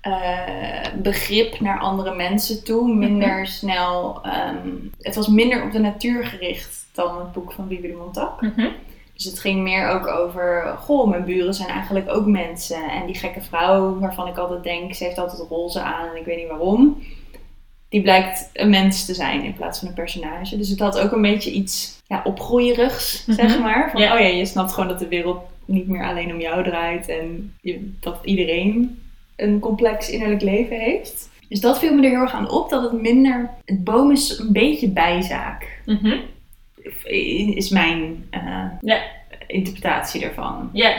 eh, 0.00 0.86
begrip 1.02 1.60
naar 1.60 1.78
andere 1.80 2.14
mensen 2.14 2.64
toe. 2.64 2.94
Minder 2.94 3.46
snel, 3.46 4.20
ehm, 4.22 4.68
het 5.00 5.14
was 5.14 5.28
minder 5.28 5.62
op 5.64 5.72
de 5.72 5.78
natuur 5.78 6.24
gericht 6.26 6.86
dan 6.92 7.18
het 7.18 7.32
boek 7.32 7.52
van 7.52 7.68
Bibi 7.68 7.88
de 7.88 7.94
Montac. 7.94 8.40
Mhm. 8.40 8.66
Dus 9.18 9.26
het 9.26 9.40
ging 9.40 9.60
meer 9.62 9.88
ook 9.88 10.06
over, 10.06 10.74
goh, 10.78 11.08
mijn 11.08 11.24
buren 11.24 11.54
zijn 11.54 11.68
eigenlijk 11.68 12.10
ook 12.10 12.26
mensen. 12.26 12.90
En 12.90 13.06
die 13.06 13.14
gekke 13.14 13.40
vrouw 13.40 13.98
waarvan 13.98 14.28
ik 14.28 14.36
altijd 14.38 14.62
denk, 14.62 14.94
ze 14.94 15.04
heeft 15.04 15.18
altijd 15.18 15.48
roze 15.48 15.80
aan 15.80 16.08
en 16.08 16.16
ik 16.16 16.24
weet 16.24 16.36
niet 16.36 16.48
waarom. 16.48 17.02
Die 17.88 18.02
blijkt 18.02 18.50
een 18.52 18.70
mens 18.70 19.04
te 19.04 19.14
zijn 19.14 19.42
in 19.42 19.54
plaats 19.54 19.78
van 19.78 19.88
een 19.88 19.94
personage. 19.94 20.56
Dus 20.56 20.68
het 20.68 20.78
had 20.78 20.98
ook 20.98 21.12
een 21.12 21.22
beetje 21.22 21.50
iets 21.52 22.00
ja, 22.06 22.20
opgroeierigs, 22.24 23.24
zeg 23.26 23.54
Mhm. 23.54 23.62
maar. 23.62 23.90
Van, 23.90 24.00
Ja. 24.00 24.14
oh 24.14 24.20
ja, 24.20 24.26
je 24.26 24.44
snapt 24.44 24.72
gewoon 24.72 24.88
dat 24.88 24.98
de 24.98 25.08
wereld 25.08 25.40
niet 25.64 25.88
meer 25.88 26.04
alleen 26.04 26.32
om 26.32 26.40
jou 26.40 26.64
draait. 26.64 27.08
En 27.08 27.54
je- 27.60 27.92
dat 28.00 28.18
iedereen 28.24 29.02
een 29.36 29.58
complex 29.58 30.10
innerlijk 30.10 30.42
leven 30.42 30.78
heeft. 30.80 31.28
Dus 31.48 31.60
dat 31.60 31.78
viel 31.78 31.94
me 31.94 32.02
er 32.02 32.10
heel 32.10 32.20
erg 32.20 32.32
aan 32.32 32.50
op, 32.50 32.70
dat 32.70 32.82
het 32.82 33.00
minder... 33.02 33.50
Het 33.64 33.84
boom 33.84 34.10
is 34.10 34.38
een 34.38 34.52
beetje 34.52 34.88
bijzaak 34.88 35.80
Mhm. 35.86 36.16
Is 37.54 37.68
mijn 37.68 38.26
eh, 38.30 38.64
interpretatie. 39.46 40.20
Ja, 40.20 40.94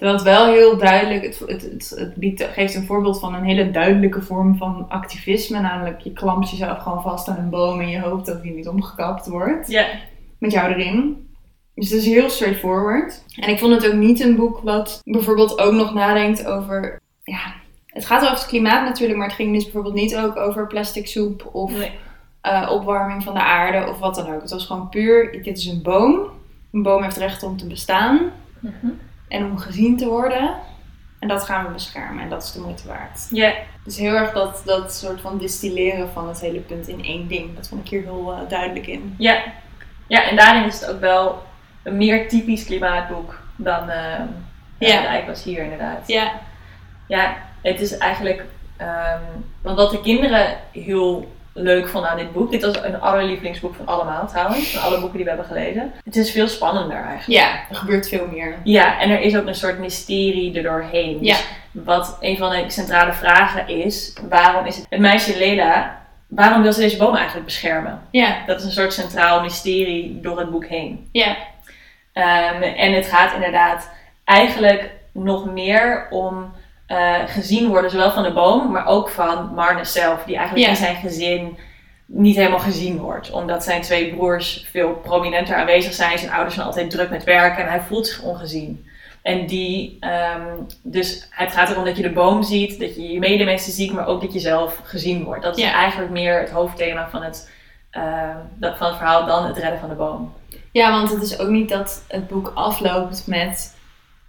Terwijl 0.00 0.18
het 0.18 0.28
wel 0.28 0.46
heel 0.46 0.76
duidelijk, 0.76 1.22
het, 1.22 1.38
het, 1.38 1.62
het, 1.62 1.92
het 1.96 2.14
biedt, 2.14 2.42
geeft 2.42 2.74
een 2.74 2.86
voorbeeld 2.86 3.20
van 3.20 3.34
een 3.34 3.44
hele 3.44 3.70
duidelijke 3.70 4.22
vorm 4.22 4.56
van 4.56 4.86
activisme. 4.88 5.60
Namelijk, 5.60 6.00
je 6.00 6.12
klampt 6.12 6.50
jezelf 6.50 6.78
gewoon 6.78 7.02
vast 7.02 7.28
aan 7.28 7.38
een 7.38 7.50
boom 7.50 7.80
en 7.80 7.88
je 7.88 8.00
hoopt 8.00 8.26
dat 8.26 8.42
die 8.42 8.52
niet 8.54 8.68
omgekapt 8.68 9.26
wordt. 9.26 9.70
ja. 9.70 9.86
Met 10.38 10.52
jou 10.52 10.72
erin. 10.72 11.28
Dus 11.74 11.90
het 11.90 11.98
is 11.98 12.06
heel 12.06 12.30
straightforward. 12.30 13.24
En 13.36 13.48
ik 13.48 13.58
vond 13.58 13.74
het 13.74 13.86
ook 13.86 13.98
niet 13.98 14.20
een 14.20 14.36
boek 14.36 14.60
wat 14.62 15.00
bijvoorbeeld 15.04 15.58
ook 15.58 15.72
nog 15.72 15.94
nadenkt 15.94 16.46
over... 16.46 17.00
Ja, 17.24 17.54
het 17.86 18.06
gaat 18.06 18.22
over 18.22 18.34
het 18.34 18.46
klimaat 18.46 18.84
natuurlijk, 18.84 19.18
maar 19.18 19.28
het 19.28 19.36
ging 19.36 19.54
dus 19.54 19.64
bijvoorbeeld 19.64 19.94
niet 19.94 20.16
ook 20.16 20.36
over 20.36 20.66
plastic 20.66 21.06
soep 21.06 21.48
of 21.52 21.70
Nee. 21.70 21.90
Eh, 22.40 22.68
opwarming 22.70 23.22
van 23.22 23.34
de 23.34 23.42
aarde 23.42 23.88
of 23.90 23.98
wat 23.98 24.14
dan 24.14 24.34
ook. 24.34 24.40
Het 24.40 24.50
was 24.50 24.66
gewoon 24.66 24.88
puur, 24.88 25.42
dit 25.42 25.58
is 25.58 25.66
een 25.66 25.82
boom. 25.82 26.20
Een 26.72 26.82
boom 26.82 27.02
heeft 27.02 27.16
recht 27.16 27.42
om 27.42 27.56
te 27.56 27.66
bestaan 27.66 28.20
Mhm. 28.60 28.86
en 29.28 29.44
om 29.44 29.58
gezien 29.58 29.96
te 29.96 30.06
worden. 30.08 30.54
En 31.18 31.28
dat 31.28 31.44
gaan 31.44 31.64
we 31.66 31.70
beschermen 31.72 32.22
en 32.22 32.28
dat 32.28 32.42
is 32.42 32.52
de 32.52 32.60
moeite 32.60 32.88
waard. 32.88 33.26
Ja, 33.30 33.52
Dus 33.84 33.96
heel 33.98 34.14
erg 34.14 34.32
dat, 34.32 34.62
dat 34.64 34.94
soort 34.94 35.20
van 35.20 35.38
distilleren 35.38 36.08
van 36.10 36.28
het 36.28 36.40
hele 36.40 36.58
punt 36.60 36.88
in 36.88 37.04
één 37.04 37.28
ding. 37.28 37.56
Dat 37.56 37.68
vond 37.68 37.80
ik 37.84 37.88
hier 37.90 38.02
heel 38.02 38.32
eh, 38.32 38.48
duidelijk 38.48 38.86
in. 38.86 39.14
ja. 39.18 39.42
Ja, 40.06 40.22
en 40.28 40.36
daarin 40.36 40.64
is 40.64 40.80
het 40.80 40.90
ook 40.90 41.00
wel 41.00 41.42
een 41.82 41.96
meer 41.96 42.28
typisch 42.28 42.64
klimaatboek 42.64 43.38
dan 43.56 43.86
ja. 43.86 45.00
de 45.00 45.06
Eik 45.06 45.26
was 45.26 45.42
hier 45.44 45.62
inderdaad. 45.62 46.08
Ja, 46.08 46.32
Ja, 47.06 47.36
het 47.62 47.80
is 47.80 47.96
eigenlijk. 47.98 48.44
ehm, 48.76 49.20
want 49.62 49.76
wat 49.76 49.90
de 49.90 50.00
kinderen 50.00 50.56
heel 50.72 51.32
leuk 51.52 51.88
vonden 51.88 52.10
aan 52.10 52.16
dit 52.16 52.32
boek. 52.32 52.50
Dit 52.50 52.62
was 52.64 52.82
een 52.82 53.00
allerlievelingsboek 53.00 53.74
van 53.74 53.86
allemaal 53.86 54.28
trouwens. 54.28 54.70
Van 54.76 54.82
alle 54.82 54.98
boeken 55.00 55.16
die 55.16 55.22
we 55.24 55.28
hebben 55.30 55.48
gelezen. 55.48 55.92
Het 56.04 56.16
is 56.16 56.30
veel 56.30 56.48
spannender 56.48 56.96
eigenlijk. 56.96 57.40
ja 57.40 57.50
er 57.70 57.76
gebeurt 57.76 58.08
veel 58.08 58.26
meer. 58.32 58.56
Ja, 58.64 59.00
en 59.00 59.10
er 59.10 59.20
is 59.20 59.36
ook 59.36 59.46
een 59.46 59.54
soort 59.54 59.78
mysterie 59.78 60.56
erdoorheen. 60.56 61.18
Ja. 61.20 61.36
Dus 61.72 61.84
wat 61.84 62.16
een 62.20 62.36
van 62.36 62.50
de 62.50 62.64
centrale 62.66 63.12
vragen 63.12 63.68
is: 63.68 64.16
waarom 64.28 64.66
is 64.66 64.76
het, 64.76 64.86
het 64.88 65.00
meisje 65.00 65.38
Lela. 65.38 65.98
Waarom 66.28 66.62
wil 66.62 66.72
ze 66.72 66.80
deze 66.80 66.96
boom 66.96 67.14
eigenlijk 67.14 67.46
beschermen? 67.46 68.00
Ja, 68.10 68.36
Dat 68.46 68.58
is 68.58 68.64
een 68.64 68.70
soort 68.72 68.92
centraal 68.92 69.40
mysterie 69.42 70.20
door 70.20 70.38
het 70.38 70.50
boek 70.50 70.66
heen. 70.66 71.08
ja, 71.12 71.36
Ehm, 72.12 72.62
en 72.62 72.92
het 72.92 73.06
gaat 73.06 73.34
inderdaad 73.34 73.90
eigenlijk 74.24 74.90
nog 75.12 75.44
meer 75.52 76.06
om 76.10 76.52
eh, 76.90 77.14
gezien 77.26 77.68
worden, 77.68 77.90
zowel 77.90 78.10
van 78.12 78.22
de 78.22 78.32
boom, 78.32 78.70
maar 78.72 78.86
ook 78.86 79.08
van 79.08 79.54
Marnus 79.54 79.92
zelf, 79.92 80.22
die 80.24 80.36
eigenlijk 80.36 80.66
Ja. 80.66 80.70
in 80.72 80.78
zijn 80.78 80.96
gezin 80.96 81.58
niet 82.06 82.36
helemaal 82.36 82.58
gezien 82.58 82.98
wordt. 82.98 83.30
Omdat 83.30 83.64
zijn 83.64 83.82
twee 83.82 84.14
broers 84.14 84.66
veel 84.70 84.92
prominenter 84.92 85.56
aanwezig 85.56 85.92
zijn. 85.92 86.18
Zijn 86.18 86.32
ouders 86.32 86.54
zijn 86.54 86.66
altijd 86.66 86.90
druk 86.90 87.10
met 87.10 87.24
werken 87.24 87.62
en 87.64 87.70
hij 87.70 87.80
voelt 87.80 88.06
zich 88.06 88.22
ongezien. 88.22 88.86
En 89.22 89.46
die, 89.46 89.96
ehm, 90.00 90.46
dus 90.82 91.26
het 91.30 91.52
gaat 91.52 91.70
erom 91.70 91.84
dat 91.84 91.96
je 91.96 92.02
de 92.02 92.12
boom 92.12 92.42
ziet, 92.42 92.80
dat 92.80 92.94
je 92.96 93.12
je 93.12 93.18
medemensen 93.18 93.72
ziet, 93.72 93.92
maar 93.92 94.06
ook 94.06 94.20
dat 94.20 94.32
je 94.32 94.38
zelf 94.40 94.80
gezien 94.82 95.24
wordt. 95.24 95.42
Dat 95.42 95.56
is 95.58 95.64
Ja. 95.64 95.72
eigenlijk 95.72 96.10
meer 96.10 96.40
het 96.40 96.50
hoofdthema 96.50 97.08
van 97.10 97.22
het, 97.22 97.50
dat- 98.54 98.76
van 98.78 98.86
het 98.86 98.96
verhaal 98.96 99.26
dan 99.26 99.46
het 99.46 99.56
redden 99.58 99.80
van 99.80 99.88
de 99.88 99.94
boom. 99.94 100.32
ja, 100.72 100.90
want 100.90 101.10
het 101.10 101.22
is 101.22 101.38
ook 101.38 101.48
niet 101.48 101.68
dat 101.68 102.04
het 102.08 102.28
boek 102.28 102.52
afloopt 102.54 103.26
met... 103.26 103.78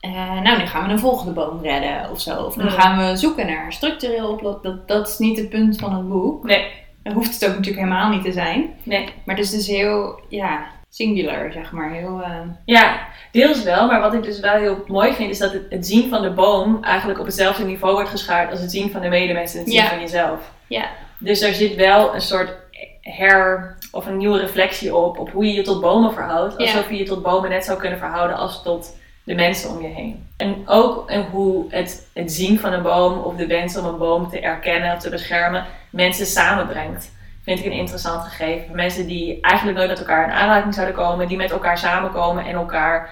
eh, 0.01 0.41
nou, 0.41 0.57
nu 0.57 0.65
gaan 0.65 0.85
we 0.85 0.91
een 0.91 0.99
volgende 0.99 1.33
boom 1.33 1.59
redden 1.61 2.09
of 2.11 2.21
zo. 2.21 2.43
Of 2.43 2.55
nu 2.57 2.63
Mm. 2.63 2.69
gaan 2.69 2.97
we 3.07 3.17
zoeken 3.17 3.45
naar 3.47 3.73
structureel 3.73 4.29
oplossing. 4.29 4.63
Dat, 4.63 4.87
dat 4.87 5.07
is 5.07 5.17
niet 5.17 5.37
het 5.37 5.49
punt 5.49 5.79
van 5.79 5.93
het 5.95 6.09
boek. 6.09 6.43
Nee, 6.43 6.67
Dat 7.03 7.13
hoeft 7.13 7.33
het 7.33 7.43
ook 7.49 7.55
natuurlijk 7.55 7.83
helemaal 7.85 8.09
niet 8.09 8.23
te 8.23 8.31
zijn. 8.31 8.73
nee. 8.83 9.09
Maar 9.25 9.35
het 9.35 9.45
is 9.45 9.51
dus 9.51 9.67
heel, 9.67 10.19
ja, 10.29 10.65
singular, 10.89 11.51
zeg 11.51 11.71
maar. 11.71 11.91
Heel, 11.91 12.21
eh, 12.21 12.31
Ja, 12.65 12.99
deels 13.31 13.63
wel. 13.63 13.87
Maar 13.87 14.01
wat 14.01 14.13
ik 14.13 14.23
dus 14.23 14.39
wel 14.39 14.55
heel 14.55 14.83
mooi 14.87 15.13
vind, 15.13 15.29
is 15.31 15.37
dat 15.37 15.53
het, 15.53 15.65
het 15.69 15.87
zien 15.87 16.09
van 16.09 16.21
de 16.21 16.31
boom 16.31 16.83
eigenlijk 16.83 17.19
op 17.19 17.25
hetzelfde 17.25 17.63
niveau 17.65 17.93
wordt 17.93 18.09
geschaard 18.09 18.51
als 18.51 18.59
het 18.61 18.71
zien 18.71 18.91
van 18.91 19.01
de 19.01 19.09
medemensen 19.09 19.59
en 19.59 19.65
het 19.65 19.73
zien 19.73 19.83
Ja. 19.83 19.89
van 19.89 19.99
jezelf. 19.99 20.51
Ja. 20.67 20.85
Dus 21.19 21.41
er 21.41 21.53
zit 21.53 21.75
wel 21.75 22.13
een 22.15 22.21
soort 22.21 22.53
her- 23.01 23.77
of 23.91 24.05
een 24.05 24.17
nieuwe 24.17 24.39
reflectie 24.39 24.95
op, 24.95 25.19
op 25.19 25.29
hoe 25.31 25.45
je 25.45 25.53
je 25.53 25.61
tot 25.61 25.81
bomen 25.81 26.13
verhoudt. 26.13 26.53
Ja. 26.57 26.63
Alsof 26.65 26.89
je 26.89 26.97
je 26.97 27.03
tot 27.03 27.21
bomen 27.23 27.49
net 27.49 27.65
zou 27.65 27.79
kunnen 27.79 27.97
verhouden 27.99 28.37
als 28.37 28.63
tot 28.63 28.99
de 29.23 29.35
mensen 29.35 29.69
om 29.69 29.81
je 29.81 29.87
heen. 29.87 30.27
En 30.37 30.63
ook 30.65 31.09
en 31.09 31.25
hoe 31.31 31.65
het, 31.69 32.09
het 32.13 32.31
zien 32.31 32.59
van 32.59 32.73
een 32.73 32.81
boom 32.81 33.19
of 33.19 33.35
de 33.35 33.47
wens 33.47 33.77
om 33.77 33.85
een 33.85 33.97
boom 33.97 34.29
te 34.29 34.39
erkennen 34.39 34.93
of 34.93 34.99
te 34.99 35.09
beschermen 35.09 35.65
mensen 35.89 36.25
samenbrengt. 36.25 37.11
Vind 37.43 37.59
ik 37.59 37.65
een 37.65 37.71
interessant 37.71 38.23
gegeven. 38.23 38.75
Mensen 38.75 39.07
die 39.07 39.41
eigenlijk 39.41 39.77
nooit 39.77 39.89
met 39.89 39.99
elkaar 39.99 40.23
in 40.23 40.33
aanraking 40.33 40.73
zouden 40.73 40.95
komen, 40.95 41.27
die 41.27 41.37
met 41.37 41.51
elkaar 41.51 41.77
samenkomen 41.77 42.45
en 42.45 42.53
elkaar 42.53 43.09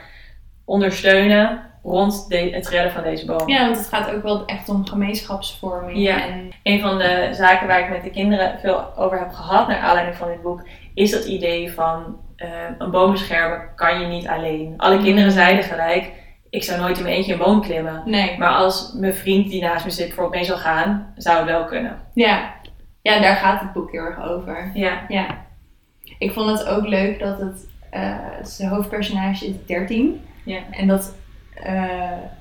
ondersteunen 0.65 1.61
rond 1.83 2.29
de, 2.29 2.37
het 2.37 2.67
redden 2.67 2.91
van 2.91 3.03
deze 3.03 3.25
boom. 3.25 3.49
ja, 3.49 3.65
want 3.65 3.77
het 3.77 3.87
gaat 3.87 4.11
ook 4.15 4.23
wel 4.23 4.45
echt 4.45 4.69
om 4.69 4.87
gemeenschapsvorming. 4.87 5.97
Ja. 5.97 6.27
En, 6.27 6.51
Een 6.63 6.81
van 6.81 6.97
de 6.97 7.29
zaken 7.31 7.67
waar 7.67 7.79
ik 7.79 7.89
met 7.89 8.03
de 8.03 8.09
kinderen 8.09 8.59
veel 8.59 8.97
over 8.97 9.19
heb 9.19 9.31
gehad, 9.31 9.67
naar 9.67 9.79
aanleiding 9.79 10.17
van 10.17 10.27
dit 10.27 10.41
boek, 10.41 10.67
is 10.93 11.11
dat 11.11 11.25
idee 11.25 11.71
van 11.71 12.19
eh, 12.39 12.47
een 12.77 12.91
boom 12.91 13.11
beschermen 13.11 13.61
kan 13.75 14.01
je 14.01 14.07
niet 14.07 14.27
alleen. 14.27 14.73
Alle 14.77 14.95
Mm. 14.97 15.03
kinderen 15.03 15.31
zeiden 15.31 15.63
gelijk, 15.63 16.11
ik 16.49 16.63
zou 16.63 16.79
nooit 16.81 16.97
in 16.97 17.03
mijn 17.03 17.15
eentje 17.15 17.33
een 17.33 17.39
boom 17.39 17.61
klimmen. 17.61 18.01
nee, 18.05 18.37
Maar 18.37 18.49
als 18.53 18.93
mijn 18.97 19.13
vriend 19.13 19.49
die 19.49 19.61
naast 19.61 19.85
me 19.85 19.91
zit 19.91 20.05
bijvoorbeeld 20.05 20.35
mee 20.35 20.45
zou 20.45 20.59
gaan, 20.59 21.13
zou 21.17 21.37
het 21.37 21.45
wel 21.45 21.65
kunnen. 21.65 21.99
ja. 22.13 22.53
ja, 23.01 23.19
daar 23.19 23.35
gaat 23.35 23.59
het 23.61 23.73
boek 23.73 23.91
heel 23.91 24.01
erg 24.03 24.21
over. 24.23 24.71
Ja. 24.73 25.01
Ja. 25.07 25.25
Ik 26.19 26.31
vond 26.31 26.49
het 26.59 26.67
ook 26.67 26.87
leuk 26.87 27.19
dat 27.19 27.39
het, 27.39 27.67
eh, 27.89 28.01
het 28.37 28.65
hoofdpersonage 28.69 29.47
is 29.47 29.53
13. 29.65 30.21
Ja. 30.43 30.59
En 30.71 30.87
dat 30.87 31.15
eh, 31.63 31.83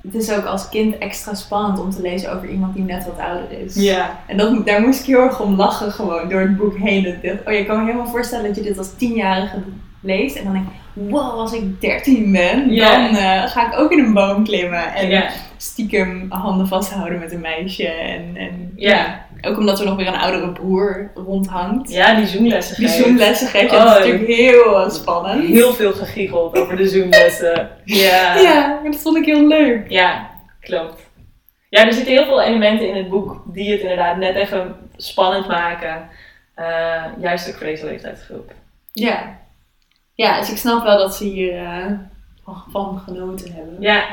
het 0.02 0.14
is 0.14 0.32
ook 0.32 0.44
als 0.44 0.68
kind 0.68 0.98
extra 0.98 1.34
spannend 1.34 1.80
om 1.80 1.90
te 1.90 2.00
lezen 2.02 2.32
over 2.32 2.48
iemand 2.48 2.74
die 2.74 2.84
net 2.84 3.04
wat 3.06 3.18
ouder 3.18 3.50
is. 3.60 3.74
Ja. 3.74 4.20
En 4.26 4.36
dat, 4.36 4.66
daar 4.66 4.80
moest 4.80 5.00
ik 5.00 5.06
heel 5.06 5.20
erg 5.22 5.40
om 5.40 5.54
lachen 5.56 5.90
gewoon 5.92 6.28
door 6.28 6.40
het 6.40 6.56
boek 6.56 6.76
heen. 6.78 7.02
Dat 7.22 7.34
oh, 7.46 7.52
je 7.52 7.64
kan 7.66 7.78
me 7.78 7.84
helemaal 7.84 8.06
voorstellen 8.06 8.46
dat 8.46 8.56
je 8.56 8.62
dit 8.62 8.78
als 8.78 8.94
tienjarige 8.96 9.58
leest 10.02 10.36
en 10.36 10.44
dan 10.44 10.52
denk 10.52 10.66
ik, 10.66 10.72
wow, 11.10 11.38
als 11.38 11.52
ik 11.52 11.80
13 11.80 12.32
ben, 12.32 12.76
dan 12.76 13.16
eh, 13.16 13.42
ga 13.46 13.72
ik 13.72 13.78
ook 13.80 13.92
in 13.92 13.98
een 13.98 14.12
boom 14.14 14.44
klimmen. 14.44 14.94
En 14.94 15.24
stiekem 15.56 16.26
handen 16.28 16.66
vasthouden 16.68 17.18
met 17.18 17.32
een 17.32 17.40
meisje. 17.40 17.86
En, 17.88 18.36
en 18.36 18.72
Ja. 18.76 19.26
ook 19.40 19.58
omdat 19.58 19.78
er 19.80 19.86
nog 19.86 19.96
weer 19.96 20.06
een 20.06 20.18
oudere 20.18 20.52
broer 20.52 21.10
rondhangt. 21.14 21.90
Ja, 21.90 22.14
die 22.14 22.26
zoomlessen 22.26 22.76
Die 22.76 22.88
geeft. 22.88 23.04
zoomlessen 23.04 23.48
geeft, 23.48 23.70
ja, 23.70 23.76
Oh, 23.78 23.84
dat 23.84 23.92
is 23.96 23.98
natuurlijk 24.12 24.28
heel 24.38 24.90
spannend. 24.90 25.46
Heel 25.48 25.72
veel 25.72 25.92
gegiegeld 25.92 26.56
over 26.58 26.76
de 26.76 26.88
zoomlessen. 26.88 27.68
Ja. 27.84 28.36
Ja, 28.40 28.78
maar 28.82 28.90
dat 28.90 29.00
vond 29.00 29.16
ik 29.16 29.24
heel 29.24 29.46
leuk. 29.46 29.84
Ja, 29.88 30.30
klopt. 30.60 31.06
Ja, 31.68 31.86
er 31.86 31.92
zitten 31.92 32.12
heel 32.12 32.24
veel 32.24 32.42
elementen 32.42 32.88
in 32.88 32.96
het 32.96 33.08
boek 33.08 33.42
die 33.46 33.70
het 33.72 33.80
inderdaad 33.80 34.16
net 34.16 34.34
even 34.34 34.74
spannend 34.96 35.46
maken. 35.48 36.08
Eh, 36.54 37.02
juist 37.20 37.48
ook 37.48 37.54
voor 37.54 37.66
deze 37.66 37.84
leeftijdsgroep. 37.86 38.52
Ja. 38.92 39.38
Ja, 40.24 40.38
dus 40.38 40.50
ik 40.50 40.56
snap 40.56 40.84
wel 40.84 40.98
dat 40.98 41.14
ze 41.14 41.24
hier 41.24 41.64
eh, 41.64 41.92
van 42.70 42.98
genoten 42.98 43.52
hebben. 43.52 43.76
Ja, 43.80 44.04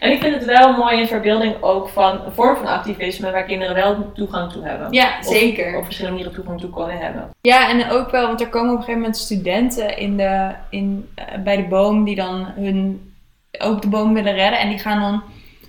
en 0.00 0.12
ik 0.12 0.20
vind 0.20 0.34
het 0.34 0.44
wel 0.44 0.76
mooi 0.76 1.00
in 1.00 1.06
verbeelding 1.06 1.62
ook 1.62 1.88
van 1.88 2.24
een 2.24 2.32
vorm 2.32 2.56
van 2.56 2.66
activisme 2.66 3.30
waar 3.30 3.44
kinderen 3.44 3.74
wel 3.74 4.12
toegang 4.12 4.52
toe 4.52 4.64
hebben. 4.64 4.92
Ja, 4.92 5.18
Of- 5.18 5.26
zeker. 5.26 5.76
Op 5.76 5.84
verschillende 5.84 6.16
manieren 6.18 6.42
toegang 6.42 6.60
toe 6.60 6.70
kunnen 6.70 6.98
hebben. 6.98 7.30
Ja, 7.40 7.68
en 7.68 7.90
ook 7.90 8.10
wel, 8.10 8.26
want 8.26 8.40
er 8.40 8.48
komen 8.48 8.68
op 8.70 8.76
een 8.76 8.82
gegeven 8.82 9.00
moment 9.00 9.18
studenten 9.18 9.98
in 9.98 10.16
de, 10.16 10.50
in, 10.70 11.08
eh, 11.14 11.24
bij 11.44 11.56
de 11.56 11.68
boom 11.68 12.04
die 12.04 12.16
dan 12.16 12.46
hun, 12.56 13.12
ook 13.58 13.82
de 13.82 13.88
boom 13.88 14.14
willen 14.14 14.34
redden. 14.34 14.58
En 14.60 14.68
die 14.68 14.78
gaan 14.78 15.00
dan 15.00 15.22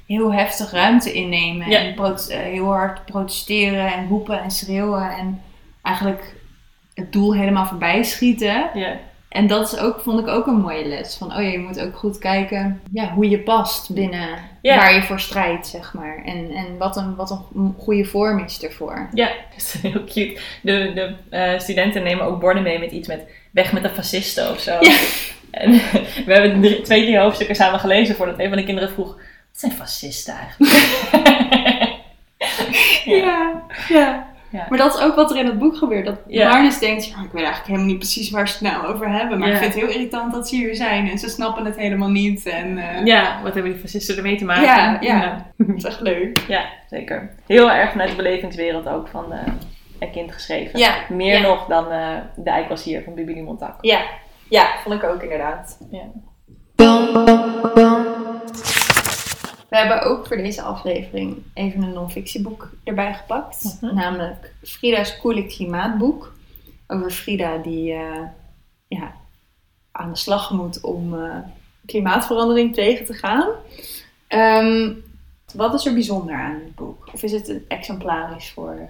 heel 0.06 0.34
heftig 0.34 0.72
ruimte 0.72 1.14
innemen. 1.14 1.70
Ja. 1.70 1.80
En 1.80 1.96
eh, 1.96 2.38
heel 2.38 2.66
hard 2.66 3.06
protesteren 3.06 3.94
en 3.94 4.08
roepen 4.08 4.42
en 4.42 4.52
schreeuwen. 4.52 5.10
En 5.10 5.42
eigenlijk 5.82 6.36
het 6.94 7.14
doel 7.14 7.34
helemaal 7.36 7.66
voorbij 7.66 8.04
schieten. 8.04 8.70
Ja, 8.74 8.98
En 9.32 9.48
dat 9.48 9.74
is 9.74 9.80
ook, 9.80 10.00
vond 10.02 10.20
ik 10.20 10.28
ook 10.28 10.48
een 10.48 10.60
mooie 10.62 10.86
les. 10.86 11.16
Van, 11.16 11.28
oh 11.36 11.42
ja, 11.42 11.50
je 11.50 11.60
moet 11.60 11.80
ook 11.82 11.96
goed 11.96 12.18
kijken 12.18 12.82
ja, 12.92 13.14
hoe 13.14 13.30
je 13.30 13.40
past 13.40 13.94
binnen 13.94 14.30
waar 14.62 14.94
je 14.94 15.04
voor 15.04 15.20
strijdt, 15.20 15.68
zeg 15.68 15.94
maar. 15.94 16.22
En, 16.26 16.52
en 16.52 16.78
wat, 16.78 16.98
een, 16.98 17.16
wat 17.16 17.30
een 17.56 17.76
goede 17.78 18.06
vorm 18.06 18.40
is 18.44 18.64
ervoor. 18.64 19.10
ja. 19.14 19.28
dat 19.56 19.58
is 19.58 19.76
heel 19.82 20.04
cute. 20.04 20.40
De, 20.62 20.92
de 20.94 21.16
eh, 21.30 21.60
studenten 21.60 22.04
nemen 22.04 22.26
ook 22.26 22.40
borden 22.40 22.64
mee 22.64 22.80
met 22.80 22.92
iets 22.92 23.08
met 23.08 23.22
weg 23.52 23.72
met 23.74 23.84
de 23.84 23.90
fascisten 23.90 24.50
of 24.50 24.60
zo. 24.60 24.78
Ja. 24.80 24.98
En 25.52 25.72
we 26.26 26.34
hebben 26.34 26.62
drie- 26.62 26.82
twee, 26.82 27.02
drie 27.04 27.18
hoofdstukken 27.20 27.56
samen 27.56 27.80
gelezen 27.80 28.16
voordat 28.16 28.40
een 28.40 28.48
van 28.48 28.58
de 28.58 28.64
kinderen 28.64 28.90
vroeg, 28.90 29.08
wat 29.16 29.24
zijn 29.52 29.72
fascisten 29.72 30.34
eigenlijk? 30.34 30.74
Ja, 33.06 33.14
ja. 33.16 33.64
Ja. 33.90 34.31
Maar 34.70 34.78
dat 34.78 34.96
is 34.98 35.02
ook 35.04 35.16
wat 35.16 35.32
er 35.32 35.38
in 35.38 35.46
het 35.46 35.60
boek 35.60 35.76
gebeurt. 35.78 36.06
Dat 36.06 36.20
Ja. 36.28 36.50
Barnes 36.52 36.80
denkt, 36.80 37.06
ja, 37.06 37.12
ik 37.12 37.32
weet 37.32 37.34
eigenlijk 37.44 37.66
helemaal 37.66 37.88
niet 37.88 37.98
precies 37.98 38.30
waar 38.30 38.48
ze 38.48 38.54
het 38.66 38.74
nou 38.74 38.94
over 38.94 39.10
hebben. 39.10 39.40
Maar 39.40 39.48
Ja. 39.48 39.54
ik 39.54 39.60
vind 39.62 39.74
het 39.74 39.84
heel 39.84 39.92
irritant 39.94 40.34
dat 40.34 40.48
ze 40.50 40.56
hier 40.56 40.76
zijn. 40.76 41.10
En 41.10 41.18
ze 41.20 41.30
snappen 41.30 41.66
het 41.66 41.76
helemaal 41.78 42.10
niet. 42.10 42.46
En 42.46 42.78
eh, 42.78 43.06
Ja, 43.06 43.40
wat 43.44 43.54
hebben 43.54 43.72
die 43.72 43.82
fascisten 43.82 44.16
ermee 44.18 44.36
te 44.36 44.46
maken? 44.46 44.64
Ja, 44.64 44.98
ja. 45.02 45.52
het 45.58 45.76
is 45.78 45.84
echt 45.84 46.02
leuk. 46.02 46.40
Ja, 46.48 46.66
zeker. 46.90 47.30
Heel 47.48 47.72
erg 47.72 47.92
vanuit 47.92 48.10
de 48.10 48.16
belevingswereld 48.16 48.88
ook 48.88 49.08
van 49.08 49.34
eh, 49.34 49.40
een 50.00 50.12
kind 50.12 50.32
geschreven. 50.32 50.80
Ja, 50.80 50.94
Meer 51.10 51.40
ja. 51.42 51.48
nog 51.48 51.66
dan 51.66 51.92
eh, 51.92 52.08
De 52.36 52.50
Eik 52.50 52.70
was 52.70 52.84
hier 52.84 53.02
van 53.04 53.14
Bibi 53.14 53.42
Montak. 53.42 53.76
Ja. 53.82 54.00
ja, 54.50 54.66
vond 54.84 54.96
ik 55.04 55.10
ook 55.10 55.22
inderdaad. 55.24 55.78
Ja. 55.92 56.04
We 59.72 59.78
hebben 59.78 60.02
ook 60.02 60.28
voor 60.28 60.38
deze 60.38 60.62
aflevering 60.62 61.44
even 61.54 61.82
een 61.84 61.94
non-fictieboek 61.94 62.70
erbij 62.84 63.14
gepakt. 63.14 63.78
Mhm. 63.82 63.96
Namelijk 63.96 64.54
Frida's 64.64 65.20
Coole 65.20 65.46
Klimaatboek. 65.46 66.34
Over 66.88 67.12
Frida 67.12 67.58
die 67.58 67.94
eh, 67.94 68.22
ja, 68.88 69.12
aan 69.92 70.10
de 70.12 70.18
slag 70.18 70.52
moet 70.52 70.82
om 70.82 71.24
eh, 71.24 71.36
klimaatverandering 71.86 72.74
tegen 72.74 73.06
te 73.06 73.14
gaan. 73.14 73.50
Ehm, 74.28 74.92
wat 75.54 75.74
is 75.74 75.86
er 75.86 75.94
bijzonder 75.94 76.36
aan 76.36 76.54
het 76.54 76.76
boek? 76.76 77.10
Of 77.14 77.24
is 77.24 77.32
het 77.32 77.48
een 77.50 77.66
exemplarisch 77.68 78.52
voor? 78.52 78.90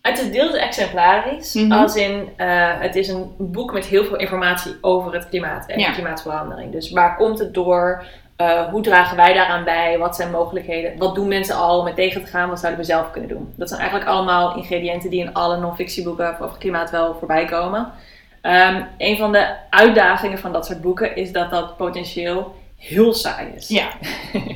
Het 0.00 0.18
is 0.18 0.30
deels 0.32 0.54
exemplarisch, 0.54 1.54
Mhm. 1.54 1.72
als 1.72 1.94
in 1.96 2.28
eh, 2.36 2.80
het 2.80 2.96
is 2.96 3.08
een 3.08 3.34
boek 3.38 3.72
met 3.72 3.86
heel 3.86 4.04
veel 4.04 4.16
informatie 4.18 4.72
over 4.80 5.12
het 5.14 5.28
klimaat 5.28 5.66
en 5.66 5.78
Ja. 5.78 5.92
klimaatverandering. 5.92 6.72
Dus 6.72 6.90
waar 6.90 7.16
komt 7.16 7.38
het 7.38 7.54
door? 7.54 8.04
Eh, 8.42 8.68
hoe 8.68 8.82
dragen 8.82 9.16
wij 9.16 9.32
daaraan 9.32 9.64
bij? 9.64 9.98
Wat 9.98 10.16
zijn 10.16 10.30
mogelijkheden? 10.30 10.98
Wat 10.98 11.14
doen 11.14 11.28
mensen 11.28 11.56
al 11.56 11.78
om 11.78 11.86
het 11.86 11.94
tegen 11.94 12.24
te 12.24 12.30
gaan? 12.30 12.48
Wat 12.48 12.58
zouden 12.60 12.80
we 12.80 12.86
zelf 12.86 13.10
kunnen 13.10 13.30
doen? 13.30 13.52
Dat 13.56 13.68
zijn 13.68 13.80
eigenlijk 13.80 14.10
allemaal 14.10 14.56
ingrediënten 14.56 15.10
die 15.10 15.20
in 15.20 15.34
alle 15.34 15.56
non-fictieboeken 15.58 16.40
over 16.40 16.58
klimaat 16.58 16.90
wel 16.90 17.14
voorbij 17.18 17.44
komen. 17.44 17.92
Ehm, 18.40 18.82
een 18.98 19.16
van 19.16 19.32
de 19.32 19.54
uitdagingen 19.70 20.38
van 20.38 20.52
dat 20.52 20.66
soort 20.66 20.80
boeken 20.80 21.16
is 21.16 21.32
dat 21.32 21.50
dat 21.50 21.76
potentieel 21.76 22.54
heel 22.76 23.14
saai 23.14 23.48
is. 23.56 23.68
Ja. 23.68 23.88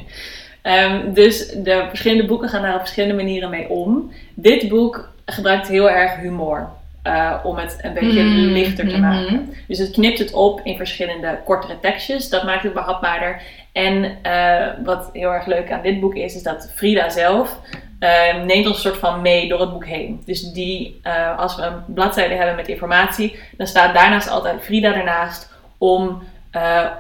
Ehm, 0.63 1.13
dus 1.13 1.49
de 1.49 1.85
verschillende 1.89 2.27
boeken 2.27 2.49
gaan 2.49 2.63
daar 2.63 2.75
op 2.75 2.81
verschillende 2.81 3.15
manieren 3.15 3.51
mee 3.51 3.69
om. 3.69 4.13
Dit 4.35 4.69
boek 4.69 5.13
gebruikt 5.25 5.69
heel 5.69 5.91
erg 5.91 6.17
humor 6.17 6.69
eh, 7.07 7.35
om 7.43 7.57
het 7.57 7.79
een 7.83 7.93
beetje 7.93 8.23
Mhm, 8.23 8.53
lichter 8.53 8.89
te 8.89 8.99
maken. 8.99 9.55
Dus 9.69 9.79
het 9.79 9.91
knipt 9.91 10.19
het 10.19 10.33
op 10.33 10.61
in 10.65 10.77
verschillende 10.77 11.39
kortere 11.45 11.81
tekstjes. 11.81 12.29
Dat 12.29 12.45
maakt 12.45 12.63
het 12.63 12.73
behapbaarder. 12.75 13.43
En 13.73 14.17
eh, 14.23 14.67
wat 14.85 15.11
heel 15.13 15.33
erg 15.33 15.47
leuk 15.47 15.73
aan 15.73 15.83
dit 15.83 16.01
boek 16.01 16.15
is, 16.15 16.35
is 16.35 16.43
dat 16.43 16.73
Frida 16.75 17.09
zelf 17.09 17.59
eh, 17.99 18.43
neemt 18.45 18.67
ons 18.67 18.81
soort 18.81 18.97
van 18.97 19.23
mee 19.23 19.49
door 19.49 19.61
het 19.61 19.73
boek 19.73 19.87
heen. 19.87 20.23
Dus 20.25 20.43
die, 20.53 21.01
eh, 21.03 21.39
als 21.39 21.57
we 21.57 21.63
een 21.63 21.95
bladzijde 21.95 22.35
hebben 22.35 22.57
met 22.57 22.69
informatie, 22.69 23.39
dan 23.57 23.67
staat 23.67 23.95
daarnaast 23.95 24.29
altijd 24.29 24.63
Frida 24.63 24.95
ernaast 24.95 25.55
om 25.79 26.23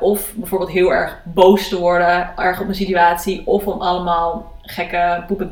of 0.00 0.32
bijvoorbeeld 0.34 0.70
heel 0.70 0.92
erg 0.92 1.18
boos 1.24 1.68
te 1.68 1.78
worden, 1.78 2.30
erg 2.36 2.60
op 2.60 2.68
een 2.68 2.74
situatie, 2.74 3.42
of 3.44 3.66
om 3.66 3.80
allemaal 3.80 4.52
gekke 4.62 5.24
poep- 5.26 5.40
en 5.40 5.50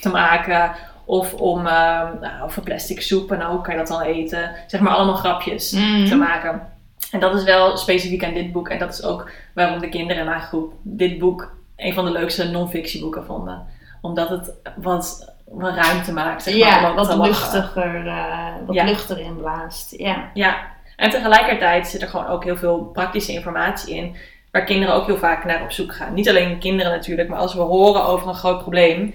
te 0.00 0.08
maken. 0.08 0.70
Of 1.04 1.34
om 1.34 1.58
eh, 1.58 1.72
nou, 2.20 2.42
over 2.44 2.62
plastic 2.62 3.00
soep 3.02 3.32
en 3.32 3.42
hoe 3.42 3.60
kan 3.60 3.72
je 3.72 3.78
dat 3.78 3.88
dan 3.88 4.00
eten? 4.00 4.50
Zeg 4.66 4.80
maar 4.80 4.92
allemaal 4.94 5.14
grapjes 5.14 5.70
Mhm. 5.72 6.06
te 6.08 6.14
maken. 6.16 6.72
En 7.10 7.20
dat 7.20 7.34
is 7.34 7.44
wel 7.44 7.76
specifiek 7.76 8.24
aan 8.24 8.34
dit 8.34 8.52
boek. 8.52 8.68
En 8.68 8.78
dat 8.78 8.92
is 8.92 9.02
ook 9.04 9.30
waarom 9.54 9.78
de 9.80 9.88
kinderen 9.88 10.22
in 10.22 10.28
mijn 10.28 10.40
groep 10.40 10.72
dit 10.82 11.18
boek 11.18 11.52
een 11.76 11.94
van 11.94 12.04
de 12.04 12.10
leukste 12.10 12.44
non-fictieboeken 12.50 13.24
vonden. 13.24 13.66
Omdat 14.00 14.28
het 14.28 14.52
wat, 14.76 15.32
wat 15.48 15.74
ruimte 15.74 16.12
maakt. 16.12 16.42
Zeg 16.42 16.58
maar, 16.58 16.82
Ja, 16.82 16.88
ook 16.88 16.96
wat 16.96 17.16
luchtiger, 17.16 18.06
eh, 18.06 18.46
wat 18.66 18.74
Ja. 18.74 18.84
luchtiger 18.84 19.24
in 19.24 19.36
blaast. 19.36 19.94
Ja. 19.98 20.30
Ja, 20.34 20.56
en 20.96 21.10
tegelijkertijd 21.10 21.86
zit 21.86 22.02
er 22.02 22.08
gewoon 22.08 22.26
ook 22.26 22.44
heel 22.44 22.56
veel 22.56 22.78
praktische 22.78 23.32
informatie 23.32 23.94
in. 23.96 24.16
Waar 24.50 24.64
kinderen 24.64 24.94
ook 24.94 25.06
heel 25.06 25.16
vaak 25.16 25.44
naar 25.44 25.62
op 25.62 25.70
zoek 25.72 25.94
gaan. 25.94 26.14
Niet 26.14 26.28
alleen 26.28 26.58
kinderen 26.58 26.92
natuurlijk, 26.92 27.28
maar 27.28 27.38
als 27.38 27.54
we 27.54 27.60
horen 27.60 28.04
over 28.04 28.28
een 28.28 28.34
groot 28.34 28.58
probleem, 28.60 29.14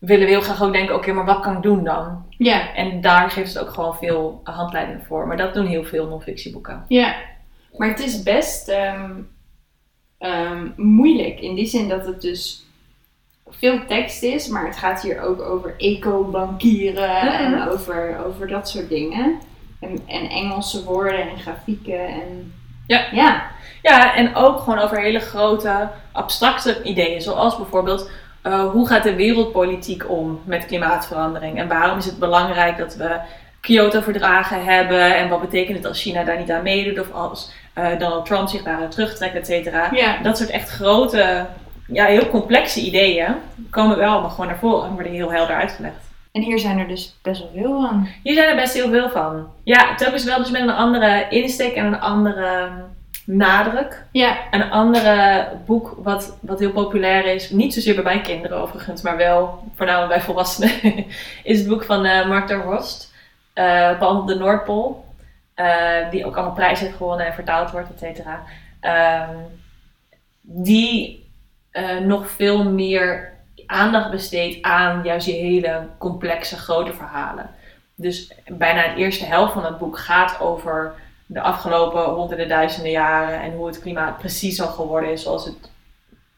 willen 0.00 0.24
we 0.24 0.30
heel 0.32 0.40
graag 0.40 0.62
ook 0.62 0.72
denken: 0.72 0.94
oké, 0.94 1.12
maar 1.12 1.24
wat 1.24 1.40
kan 1.40 1.56
ik 1.56 1.62
doen 1.62 1.84
dan? 1.84 2.24
Ja. 2.28 2.74
En 2.74 3.00
daar 3.00 3.30
geeft 3.30 3.54
het 3.54 3.62
ook 3.62 3.74
gewoon 3.74 3.94
veel 3.96 4.40
handleidingen 4.44 5.04
voor. 5.06 5.26
Maar 5.26 5.36
dat 5.36 5.54
doen 5.54 5.66
heel 5.66 5.84
veel 5.84 6.06
non-fictieboeken. 6.08 6.84
Ja, 6.88 7.14
maar 7.76 7.88
het 7.88 7.98
is 8.00 8.22
best 8.22 8.68
ehm, 8.68 9.10
ehm, 10.18 10.66
moeilijk 10.76 11.40
in 11.40 11.54
die 11.54 11.66
zin 11.66 11.88
dat 11.88 12.06
het 12.06 12.20
dus 12.20 12.64
veel 13.48 13.86
tekst 13.86 14.22
is, 14.22 14.48
maar 14.48 14.66
het 14.66 14.76
gaat 14.76 15.02
hier 15.02 15.20
ook 15.20 15.40
over 15.40 15.74
eco-bankieren 15.78 17.32
en 17.38 17.50
Mhm. 17.50 17.68
over, 17.68 18.24
over 18.26 18.48
dat 18.48 18.68
soort 18.68 18.88
dingen. 18.88 19.38
En, 19.80 19.98
en 20.06 20.28
Engelse 20.28 20.84
woorden 20.84 21.30
en 21.30 21.38
grafieken 21.38 22.06
en 22.08 22.52
Ja. 22.86 23.06
ja. 23.12 23.50
Ja, 23.82 24.14
en 24.14 24.34
ook 24.34 24.58
gewoon 24.60 24.78
over 24.78 25.00
hele 25.00 25.18
grote 25.18 25.88
abstracte 26.12 26.82
ideeën. 26.82 27.20
Zoals 27.20 27.56
bijvoorbeeld, 27.56 28.10
eh, 28.42 28.70
hoe 28.70 28.86
gaat 28.86 29.02
de 29.02 29.14
wereldpolitiek 29.14 30.10
om 30.10 30.40
met 30.44 30.66
klimaatverandering? 30.66 31.58
En 31.58 31.68
waarom 31.68 31.98
is 31.98 32.04
het 32.04 32.18
belangrijk 32.18 32.78
dat 32.78 32.96
we 32.96 33.16
Kyoto-verdragen 33.60 34.64
hebben? 34.64 35.16
En 35.16 35.28
wat 35.28 35.40
betekent 35.40 35.76
het 35.76 35.86
als 35.86 36.02
China 36.02 36.24
daar 36.24 36.38
niet 36.38 36.50
aan 36.50 36.62
meedoet? 36.62 37.00
Of 37.00 37.12
als 37.12 37.52
eh, 37.74 37.98
Donald 37.98 38.26
Trump 38.26 38.48
zich 38.48 38.62
daar 38.62 38.88
terugtrekt, 38.88 39.34
et 39.34 39.46
cetera. 39.46 39.90
Dat 40.22 40.38
soort 40.38 40.50
echt 40.50 40.68
grote, 40.68 41.46
ja, 41.86 42.04
heel 42.04 42.28
complexe 42.28 42.80
ideeën 42.80 43.34
komen 43.70 43.96
wel 43.96 44.10
allemaal 44.12 44.30
gewoon 44.30 44.46
naar 44.46 44.58
voren 44.58 44.88
en 44.88 44.94
worden 44.94 45.12
heel 45.12 45.32
helder 45.32 45.56
uitgelegd. 45.56 46.08
En 46.32 46.42
hier 46.42 46.58
zijn 46.58 46.78
er 46.78 46.88
dus 46.88 47.16
best 47.22 47.40
wel 47.40 47.50
veel 47.54 47.80
van. 47.80 48.08
Hier 48.22 48.34
zijn 48.34 48.48
er 48.48 48.56
best 48.56 48.74
heel 48.74 48.88
veel 48.88 49.10
van. 49.10 49.46
Ja, 49.64 49.94
telkens 49.94 50.24
wel 50.24 50.38
dus 50.38 50.50
met 50.50 50.60
een 50.60 50.70
andere 50.70 51.26
insteek 51.28 51.74
en 51.74 51.86
een 51.86 52.00
andere 52.00 52.68
nadruk. 53.24 54.04
Ja. 54.12 54.38
Een 54.50 54.70
andere 54.70 55.48
boek 55.66 55.96
wat, 56.02 56.36
wat 56.40 56.58
heel 56.58 56.72
populair 56.72 57.24
is, 57.26 57.50
niet 57.50 57.74
zozeer 57.74 57.94
bij 57.94 58.04
mijn 58.04 58.22
kinderen 58.22 58.58
overigens, 58.58 59.02
maar 59.02 59.16
wel 59.16 59.64
voornamelijk 59.76 60.12
bij 60.12 60.22
volwassenen, 60.22 60.70
is 61.42 61.58
het 61.58 61.68
boek 61.68 61.84
van 61.84 62.04
eh, 62.04 62.28
Mark 62.28 62.48
der 62.48 62.62
Horst, 62.62 63.12
eh 63.52 63.98
Palm 63.98 64.18
op 64.18 64.26
de 64.26 64.34
Noordpool. 64.34 65.04
eh, 65.54 66.10
die 66.10 66.26
ook 66.26 66.34
allemaal 66.36 66.54
prijzen 66.54 66.84
heeft 66.86 66.96
gewonnen 66.96 67.26
en 67.26 67.34
vertaald 67.34 67.70
wordt, 67.70 67.90
et 67.90 67.98
cetera. 67.98 68.42
Ehm, 68.80 69.36
die 70.40 71.28
eh, 71.70 71.98
nog 71.98 72.30
veel 72.30 72.70
meer 72.70 73.32
aandacht 73.66 74.10
besteedt 74.10 74.62
aan 74.62 75.00
juist 75.04 75.26
die 75.26 75.34
hele 75.40 75.86
complexe, 75.98 76.56
grote 76.56 76.92
verhalen. 76.92 77.50
Dus 77.94 78.32
bijna 78.46 78.94
de 78.94 79.00
eerste 79.00 79.24
helft 79.24 79.52
van 79.52 79.64
het 79.64 79.78
boek 79.78 79.98
gaat 79.98 80.40
over 80.40 80.94
de 81.32 81.40
afgelopen 81.40 82.04
honderden 82.04 82.48
duizenden 82.48 82.90
jaren 82.90 83.40
en 83.40 83.52
hoe 83.52 83.66
het 83.66 83.80
klimaat 83.80 84.18
precies 84.18 84.60
al 84.60 84.68
geworden 84.68 85.10
is 85.12 85.22
zoals, 85.22 85.44
het, 85.44 85.54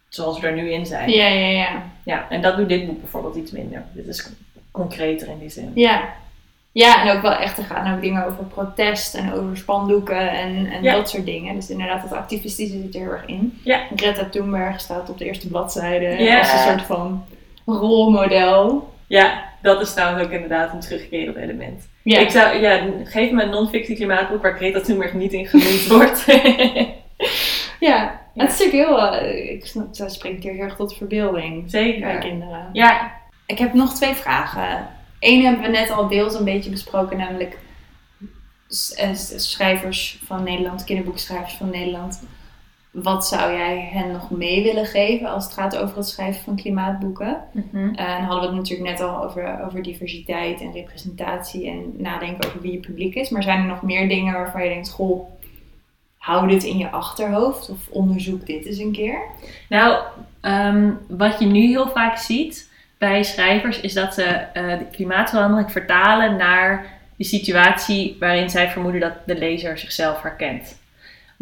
zoals 0.09 0.41
we 0.41 0.47
er 0.47 0.55
nu 0.55 0.71
in 0.73 0.87
zijn. 0.87 1.11
Ja, 1.11 1.27
ja, 1.27 1.47
ja. 1.49 1.83
Ja, 2.05 2.27
en 2.29 2.41
dat 2.43 2.57
doet 2.57 2.69
dit 2.69 2.87
boek 2.87 3.01
bijvoorbeeld 3.01 3.37
iets 3.37 3.51
minder. 3.51 3.83
Dit 3.93 4.07
is 4.07 4.31
concreter 4.71 5.29
in 5.29 5.39
die 5.39 5.49
zin. 5.51 5.71
Ja. 5.75 6.03
Ja, 6.73 7.03
en 7.03 7.17
ook 7.17 7.23
wel 7.23 7.33
echt, 7.35 7.59
er 7.59 7.65
gaan 7.65 7.95
ook 7.95 8.01
dingen 8.01 8.27
over 8.27 8.45
protest 8.45 9.15
en 9.15 9.33
over 9.33 9.57
spandoeken 9.57 10.31
en, 10.31 10.67
en 10.73 10.83
Ja. 10.83 10.95
dat 10.95 11.09
soort 11.11 11.25
dingen. 11.25 11.55
Dus 11.55 11.71
inderdaad, 11.71 12.03
het 12.03 12.13
activistische 12.13 12.81
zit 12.83 12.95
er 12.95 13.01
heel 13.01 13.11
erg 13.11 13.27
in. 13.27 13.61
Ja. 13.65 13.81
Greta 13.97 14.25
Thunberg 14.25 14.81
staat 14.81 15.11
op 15.11 15.19
de 15.19 15.25
eerste 15.25 15.49
bladzijde 15.49 16.07
Ja. 16.23 16.39
als 16.39 16.53
een 16.53 16.59
soort 16.59 16.83
van 16.83 17.25
rolmodel. 17.67 18.93
Ja, 19.07 19.45
dat 19.63 19.81
is 19.81 19.93
trouwens 19.93 20.25
ook 20.25 20.31
inderdaad 20.33 20.73
een 20.73 20.81
terugkerend 20.81 21.37
element. 21.37 21.89
Ja. 22.03 22.19
Ik 22.19 22.31
zou, 22.31 22.59
ja, 22.59 22.87
geef 23.05 23.31
me 23.31 23.43
een 23.43 23.51
non-fictie 23.51 23.97
klimaatboek 23.97 24.43
waar 24.43 24.57
Greta 24.57 24.81
Thunberg 24.81 25.13
niet 25.13 25.33
in 25.33 25.47
genoemd 25.47 25.87
wordt. 25.87 26.25
ja. 27.89 28.21
Het 28.35 28.53
is 28.53 28.59
natuurlijk 28.59 28.89
heel, 28.89 29.13
eh, 29.13 29.51
ik 29.51 29.67
snap, 29.67 29.87
zij 29.91 30.09
spreekt 30.09 30.43
hier 30.43 30.53
heel 30.53 30.63
erg 30.63 30.77
tot 30.77 30.97
verbeelding 30.97 31.61
bij 31.61 31.71
Zeker. 31.71 32.19
kinderen. 32.19 32.69
Ja, 32.73 33.13
Ik 33.47 33.59
heb 33.59 33.75
nog 33.75 33.95
twee 33.95 34.15
vragen. 34.15 34.89
Eén 35.21 35.45
hebben 35.45 35.63
we 35.63 35.69
net 35.69 35.91
al 35.91 36.09
deels 36.09 36.35
een 36.35 36.45
beetje 36.45 36.71
besproken, 36.71 37.19
namelijk 37.19 37.59
eh, 38.97 39.15
schrijvers 39.37 40.19
van 40.25 40.43
Nederland, 40.43 40.85
kinderboekschrijvers 40.85 41.55
van 41.55 41.71
Nederland. 41.71 42.23
Wat 42.93 43.27
zou 43.27 43.53
jij 43.53 43.89
hen 43.93 44.13
nog 44.13 44.31
mee 44.31 44.63
willen 44.63 44.87
geven 44.87 45.29
als 45.29 45.45
het 45.45 45.55
gaat 45.55 45.77
over 45.77 45.97
het 45.97 46.09
schrijven 46.09 46.43
van 46.43 46.57
klimaatboeken? 46.57 47.43
Eh, 47.73 48.19
en 48.19 48.25
hadden 48.25 48.41
we 48.41 48.47
het 48.47 48.57
natuurlijk 48.57 48.91
net 48.91 49.01
al 49.01 49.25
over, 49.25 49.65
over 49.65 49.83
diversiteit 49.83 50.61
en 50.61 50.73
representatie 50.73 51.71
en 51.71 51.95
nadenken 51.97 52.49
over 52.49 52.61
wie 52.61 52.73
je 52.73 52.79
publiek 52.79 53.15
is. 53.15 53.29
Maar 53.29 53.43
zijn 53.43 53.61
er 53.61 53.67
nog 53.67 53.83
meer 53.83 54.09
dingen 54.09 54.35
waarvan 54.35 54.63
je 54.63 54.69
denkt, 54.69 54.91
goh, 54.91 55.29
hou 56.17 56.49
dit 56.49 56.65
in 56.65 56.79
je 56.79 56.91
achterhoofd 56.91 57.71
of 57.71 57.89
onderzoek 57.91 58.47
dit 58.47 58.67
eens 58.67 58.79
een 58.79 58.93
keer? 58.93 59.21
Nou, 59.69 60.03
ehm, 60.41 60.91
wat 61.09 61.39
je 61.39 61.47
nu 61.47 61.61
heel 61.61 61.89
vaak 61.89 62.17
ziet 62.17 62.71
bij 62.99 63.23
schrijvers 63.23 63.81
is 63.81 63.93
dat 63.93 64.15
ze 64.15 64.25
eh, 64.25 64.79
de 64.79 64.87
klimaatverandering 64.91 65.73
vertalen 65.73 66.37
naar 66.37 67.01
de 67.17 67.25
situatie 67.25 68.17
waarin 68.19 68.51
zij 68.51 68.71
vermoeden 68.71 69.01
dat 69.01 69.15
de 69.27 69.39
lezer 69.39 69.79
zichzelf 69.79 70.23
herkent. 70.23 70.81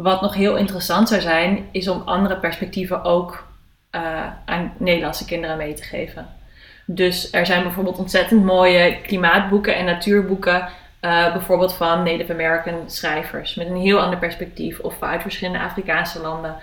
Wat 0.02 0.20
nog 0.20 0.34
heel 0.34 0.56
interessant 0.56 1.08
zou 1.08 1.20
zijn, 1.20 1.68
is 1.72 1.88
om 1.88 2.02
andere 2.04 2.36
perspectieven 2.36 3.04
ook 3.04 3.46
eh, 3.90 4.26
aan 4.44 4.72
Nederlandse 4.76 5.24
kinderen 5.24 5.56
mee 5.56 5.74
te 5.74 5.82
geven. 5.82 6.26
Dus 6.86 7.32
er 7.32 7.46
zijn 7.46 7.62
bijvoorbeeld 7.62 7.98
ontzettend 7.98 8.44
mooie 8.44 9.00
klimaatboeken 9.00 9.76
en 9.76 9.84
natuurboeken, 9.84 10.68
eh, 11.00 11.32
bijvoorbeeld 11.32 11.74
van 11.74 12.02
Native 12.02 12.32
American 12.32 12.74
schrijvers, 12.86 13.54
met 13.54 13.66
een 13.66 13.76
heel 13.76 14.00
ander 14.00 14.18
perspectief, 14.18 14.78
of 14.78 15.02
uit 15.02 15.22
verschillende 15.22 15.64
Afrikaanse 15.64 16.20
landen. 16.20 16.56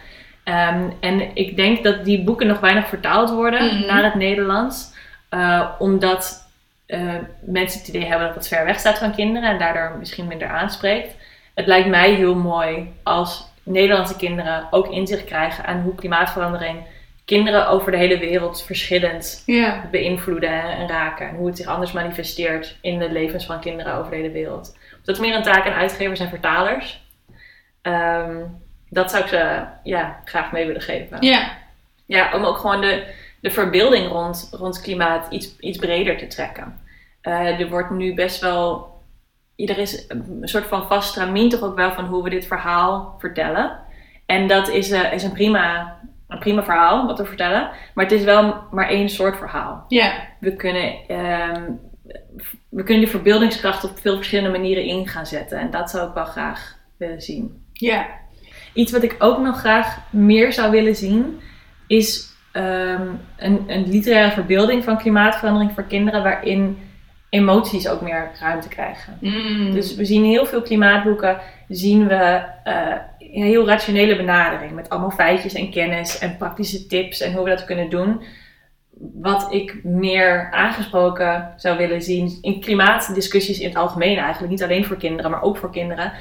Ehm, 0.43 0.81
en 0.99 1.35
ik 1.35 1.55
denk 1.55 1.83
dat 1.83 2.05
die 2.05 2.23
boeken 2.23 2.47
nog 2.47 2.59
weinig 2.59 2.87
vertaald 2.87 3.29
worden 3.29 3.65
Mhm. 3.65 3.85
naar 3.85 4.03
het 4.03 4.15
Nederlands, 4.15 4.93
eh, 5.29 5.69
omdat 5.79 6.45
mensen 7.39 7.79
het 7.79 7.87
idee 7.87 8.05
hebben 8.05 8.27
dat 8.27 8.35
het 8.35 8.47
ver 8.47 8.65
weg 8.65 8.79
staat 8.79 8.97
van 8.97 9.15
kinderen 9.15 9.49
en 9.49 9.59
daardoor 9.59 9.95
misschien 9.99 10.27
minder 10.27 10.47
aanspreekt. 10.47 11.15
Het 11.57 11.67
lijkt 11.67 11.87
mij 11.87 12.13
heel 12.13 12.35
mooi 12.35 12.93
als 13.03 13.51
Nederlandse 13.63 14.15
kinderen 14.15 14.67
ook 14.71 14.87
inzicht 14.87 15.25
krijgen 15.25 15.65
aan 15.65 15.81
hoe 15.81 15.95
klimaatverandering 15.95 16.85
kinderen 17.25 17.67
over 17.67 17.91
de 17.91 17.97
hele 17.97 18.19
wereld 18.19 18.63
verschillend 18.63 19.43
beïnvloeden 19.91 20.63
en 20.63 20.87
raken. 20.87 21.29
En 21.29 21.35
hoe 21.35 21.47
het 21.47 21.57
zich 21.57 21.65
anders 21.65 21.91
manifesteert 21.91 22.77
in 22.81 22.99
de 22.99 23.11
levens 23.11 23.45
van 23.45 23.59
kinderen 23.59 23.93
over 23.93 24.11
de 24.11 24.17
hele 24.17 24.31
wereld. 24.31 24.77
Dat 25.03 25.15
is 25.15 25.21
meer 25.21 25.35
een 25.35 25.43
taak 25.43 25.65
aan 25.65 25.73
uitgevers 25.73 26.19
en 26.19 26.29
vertalers. 26.29 27.05
Ehm, 27.81 28.43
dat 28.89 29.11
zou 29.11 29.23
ik 29.23 29.29
ze 29.29 29.63
ja, 29.83 30.21
graag 30.25 30.51
mee 30.51 30.65
willen 30.65 30.81
geven. 30.81 31.17
Ja. 31.19 31.57
Ja, 32.05 32.33
om 32.33 32.43
ook 32.43 32.57
gewoon 32.57 32.81
de, 32.81 33.13
de 33.39 33.51
verbeelding 33.51 34.07
rond, 34.07 34.49
rond 34.51 34.81
klimaat 34.81 35.31
iets, 35.31 35.59
iets 35.59 35.77
breder 35.77 36.17
te 36.17 36.27
trekken. 36.27 36.79
Eh, 37.21 37.59
er 37.59 37.69
wordt 37.69 37.89
nu 37.89 38.13
best 38.13 38.41
wel. 38.41 38.95
Er 39.65 39.77
is 39.77 40.05
een 40.07 40.39
soort 40.41 40.65
van 40.65 40.87
vast 40.87 41.09
stramien 41.09 41.49
toch 41.49 41.61
ook 41.61 41.75
wel 41.75 41.91
van 41.91 42.05
hoe 42.05 42.23
we 42.23 42.29
dit 42.29 42.47
verhaal 42.47 43.15
vertellen. 43.19 43.79
En 44.25 44.47
dat 44.47 44.69
is, 44.69 44.91
eh, 44.91 45.13
is 45.13 45.23
een, 45.23 45.31
prima, 45.31 45.95
een 46.27 46.39
prima 46.39 46.63
verhaal 46.63 47.07
wat 47.07 47.17
we 47.17 47.25
vertellen. 47.25 47.69
Maar 47.93 48.05
het 48.05 48.13
is 48.13 48.23
wel 48.23 48.63
maar 48.71 48.89
één 48.89 49.09
soort 49.09 49.37
verhaal. 49.37 49.85
Ja. 49.87 50.13
We 50.39 50.55
kunnen, 50.55 50.93
ehm, 51.07 51.63
we 52.69 52.83
kunnen 52.83 53.03
die 53.03 53.11
verbeeldingskracht 53.11 53.83
op 53.83 53.99
veel 53.99 54.15
verschillende 54.15 54.57
manieren 54.57 54.83
in 54.83 55.07
gaan 55.07 55.25
zetten. 55.25 55.59
En 55.59 55.71
dat 55.71 55.89
zou 55.89 56.07
ik 56.07 56.13
wel 56.13 56.25
graag 56.25 56.77
willen 56.97 57.21
zien. 57.21 57.65
Ja. 57.73 58.07
Iets 58.73 58.91
wat 58.91 59.03
ik 59.03 59.15
ook 59.19 59.39
nog 59.39 59.59
graag 59.59 59.99
meer 60.09 60.53
zou 60.53 60.71
willen 60.71 60.95
zien, 60.95 61.39
is 61.87 62.35
ehm, 62.51 63.07
een, 63.37 63.63
een 63.67 63.89
literaire 63.89 64.31
verbeelding 64.31 64.83
van 64.83 64.97
klimaatverandering 64.97 65.71
voor 65.73 65.83
kinderen, 65.83 66.23
waarin 66.23 66.77
emoties 67.29 67.87
ook 67.89 68.01
meer 68.01 68.31
ruimte 68.39 68.67
krijgen. 68.67 69.17
Mm. 69.21 69.71
Dus 69.73 69.95
we 69.95 70.05
zien 70.05 70.23
heel 70.25 70.45
veel 70.45 70.61
klimaatboeken, 70.61 71.37
zien 71.67 72.07
we 72.07 72.43
eh, 72.63 72.93
een 73.19 73.43
heel 73.43 73.67
rationele 73.67 74.15
benadering 74.15 74.71
met 74.71 74.89
allemaal 74.89 75.11
feitjes 75.11 75.53
en 75.53 75.71
kennis 75.71 76.19
en 76.19 76.37
praktische 76.37 76.87
tips 76.87 77.21
en 77.21 77.33
hoe 77.33 77.43
we 77.43 77.49
dat 77.49 77.65
kunnen 77.65 77.89
doen. 77.89 78.21
Wat 79.13 79.47
ik 79.53 79.83
meer 79.83 80.51
aangesproken 80.51 81.53
zou 81.57 81.77
willen 81.77 82.01
zien 82.01 82.37
in 82.41 82.59
klimaatdiscussies 82.61 83.59
in 83.59 83.67
het 83.67 83.77
algemeen 83.77 84.17
eigenlijk, 84.17 84.51
niet 84.51 84.63
alleen 84.63 84.85
voor 84.85 84.97
kinderen, 84.97 85.31
maar 85.31 85.41
ook 85.41 85.57
voor 85.57 85.71
kinderen, 85.71 86.11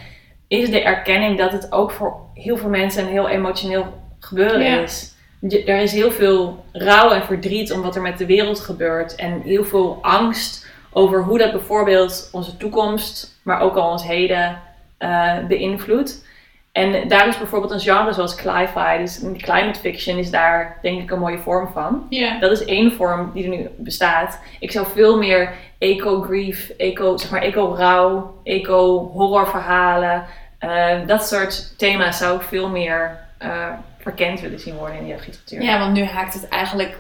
is 0.49 0.71
de 0.71 0.83
erkenning 0.83 1.39
dat 1.39 1.53
het 1.53 1.73
ook 1.73 1.91
voor 1.91 2.21
heel 2.35 2.57
veel 2.57 2.69
mensen 2.69 3.03
een 3.03 3.11
heel 3.13 3.29
emotioneel 3.29 3.87
gebeuren 4.19 4.63
Ja. 4.63 4.79
is. 4.81 5.15
Je- 5.41 5.65
Er 5.65 5.81
is 5.83 5.93
heel 5.93 6.11
veel 6.11 6.65
rouw 6.73 7.11
en 7.11 7.23
verdriet 7.25 7.73
om 7.73 7.83
wat 7.83 7.97
er 7.97 8.03
met 8.03 8.19
de 8.19 8.27
wereld 8.27 8.61
gebeurt 8.61 9.15
en 9.15 9.41
heel 9.41 9.65
veel 9.65 9.99
angst 10.03 10.66
over 10.93 11.23
hoe 11.23 11.39
dat 11.39 11.53
bijvoorbeeld 11.53 12.29
onze 12.33 12.57
toekomst, 12.57 13.39
maar 13.43 13.61
ook 13.61 13.77
al 13.77 13.91
ons 13.91 14.07
heden 14.07 14.59
eh, 14.99 15.39
beïnvloedt. 15.49 16.25
En 16.73 17.09
daar 17.09 17.29
is 17.29 17.39
bijvoorbeeld 17.39 17.73
een 17.73 17.81
genre 17.81 18.13
zoals 18.13 18.35
cli-fi, 18.35 18.99
dus 18.99 19.21
climate 19.37 19.81
fiction 19.81 20.19
is 20.19 20.31
daar 20.31 20.79
denk 20.83 21.03
ik 21.03 21.11
een 21.11 21.19
mooie 21.19 21.39
vorm 21.39 21.69
van. 21.73 22.07
Ja. 22.09 22.39
Dat 22.39 22.51
is 22.51 22.65
één 22.65 22.93
vorm 22.93 23.31
die 23.35 23.45
er 23.45 23.57
nu 23.57 23.69
bestaat. 23.77 24.41
Ik 24.61 24.71
zou 24.71 24.87
veel 24.87 25.19
meer 25.19 25.53
eco-grief, 25.79 26.69
eco, 26.69 27.17
zeg 27.17 27.31
maar 27.31 27.43
eco-rouw, 27.43 28.41
eco-horrorverhalen, 28.43 30.25
eh, 30.59 31.07
dat 31.07 31.27
soort 31.27 31.79
thema's 31.79 32.19
zou 32.19 32.37
ik 32.37 32.43
veel 32.43 32.69
meer 32.69 33.19
eh, 33.39 33.73
verkend 33.99 34.41
willen 34.41 34.61
zien 34.61 34.77
worden 34.77 34.97
in 34.97 35.03
de 35.03 35.09
jeugdliteratuur. 35.09 35.63
Ja, 35.63 35.79
want 35.79 35.93
nu 35.93 36.05
haakt 36.05 36.35
het 36.35 36.49
eigenlijk 36.49 36.99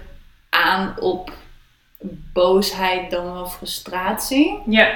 aan 0.51 0.95
op 0.99 1.33
boosheid 2.33 3.11
dan 3.11 3.33
wel 3.33 3.47
frustratie. 3.47 4.59
ja. 4.67 4.89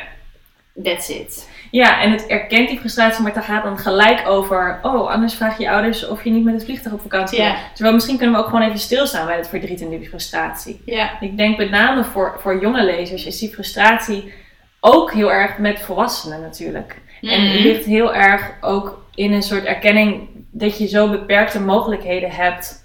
That's 0.84 1.08
it. 1.08 1.48
Ja, 1.70 2.00
en 2.02 2.10
het 2.10 2.26
erkent 2.26 2.68
die 2.68 2.78
frustratie, 2.78 3.22
maar 3.22 3.34
het 3.34 3.44
gaat 3.44 3.62
dan 3.64 3.78
gelijk 3.78 4.28
over... 4.28 4.78
Oh, 4.82 5.08
anders 5.10 5.34
vraag 5.34 5.56
je 5.56 5.62
je 5.62 5.70
ouders 5.70 6.06
of 6.06 6.24
je 6.24 6.30
niet 6.30 6.44
met 6.44 6.54
het 6.54 6.64
vliegtuig 6.64 6.94
op 6.94 7.00
vakantie. 7.00 7.40
Ja. 7.40 7.56
Terwijl 7.74 7.94
misschien 7.94 8.16
kunnen 8.16 8.36
we 8.36 8.42
ook 8.42 8.48
gewoon 8.50 8.62
even 8.66 8.78
stilstaan 8.78 9.26
bij 9.26 9.36
het 9.36 9.48
verdriet 9.48 9.80
en 9.80 9.88
die 9.88 10.08
frustratie. 10.08 10.80
Ja. 10.84 11.20
Ik 11.20 11.36
denk 11.36 11.56
met 11.56 11.70
name 11.70 12.04
voor, 12.04 12.36
voor 12.38 12.60
jonge 12.60 12.84
lezers 12.84 13.24
is 13.26 13.38
die 13.38 13.48
frustratie 13.52 14.32
ook 14.80 15.12
heel 15.12 15.32
erg 15.32 15.58
met 15.58 15.80
volwassenen 15.80 16.40
natuurlijk. 16.40 16.96
En 17.20 17.42
Mhm. 17.42 17.62
ligt 17.62 17.84
heel 17.84 18.14
erg 18.14 18.50
ook 18.60 19.04
in 19.14 19.32
een 19.32 19.42
soort 19.42 19.64
erkenning 19.64 20.28
dat 20.50 20.78
je 20.78 20.86
zo 20.86 21.10
beperkte 21.10 21.60
mogelijkheden 21.60 22.30
hebt 22.30 22.79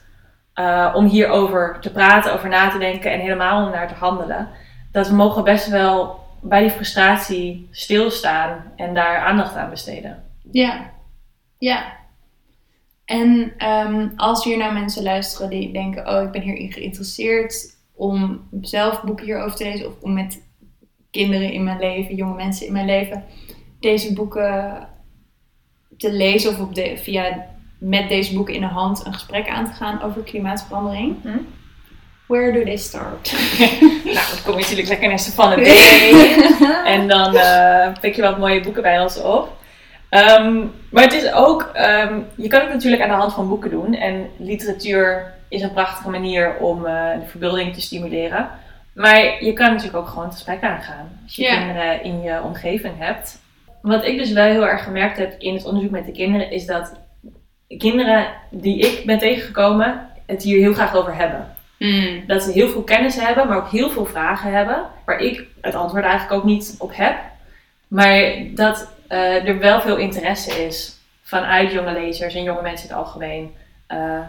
eh, 0.56 0.94
om 0.96 1.06
hierover 1.06 1.78
te 1.82 1.92
praten, 1.92 2.34
over 2.34 2.50
na 2.50 2.70
te 2.70 2.78
denken 2.78 3.12
en 3.12 3.20
helemaal 3.20 3.66
om 3.66 3.72
naar 3.72 3.88
te 3.88 3.94
handelen. 3.94 4.50
Dat 4.92 5.08
we 5.08 5.16
mogen 5.16 5.44
best 5.44 5.68
wel 5.68 6.20
bij 6.42 6.62
die 6.62 6.70
frustratie 6.70 7.68
stilstaan 7.72 8.72
en 8.76 8.94
daar 8.94 9.18
aandacht 9.18 9.56
aan 9.56 9.70
besteden. 9.70 10.24
Ja. 10.52 10.92
Ja. 11.58 11.94
En 13.06 13.54
ehm, 13.58 14.08
als 14.16 14.44
hier 14.44 14.58
nou 14.58 14.74
mensen 14.74 15.04
luisteren 15.04 15.50
die 15.50 15.74
denken, 15.74 16.08
oh, 16.10 16.24
ik 16.24 16.32
ben 16.32 16.42
hierin 16.42 16.72
geïnteresseerd 16.72 17.78
om 17.94 18.48
zelf 18.62 19.04
boeken 19.04 19.26
hierover 19.26 19.58
te 19.58 19.64
lezen 19.64 19.88
of 19.88 19.94
om 20.02 20.14
met 20.14 20.44
kinderen 21.12 21.52
in 21.52 21.64
mijn 21.64 21.80
leven, 21.80 22.16
jonge 22.16 22.36
mensen 22.36 22.68
in 22.68 22.74
mijn 22.74 22.86
leven, 22.86 23.24
deze 23.80 24.14
boeken 24.14 24.88
te 25.98 26.12
lezen 26.12 26.52
of 26.52 26.60
op 26.60 26.72
via 26.96 27.48
met 27.78 28.10
deze 28.10 28.34
boeken 28.34 28.54
in 28.54 28.62
de 28.62 28.68
hand 28.68 29.06
een 29.06 29.14
gesprek 29.14 29.48
aan 29.48 29.66
te 29.66 29.74
gaan 29.74 30.02
over 30.02 30.22
klimaatverandering. 30.22 31.16
Hm? 31.22 31.38
Where 32.26 32.52
do 32.52 32.64
they 32.64 32.78
start? 32.78 33.34
Nou, 34.06 34.28
dan 34.30 34.44
kom 34.44 34.54
je 34.54 34.62
natuurlijk 34.62 34.88
lekker 34.88 35.08
naar 35.08 35.20
Savannah 35.20 35.62
B. 35.62 35.68
En 36.86 37.08
dan 37.08 37.36
eh, 37.36 38.00
pik 38.00 38.16
je 38.16 38.22
wat 38.22 38.38
mooie 38.38 38.62
boeken 38.62 38.82
bij 38.82 39.02
ons 39.02 39.22
op. 39.22 39.58
Ehm, 40.10 40.64
maar 40.90 41.04
het 41.04 41.14
is 41.14 41.34
ook, 41.34 41.70
ehm, 41.74 42.20
je 42.36 42.48
kan 42.48 42.62
het 42.62 42.70
natuurlijk 42.70 43.02
aan 43.02 43.10
de 43.10 43.16
hand 43.16 43.34
van 43.34 43.48
boeken 43.48 43.70
doen. 43.70 43.94
En 43.94 44.30
literatuur 44.38 45.34
is 45.50 45.62
een 45.62 45.74
prachtige 45.74 46.10
manier 46.10 46.56
om 46.58 46.86
eh, 46.86 47.20
de 47.20 47.28
verbeelding 47.28 47.74
te 47.74 47.82
stimuleren. 47.82 48.50
Maar 48.94 49.44
je 49.44 49.54
kan 49.54 49.70
natuurlijk 49.70 49.98
ook 49.98 50.08
gewoon 50.08 50.26
het 50.26 50.34
gesprek 50.34 50.64
aangaan. 50.64 51.20
Als 51.24 51.36
je 51.36 51.46
kinderen 51.46 52.04
in 52.04 52.22
je 52.22 52.42
omgeving 52.44 52.94
hebt. 52.98 53.44
wat 53.82 54.06
ik 54.06 54.18
dus 54.18 54.32
wel 54.32 54.46
heel 54.46 54.68
erg 54.68 54.84
gemerkt 54.84 55.18
heb 55.18 55.36
in 55.38 55.54
het 55.54 55.66
onderzoek 55.66 55.92
met 55.92 56.06
de 56.06 56.12
kinderen, 56.12 56.52
is 56.52 56.66
dat 56.66 57.00
kinderen 57.68 58.28
die 58.50 58.80
ik 58.80 59.06
ben 59.06 59.20
tegengekomen 59.20 60.10
het 60.26 60.44
hier 60.44 60.60
heel 60.60 60.74
graag 60.74 60.96
over 60.96 61.16
hebben. 61.16 61.56
Mm. 61.80 62.24
Dat 62.28 62.44
ze 62.44 62.52
heel 62.52 62.70
veel 62.70 62.84
kennis 62.84 63.16
hebben, 63.16 63.48
maar 63.48 63.58
ook 63.58 63.70
heel 63.70 63.90
veel 63.90 64.06
vragen 64.06 64.52
hebben, 64.52 64.86
waar 65.06 65.20
ik 65.20 65.44
het 65.62 65.76
antwoord 65.76 66.04
eigenlijk 66.04 66.34
ook 66.34 66.44
niet 66.44 66.76
op 66.80 66.96
heb. 66.96 67.18
Maar 67.88 68.34
dat 68.54 68.92
eh, 69.08 69.48
er 69.48 69.60
wel 69.60 69.82
veel 69.82 69.98
interesse 69.98 70.66
is 70.66 70.98
vanuit 71.22 71.72
jonge 71.72 71.94
lezers 71.94 72.34
en 72.34 72.44
jonge 72.44 72.62
mensen 72.62 72.90
in 72.90 72.96
het 72.96 73.06
algemeen. 73.06 73.56
eh, 73.88 74.20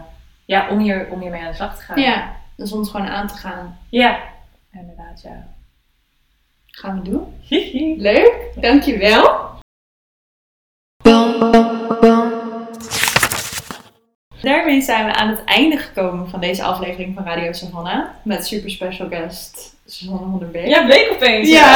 ja, 0.45 0.69
om, 0.69 0.79
hier, 0.79 1.07
om 1.11 1.21
hiermee 1.21 1.41
aan 1.41 1.47
de 1.47 1.55
slag 1.55 1.75
te 1.77 1.81
gaan. 1.81 2.01
Ja, 2.01 2.35
dus 2.55 2.71
om 2.71 2.79
het 2.79 2.89
gewoon 2.89 3.07
aan 3.07 3.27
te 3.27 3.33
gaan. 3.33 3.77
Ja, 3.89 4.19
inderdaad, 4.73 5.21
ja. 5.21 5.47
Gaan 6.65 7.01
we 7.01 7.09
doen. 7.09 7.33
Leuk, 7.97 8.51
dankjewel. 8.55 9.55
Daarmee 14.41 14.81
zijn 14.81 15.05
we 15.05 15.13
aan 15.13 15.29
het 15.29 15.43
einde 15.43 15.77
gekomen 15.77 16.29
van 16.29 16.39
deze 16.39 16.63
aflevering 16.63 17.15
van 17.15 17.23
Radio 17.25 17.51
Savannah. 17.51 18.05
Met 18.23 18.45
super 18.47 18.69
special 18.71 19.07
guest 19.09 19.75
Susanne 19.85 20.25
Honderbeek. 20.25 20.67
Ja, 20.67 20.85
bleek 20.85 21.11
opeens. 21.15 21.49
Ja. 21.49 21.73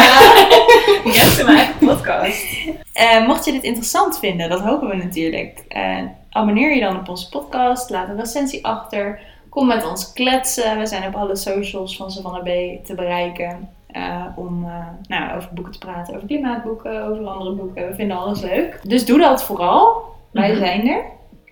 Gast 1.04 1.38
in 1.40 1.46
mijn 1.46 1.58
eigen 1.58 1.88
podcast. 1.88 2.46
Eh, 2.94 3.28
mocht 3.28 3.46
je 3.46 3.52
dit 3.52 3.64
interessant 3.64 4.20
vinden, 4.20 4.50
dat 4.50 4.60
hopen 4.62 4.88
we 4.88 4.96
natuurlijk. 4.96 5.66
eh, 5.68 5.98
abonneer 6.30 6.76
je 6.76 6.82
dan 6.82 7.00
op 7.00 7.10
onze 7.10 7.30
podcast. 7.30 7.90
Laat 7.90 8.10
een 8.10 8.20
recensie 8.20 8.66
achter. 8.66 9.20
Kom 9.50 9.68
met 9.68 9.90
ons 9.90 10.14
kletsen. 10.14 10.80
We 10.80 10.86
zijn 10.86 11.08
op 11.08 11.16
alle 11.16 11.36
socials 11.36 11.96
van 11.98 12.12
Savannah 12.12 12.44
B 12.44 12.86
te 12.86 12.94
bereiken. 12.96 13.70
eh, 13.92 14.26
om 14.36 14.68
nou, 15.08 15.36
over 15.38 15.50
boeken 15.54 15.74
te 15.74 15.80
praten. 15.80 16.16
Over 16.16 16.28
klimaatboeken, 16.28 17.04
over 17.04 17.26
andere 17.28 17.52
boeken. 17.52 17.88
We 17.88 17.96
vinden 17.96 18.18
alles 18.18 18.42
leuk. 18.42 18.80
Dus 18.84 19.06
doe 19.06 19.20
dat 19.20 19.44
vooral. 19.44 20.04
Wij 20.32 20.50
Mhm. 20.50 20.58
zijn 20.60 20.88
er. 20.88 21.04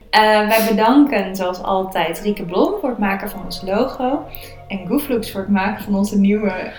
Eh, 0.10 0.48
wij 0.48 0.66
bedanken 0.70 1.36
zoals 1.36 1.64
altijd 1.64 2.20
Rieke 2.20 2.44
Blom 2.44 2.74
voor 2.80 2.90
het 2.90 2.98
maken 2.98 3.30
van 3.30 3.44
ons 3.46 3.62
logo. 3.62 4.26
En 4.68 4.88
Gooflux 4.88 5.32
voor 5.32 5.42
het 5.42 5.50
maken 5.50 5.84
van 5.84 5.96
onze 5.96 6.20
nieuwe 6.20 6.72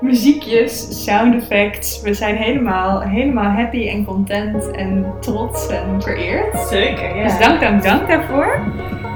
muziekjes, 0.00 1.04
sound 1.04 1.34
effects. 1.34 2.00
We 2.00 2.14
zijn 2.14 2.36
helemaal, 2.36 3.00
helemaal 3.00 3.50
happy 3.50 3.88
en 3.88 4.04
content 4.04 4.70
en 4.70 5.12
trots 5.20 5.68
en 5.68 6.02
vereerd. 6.02 6.58
Zeker, 6.58 7.16
ja. 7.16 7.22
Dus 7.22 7.38
dank, 7.38 7.60
dank, 7.60 7.82
dank 7.82 8.08
daarvoor. 8.08 8.60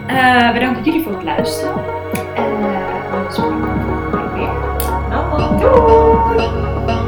Eh, 0.07 0.53
bedankt 0.53 0.85
jullie 0.85 1.03
voor 1.03 1.13
het 1.13 1.25
luisteren. 1.25 1.75
En 2.35 2.51
uh, 2.61 3.27
we 3.27 3.27
spreken 3.31 3.59
volgende 3.59 4.11
week 4.11 4.35
weer. 4.35 4.51
Doei! 5.61 7.02